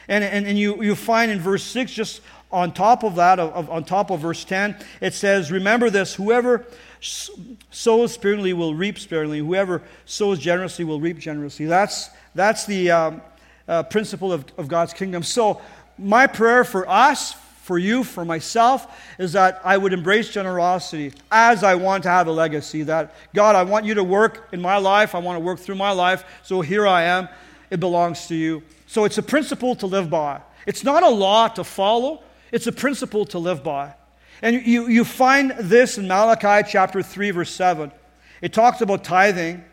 And, 0.08 0.22
and, 0.24 0.46
and 0.46 0.58
you, 0.58 0.82
you 0.82 0.94
find 0.94 1.30
in 1.30 1.40
verse 1.40 1.62
6, 1.64 1.92
just 1.92 2.20
on 2.50 2.72
top 2.72 3.02
of 3.02 3.16
that, 3.16 3.38
of, 3.38 3.52
of, 3.52 3.70
on 3.70 3.84
top 3.84 4.10
of 4.10 4.20
verse 4.20 4.44
10, 4.44 4.76
it 5.00 5.14
says, 5.14 5.50
Remember 5.50 5.90
this 5.90 6.14
whoever 6.14 6.64
sows 7.00 8.14
sparingly 8.14 8.52
will 8.52 8.74
reap 8.74 8.98
sparingly. 8.98 9.40
Whoever 9.40 9.82
sows 10.06 10.38
generously 10.38 10.84
will 10.84 11.00
reap 11.00 11.18
generously. 11.18 11.66
That's, 11.66 12.10
that's 12.34 12.64
the 12.64 12.90
um, 12.90 13.22
uh, 13.68 13.82
principle 13.82 14.32
of, 14.32 14.44
of 14.56 14.68
God's 14.68 14.92
kingdom. 14.92 15.22
So, 15.22 15.60
my 15.96 16.26
prayer 16.26 16.64
for 16.64 16.88
us, 16.88 17.34
for 17.62 17.78
you, 17.78 18.02
for 18.02 18.24
myself, 18.24 19.00
is 19.18 19.32
that 19.32 19.60
I 19.64 19.76
would 19.76 19.92
embrace 19.92 20.28
generosity 20.28 21.12
as 21.30 21.62
I 21.62 21.76
want 21.76 22.02
to 22.02 22.08
have 22.08 22.26
a 22.26 22.32
legacy. 22.32 22.82
That, 22.82 23.14
God, 23.32 23.54
I 23.54 23.62
want 23.62 23.84
you 23.84 23.94
to 23.94 24.04
work 24.04 24.48
in 24.52 24.60
my 24.60 24.78
life. 24.78 25.14
I 25.14 25.18
want 25.18 25.36
to 25.36 25.40
work 25.40 25.60
through 25.60 25.76
my 25.76 25.92
life. 25.92 26.24
So 26.42 26.62
here 26.62 26.86
I 26.86 27.02
am. 27.04 27.28
It 27.70 27.78
belongs 27.80 28.26
to 28.26 28.34
you. 28.34 28.62
So 28.94 29.04
it's 29.04 29.18
a 29.18 29.24
principle 29.24 29.74
to 29.74 29.86
live 29.86 30.08
by. 30.08 30.40
It's 30.68 30.84
not 30.84 31.02
a 31.02 31.08
law 31.08 31.48
to 31.48 31.64
follow, 31.64 32.22
it's 32.52 32.68
a 32.68 32.72
principle 32.72 33.24
to 33.26 33.40
live 33.40 33.64
by. 33.64 33.92
And 34.40 34.64
you, 34.64 34.86
you 34.86 35.04
find 35.04 35.50
this 35.58 35.98
in 35.98 36.06
Malachi 36.06 36.70
chapter 36.70 37.02
3, 37.02 37.32
verse 37.32 37.50
7. 37.50 37.90
It 38.40 38.52
talks 38.52 38.82
about 38.82 39.02
tithing, 39.02 39.64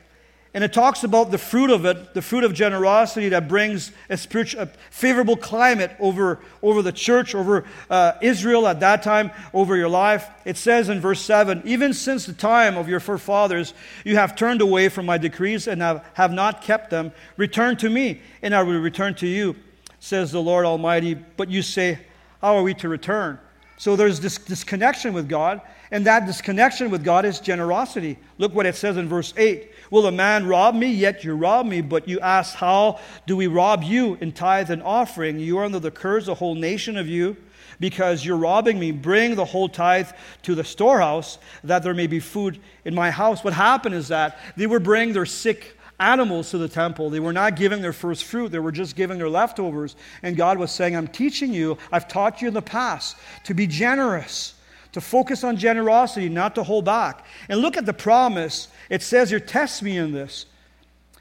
and 0.54 0.66
it 0.66 0.74
talks 0.74 1.06
about 1.06 1.32
the 1.32 1.38
fruit 1.38 1.70
of 1.70 1.86
it, 1.86 2.14
the 2.14 2.22
fruit 2.22 2.44
of 2.44 2.54
generosity 2.54 3.30
that 3.30 3.48
brings 3.48 3.94
a, 4.10 4.18
spiritual, 4.18 4.64
a 4.64 4.66
favorable 4.90 5.38
climate 5.38 5.96
over, 5.98 6.40
over 6.62 6.82
the 6.82 6.92
church, 6.92 7.34
over 7.34 7.64
uh, 7.90 8.14
Israel 8.22 8.68
at 8.68 8.82
that 8.82 9.02
time, 9.02 9.32
over 9.54 9.78
your 9.78 9.88
life. 9.88 10.30
It 10.44 10.58
says 10.58 10.90
in 10.90 11.00
verse 11.00 11.22
7 11.22 11.62
Even 11.64 11.94
since 11.94 12.26
the 12.26 12.34
time 12.34 12.78
of 12.78 12.90
your 12.90 13.00
forefathers, 13.00 13.74
you 14.04 14.18
have 14.18 14.36
turned 14.36 14.60
away 14.60 14.90
from 14.90 15.06
my 15.06 15.18
decrees 15.18 15.68
and 15.68 15.82
have, 15.82 16.06
have 16.16 16.34
not 16.34 16.62
kept 16.62 16.90
them. 16.90 17.14
Return 17.38 17.78
to 17.78 17.90
me, 17.90 18.22
and 18.42 18.54
I 18.54 18.62
will 18.62 18.80
return 18.80 19.16
to 19.16 19.28
you, 19.28 19.56
says 20.02 20.34
the 20.34 20.42
Lord 20.42 20.66
Almighty. 20.66 21.14
But 21.14 21.50
you 21.50 21.62
say, 21.62 22.00
how 22.42 22.58
are 22.58 22.64
we 22.64 22.74
to 22.76 22.90
return? 22.90 23.40
So 23.78 23.96
there's 23.96 24.20
this 24.20 24.38
disconnection 24.38 25.12
with 25.14 25.28
God, 25.28 25.60
and 25.90 26.06
that 26.06 26.28
disconnection 26.28 26.92
with 26.92 27.04
God 27.04 27.26
is 27.26 27.40
generosity. 27.40 28.20
Look 28.38 28.54
what 28.54 28.68
it 28.68 28.76
says 28.76 28.96
in 28.96 29.10
verse 29.10 29.34
8 29.36 29.72
Will 29.92 30.08
a 30.08 30.12
man 30.12 30.48
rob 30.48 30.74
me? 30.74 30.88
Yet 30.88 31.24
you 31.24 31.36
rob 31.36 31.68
me. 31.68 31.82
But 31.82 32.08
you 32.08 32.20
ask, 32.22 32.56
How 32.56 33.00
do 33.28 33.38
we 33.38 33.46
rob 33.46 33.84
you 33.84 34.16
in 34.16 34.32
tithe 34.32 34.72
and 34.72 34.82
offering? 34.82 35.40
You 35.40 35.60
are 35.60 35.66
under 35.66 35.80
the 35.80 35.92
curse, 35.92 36.28
a 36.28 36.34
whole 36.34 36.56
nation 36.56 36.98
of 36.98 37.08
you, 37.08 37.38
because 37.80 38.26
you're 38.26 38.38
robbing 38.38 38.80
me. 38.80 38.92
Bring 38.92 39.36
the 39.36 39.46
whole 39.46 39.70
tithe 39.70 40.10
to 40.44 40.56
the 40.56 40.64
storehouse, 40.64 41.38
that 41.64 41.84
there 41.84 41.94
may 41.94 42.08
be 42.08 42.20
food 42.20 42.60
in 42.86 42.96
my 42.96 43.12
house. 43.12 43.44
What 43.44 43.54
happened 43.54 43.94
is 43.94 44.08
that 44.08 44.40
they 44.56 44.66
were 44.66 44.80
bringing 44.80 45.14
their 45.14 45.26
sick 45.26 45.78
animals 46.00 46.50
to 46.52 46.58
the 46.58 46.68
temple. 46.68 47.10
They 47.10 47.20
were 47.20 47.34
not 47.34 47.56
giving 47.56 47.82
their 47.82 47.94
first 47.94 48.24
fruit, 48.24 48.52
they 48.52 48.60
were 48.60 48.72
just 48.72 48.96
giving 48.96 49.18
their 49.18 49.30
leftovers. 49.30 49.96
And 50.24 50.36
God 50.36 50.58
was 50.58 50.72
saying, 50.72 50.96
I'm 50.96 51.08
teaching 51.08 51.54
you, 51.54 51.78
I've 51.92 52.08
taught 52.08 52.42
you 52.42 52.48
in 52.48 52.54
the 52.54 52.62
past 52.62 53.18
to 53.44 53.54
be 53.54 53.68
generous, 53.68 54.56
to 54.94 55.02
focus 55.02 55.44
on 55.44 55.58
generosity, 55.58 56.28
not 56.28 56.56
to 56.56 56.64
hold 56.64 56.86
back. 56.86 57.26
And 57.50 57.60
look 57.60 57.78
at 57.78 57.86
the 57.86 57.94
promise. 57.94 58.68
It 58.92 59.02
says 59.02 59.30
here, 59.30 59.40
test 59.40 59.82
me 59.82 59.98
in 59.98 60.12
this. 60.12 60.46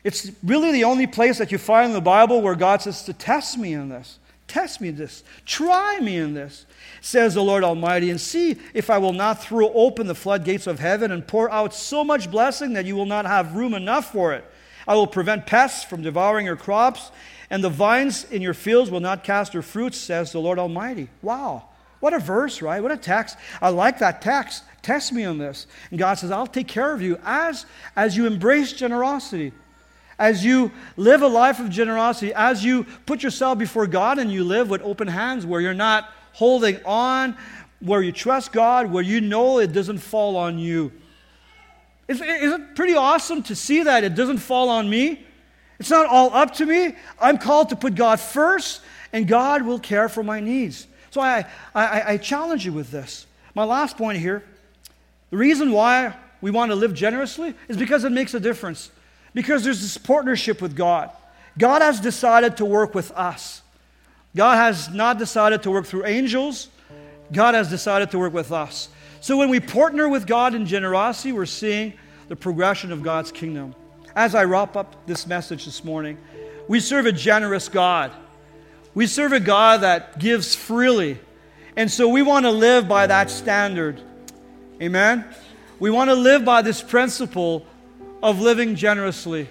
It's 0.03 0.33
really 0.43 0.73
the 0.73 0.83
only 0.85 1.07
place 1.07 1.39
that 1.39 1.53
you 1.53 1.59
find 1.59 1.87
in 1.87 1.93
the 1.93 2.01
Bible 2.01 2.43
where 2.43 2.57
God 2.57 2.83
says 2.83 3.05
to 3.05 3.13
test 3.13 3.57
me 3.57 3.75
in 3.75 3.89
this. 3.89 4.19
Test 4.49 4.81
me 4.81 4.89
in 4.89 4.97
this. 4.97 5.23
Try 5.47 6.01
me 6.01 6.17
in 6.17 6.35
this, 6.35 6.67
says 7.01 7.35
the 7.35 7.45
Lord 7.45 7.63
Almighty, 7.63 8.11
and 8.11 8.21
see 8.21 8.57
if 8.75 8.91
I 8.91 8.99
will 8.99 9.13
not 9.13 9.41
throw 9.41 9.73
open 9.73 10.09
the 10.09 10.17
floodgates 10.17 10.67
of 10.67 10.81
heaven 10.81 11.13
and 11.13 11.25
pour 11.25 11.49
out 11.49 11.73
so 11.73 12.03
much 12.03 12.29
blessing 12.29 12.73
that 12.73 12.87
you 12.87 12.97
will 12.97 13.07
not 13.07 13.25
have 13.25 13.55
room 13.55 13.73
enough 13.73 14.11
for 14.11 14.33
it. 14.33 14.45
I 14.89 14.97
will 14.97 15.07
prevent 15.07 15.47
pests 15.47 15.85
from 15.85 16.03
devouring 16.03 16.47
your 16.47 16.57
crops, 16.57 17.13
and 17.51 17.63
the 17.63 17.71
vines 17.71 18.25
in 18.25 18.43
your 18.43 18.55
fields 18.55 18.91
will 18.91 18.99
not 18.99 19.23
cast 19.23 19.53
their 19.53 19.63
fruits, 19.63 19.97
says 19.97 20.33
the 20.33 20.41
Lord 20.41 20.59
Almighty. 20.59 21.09
Wow. 21.23 21.67
What 22.01 22.15
a 22.15 22.19
verse, 22.19 22.63
right? 22.63 22.83
What 22.83 22.93
a 22.93 22.97
text. 22.97 23.37
I 23.61 23.69
like 23.69 23.99
that 23.99 24.23
text. 24.23 24.65
Test 24.83 25.13
me 25.13 25.25
on 25.25 25.39
this. 25.39 25.67
And 25.91 25.99
God 25.99 26.15
says, 26.15 26.31
I'll 26.31 26.47
take 26.47 26.69
care 26.69 26.93
of 26.93 27.03
you 27.03 27.19
as, 27.25 27.67
as 27.95 28.17
you 28.17 28.27
embrace 28.27 28.73
generosity, 28.73 29.53
as 30.19 30.45
you 30.45 30.73
live 30.97 31.23
a 31.23 31.29
life 31.29 31.61
of 31.61 31.69
generosity, 31.69 32.33
as 32.35 32.65
you 32.65 32.85
put 33.05 33.23
yourself 33.23 33.59
before 33.59 33.87
God 33.87 34.19
and 34.19 34.33
you 34.33 34.45
live 34.45 34.71
with 34.71 34.81
open 34.83 35.09
hands 35.09 35.45
where 35.45 35.61
you're 35.61 35.75
not 35.75 36.11
holding 36.33 36.83
on, 36.85 37.37
where 37.81 38.03
you 38.03 38.13
trust 38.13 38.53
God, 38.53 38.91
where 38.91 39.03
you 39.03 39.21
know 39.21 39.59
it 39.59 39.73
doesn't 39.73 39.99
fall 39.99 40.37
on 40.37 40.59
you. 40.59 40.93
Is, 42.09 42.21
is 42.21 42.53
it 42.53 42.75
pretty 42.75 42.95
awesome 42.95 43.43
to 43.45 43.55
see 43.55 43.83
that 43.83 44.05
it 44.05 44.15
doesn't 44.15 44.39
fall 44.39 44.69
on 44.69 44.89
me? 44.89 45.25
It's 45.79 45.91
not 45.91 46.07
all 46.07 46.35
up 46.35 46.55
to 46.55 46.67
me. 46.67 46.95
I'm 47.21 47.39
called 47.39 47.71
to 47.71 47.77
put 47.77 47.95
God 47.95 48.21
first, 48.21 48.83
and 49.13 49.27
God 49.29 49.63
will 49.63 49.79
care 49.79 50.09
for 50.09 50.23
my 50.23 50.41
needs. 50.41 50.87
So 51.11 51.21
I, 51.21 51.45
I, 51.75 52.03
I 52.13 52.17
challenge 52.17 52.65
you 52.65 52.73
with 52.73 52.91
this. 52.91 53.27
My 53.55 53.65
last 53.65 53.97
point 53.97 54.19
here 54.19 54.43
the 55.31 55.37
reason 55.37 55.71
why 55.71 56.15
we 56.41 56.51
want 56.51 56.71
to 56.71 56.75
live 56.75 56.93
generously 56.93 57.55
is 57.69 57.77
because 57.77 58.05
it 58.05 58.11
makes 58.11 58.35
a 58.35 58.41
difference. 58.41 58.91
Because 59.33 59.63
there's 59.63 59.81
this 59.81 59.97
partnership 59.97 60.61
with 60.61 60.75
God. 60.75 61.11
God 61.57 61.83
has 61.83 62.01
decided 62.01 62.57
to 62.57 62.65
work 62.65 62.95
with 62.95 63.13
us. 63.13 63.63
God 64.35 64.57
has 64.57 64.89
not 64.89 65.19
decided 65.19 65.63
to 65.63 65.71
work 65.71 65.87
through 65.87 66.07
angels. 66.07 66.69
God 67.33 67.55
has 67.55 67.71
decided 67.71 68.11
to 68.11 68.19
work 68.19 68.33
with 68.33 68.51
us. 68.51 68.89
So 69.21 69.37
when 69.37 69.51
we 69.51 69.61
partner 69.61 70.09
with 70.09 70.27
God 70.27 70.55
in 70.55 70.67
generosity, 70.67 71.31
we're 71.31 71.47
seeing 71.47 71.93
the 72.29 72.35
progression 72.35 72.91
of 72.91 73.03
God's 73.03 73.31
kingdom. 73.31 73.75
As 74.17 74.35
I 74.35 74.45
wrap 74.45 74.77
up 74.77 75.07
this 75.07 75.27
message 75.27 75.65
this 75.65 75.85
morning, 75.85 76.19
We 76.71 76.79
serve 76.79 77.07
a 77.07 77.11
generous 77.11 77.69
God. 77.69 78.13
We 78.95 79.07
serve 79.07 79.33
a 79.33 79.41
God 79.41 79.83
that 79.83 80.19
gives 80.19 80.55
freely. 80.55 81.19
And 81.77 81.91
so 81.91 82.09
we 82.09 82.23
want 82.23 82.45
to 82.45 82.51
live 82.51 82.89
by 82.89 83.07
that 83.07 83.31
standard. 83.31 84.01
Amen? 84.83 85.25
We 85.79 85.91
want 85.91 86.11
to 86.11 86.15
live 86.15 86.45
by 86.45 86.63
this 86.63 86.83
principle 86.83 87.65
of 88.23 88.41
living 88.41 88.75
generously. 88.75 89.49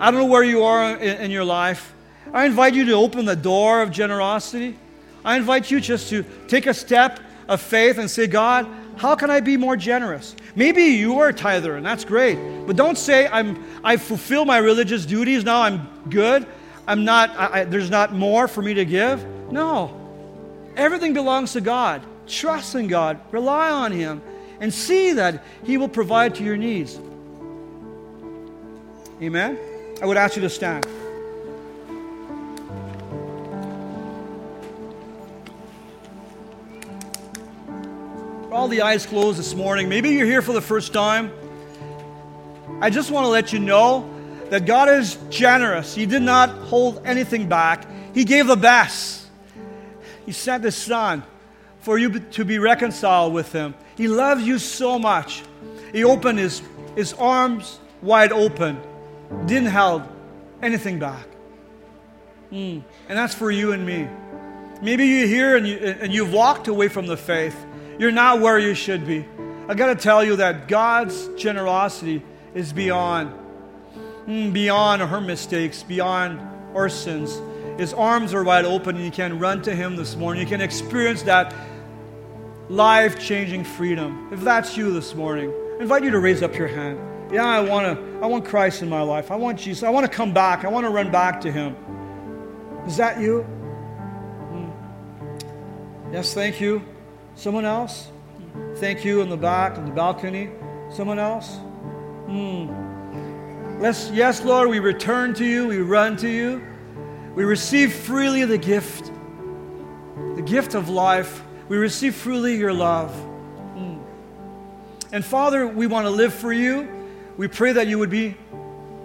I 0.00 0.10
don't 0.10 0.20
know 0.20 0.26
where 0.26 0.44
you 0.44 0.64
are 0.64 0.96
in, 0.96 1.22
in, 1.22 1.30
your 1.30 1.44
life. 1.44 1.92
I 2.32 2.44
invite 2.44 2.74
you 2.74 2.84
to 2.86 2.92
open 2.92 3.24
the 3.24 3.34
door 3.34 3.82
of 3.82 3.90
generosity. 3.90 4.76
I 5.24 5.36
invite 5.36 5.70
you 5.70 5.80
just 5.80 6.10
to 6.10 6.24
take 6.46 6.66
a 6.66 6.74
step 6.74 7.18
of 7.48 7.60
faith 7.60 7.98
and 7.98 8.08
say, 8.08 8.26
God, 8.26 8.68
how 8.96 9.16
can 9.16 9.30
I 9.30 9.40
be 9.40 9.56
more 9.56 9.76
generous? 9.76 10.36
Maybe 10.54 10.82
you 10.82 11.18
are 11.20 11.28
a 11.28 11.32
tither, 11.32 11.76
and 11.76 11.84
that's 11.84 12.04
great. 12.04 12.36
But 12.66 12.76
don't 12.76 12.98
say, 12.98 13.26
I'm, 13.26 13.64
I 13.82 13.96
fulfill 13.96 14.44
my 14.44 14.58
religious 14.58 15.06
duties, 15.06 15.44
now 15.44 15.62
I'm 15.62 15.88
good. 16.10 16.46
I'm 16.88 17.04
not, 17.04 17.36
I, 17.36 17.60
I, 17.60 17.64
there's 17.64 17.90
not 17.90 18.14
more 18.14 18.48
for 18.48 18.62
me 18.62 18.72
to 18.74 18.84
give. 18.86 19.22
No. 19.52 19.94
Everything 20.74 21.12
belongs 21.12 21.52
to 21.52 21.60
God. 21.60 22.02
Trust 22.26 22.74
in 22.74 22.88
God, 22.88 23.20
rely 23.30 23.70
on 23.70 23.92
Him, 23.92 24.22
and 24.58 24.72
see 24.72 25.12
that 25.12 25.44
He 25.64 25.76
will 25.76 25.90
provide 25.90 26.36
to 26.36 26.44
your 26.44 26.56
needs. 26.56 26.98
Amen? 29.20 29.58
I 30.00 30.06
would 30.06 30.16
ask 30.16 30.34
you 30.36 30.42
to 30.42 30.48
stand. 30.48 30.86
All 38.50 38.66
the 38.66 38.80
eyes 38.80 39.04
closed 39.04 39.38
this 39.38 39.54
morning. 39.54 39.90
Maybe 39.90 40.08
you're 40.10 40.26
here 40.26 40.40
for 40.40 40.54
the 40.54 40.62
first 40.62 40.94
time. 40.94 41.32
I 42.80 42.88
just 42.88 43.10
want 43.10 43.24
to 43.24 43.28
let 43.28 43.52
you 43.52 43.58
know 43.58 44.08
that 44.50 44.66
God 44.66 44.88
is 44.88 45.18
generous. 45.30 45.94
He 45.94 46.06
did 46.06 46.22
not 46.22 46.50
hold 46.50 47.02
anything 47.04 47.48
back, 47.48 47.86
He 48.14 48.24
gave 48.24 48.46
the 48.46 48.56
best. 48.56 49.26
He 50.26 50.32
sent 50.32 50.64
His 50.64 50.76
Son 50.76 51.22
for 51.80 51.98
you 51.98 52.20
to 52.20 52.44
be 52.44 52.58
reconciled 52.58 53.32
with 53.32 53.52
Him. 53.52 53.74
He 53.96 54.08
loves 54.08 54.42
you 54.42 54.58
so 54.58 54.98
much. 54.98 55.42
He 55.92 56.04
opened 56.04 56.38
His, 56.38 56.62
his 56.96 57.14
arms 57.14 57.78
wide 58.02 58.32
open 58.32 58.80
didn't 59.46 59.68
hold 59.68 60.02
anything 60.62 60.98
back. 60.98 61.26
Mm. 62.52 62.82
And 63.08 63.18
that's 63.18 63.34
for 63.34 63.50
you 63.50 63.72
and 63.72 63.84
me. 63.84 64.08
Maybe 64.80 65.06
you're 65.06 65.26
here 65.26 65.56
and, 65.56 65.66
you, 65.66 65.76
and 65.76 66.12
you've 66.12 66.32
walked 66.32 66.68
away 66.68 66.88
from 66.88 67.06
the 67.06 67.16
faith. 67.16 67.56
You're 67.98 68.12
not 68.12 68.40
where 68.40 68.58
you 68.58 68.74
should 68.74 69.06
be. 69.06 69.26
I 69.68 69.74
got 69.74 69.86
to 69.86 69.96
tell 69.96 70.24
you 70.24 70.36
that 70.36 70.68
God's 70.68 71.28
generosity 71.36 72.22
is 72.54 72.72
beyond, 72.72 73.34
beyond 74.28 75.00
her 75.00 75.20
mistakes, 75.20 75.82
beyond 75.82 76.40
our 76.76 76.90
sins. 76.90 77.40
His 77.80 77.94
arms 77.94 78.34
are 78.34 78.44
wide 78.44 78.66
open, 78.66 78.96
and 78.96 79.04
you 79.04 79.10
can 79.10 79.38
run 79.38 79.62
to 79.62 79.74
Him 79.74 79.96
this 79.96 80.16
morning. 80.16 80.42
You 80.42 80.48
can 80.48 80.60
experience 80.60 81.22
that 81.22 81.54
life 82.68 83.18
changing 83.18 83.64
freedom. 83.64 84.28
If 84.30 84.40
that's 84.40 84.76
you 84.76 84.92
this 84.92 85.14
morning, 85.14 85.50
I 85.78 85.82
invite 85.82 86.04
you 86.04 86.10
to 86.10 86.18
raise 86.18 86.42
up 86.42 86.56
your 86.56 86.68
hand. 86.68 86.98
Yeah, 87.32 87.46
I 87.46 87.60
want 87.60 87.86
to 87.86 88.18
I 88.22 88.26
want 88.26 88.44
Christ 88.44 88.82
in 88.82 88.88
my 88.88 89.00
life. 89.02 89.30
I 89.30 89.36
want 89.36 89.58
Jesus. 89.58 89.82
I 89.82 89.90
want 89.90 90.04
to 90.04 90.12
come 90.12 90.34
back. 90.34 90.64
I 90.64 90.68
want 90.68 90.84
to 90.84 90.90
run 90.90 91.10
back 91.10 91.40
to 91.42 91.52
him. 91.52 91.74
Is 92.86 92.96
that 92.96 93.20
you? 93.20 93.42
Hmm. 94.52 96.12
Yes, 96.12 96.34
thank 96.34 96.60
you. 96.60 96.84
Someone 97.34 97.64
else? 97.64 98.10
Thank 98.76 99.04
you 99.04 99.20
in 99.20 99.28
the 99.28 99.36
back, 99.36 99.78
in 99.78 99.84
the 99.84 99.92
balcony. 99.92 100.50
Someone 100.90 101.18
else? 101.18 101.56
Hmm. 102.26 102.87
Let's, 103.80 104.10
yes, 104.10 104.42
Lord, 104.42 104.68
we 104.68 104.80
return 104.80 105.34
to 105.34 105.44
you. 105.44 105.68
We 105.68 105.78
run 105.78 106.16
to 106.18 106.28
you. 106.28 106.66
We 107.34 107.44
receive 107.44 107.92
freely 107.92 108.44
the 108.44 108.58
gift, 108.58 109.12
the 110.34 110.42
gift 110.42 110.74
of 110.74 110.88
life. 110.88 111.44
We 111.68 111.76
receive 111.76 112.16
freely 112.16 112.56
your 112.56 112.72
love. 112.72 113.14
And 115.12 115.24
Father, 115.24 115.66
we 115.66 115.86
want 115.86 116.06
to 116.06 116.10
live 116.10 116.34
for 116.34 116.52
you. 116.52 116.88
We 117.36 117.48
pray 117.48 117.72
that 117.72 117.86
you 117.86 117.98
would 117.98 118.10
be 118.10 118.36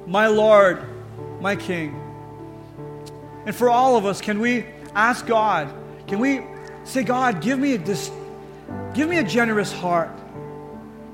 my 0.05 0.27
Lord, 0.27 0.83
my 1.39 1.55
King. 1.55 1.99
And 3.45 3.55
for 3.55 3.69
all 3.69 3.95
of 3.95 4.05
us, 4.05 4.19
can 4.21 4.39
we 4.39 4.65
ask 4.95 5.25
God, 5.25 5.73
can 6.07 6.19
we 6.19 6.41
say, 6.83 7.03
God, 7.03 7.41
give 7.41 7.59
me 7.59 7.77
this, 7.77 8.11
give 8.93 9.07
me 9.07 9.19
a 9.19 9.23
generous 9.23 9.71
heart. 9.71 10.09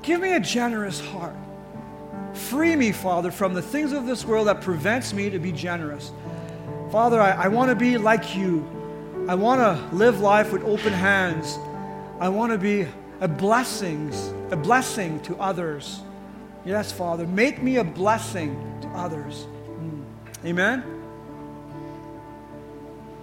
Give 0.02 0.20
me 0.20 0.32
a 0.32 0.40
generous 0.40 0.98
heart. 0.98 1.36
Free 2.48 2.74
me, 2.74 2.90
Father, 2.90 3.30
from 3.30 3.54
the 3.54 3.62
things 3.62 3.92
of 3.92 4.06
this 4.06 4.24
world 4.24 4.48
that 4.48 4.60
prevents 4.60 5.12
me 5.12 5.30
to 5.30 5.38
be 5.38 5.52
generous. 5.52 6.10
Father, 6.90 7.20
I, 7.20 7.44
I 7.44 7.48
want 7.48 7.68
to 7.68 7.76
be 7.76 7.96
like 7.96 8.34
you. 8.34 8.68
I 9.28 9.34
want 9.36 9.60
to 9.60 9.96
live 9.96 10.20
life 10.20 10.52
with 10.52 10.64
open 10.64 10.92
hands. 10.92 11.58
I 12.18 12.28
want 12.28 12.50
to 12.50 12.58
be 12.58 12.88
a 13.20 13.28
blessings, 13.28 14.32
a 14.50 14.56
blessing 14.56 15.20
to 15.20 15.36
others. 15.36 16.00
Yes, 16.64 16.90
Father, 16.90 17.26
make 17.26 17.62
me 17.62 17.76
a 17.76 17.84
blessing 17.84 18.78
to 18.82 18.88
others. 18.88 19.46
Mm. 19.78 20.04
Amen. 20.46 20.99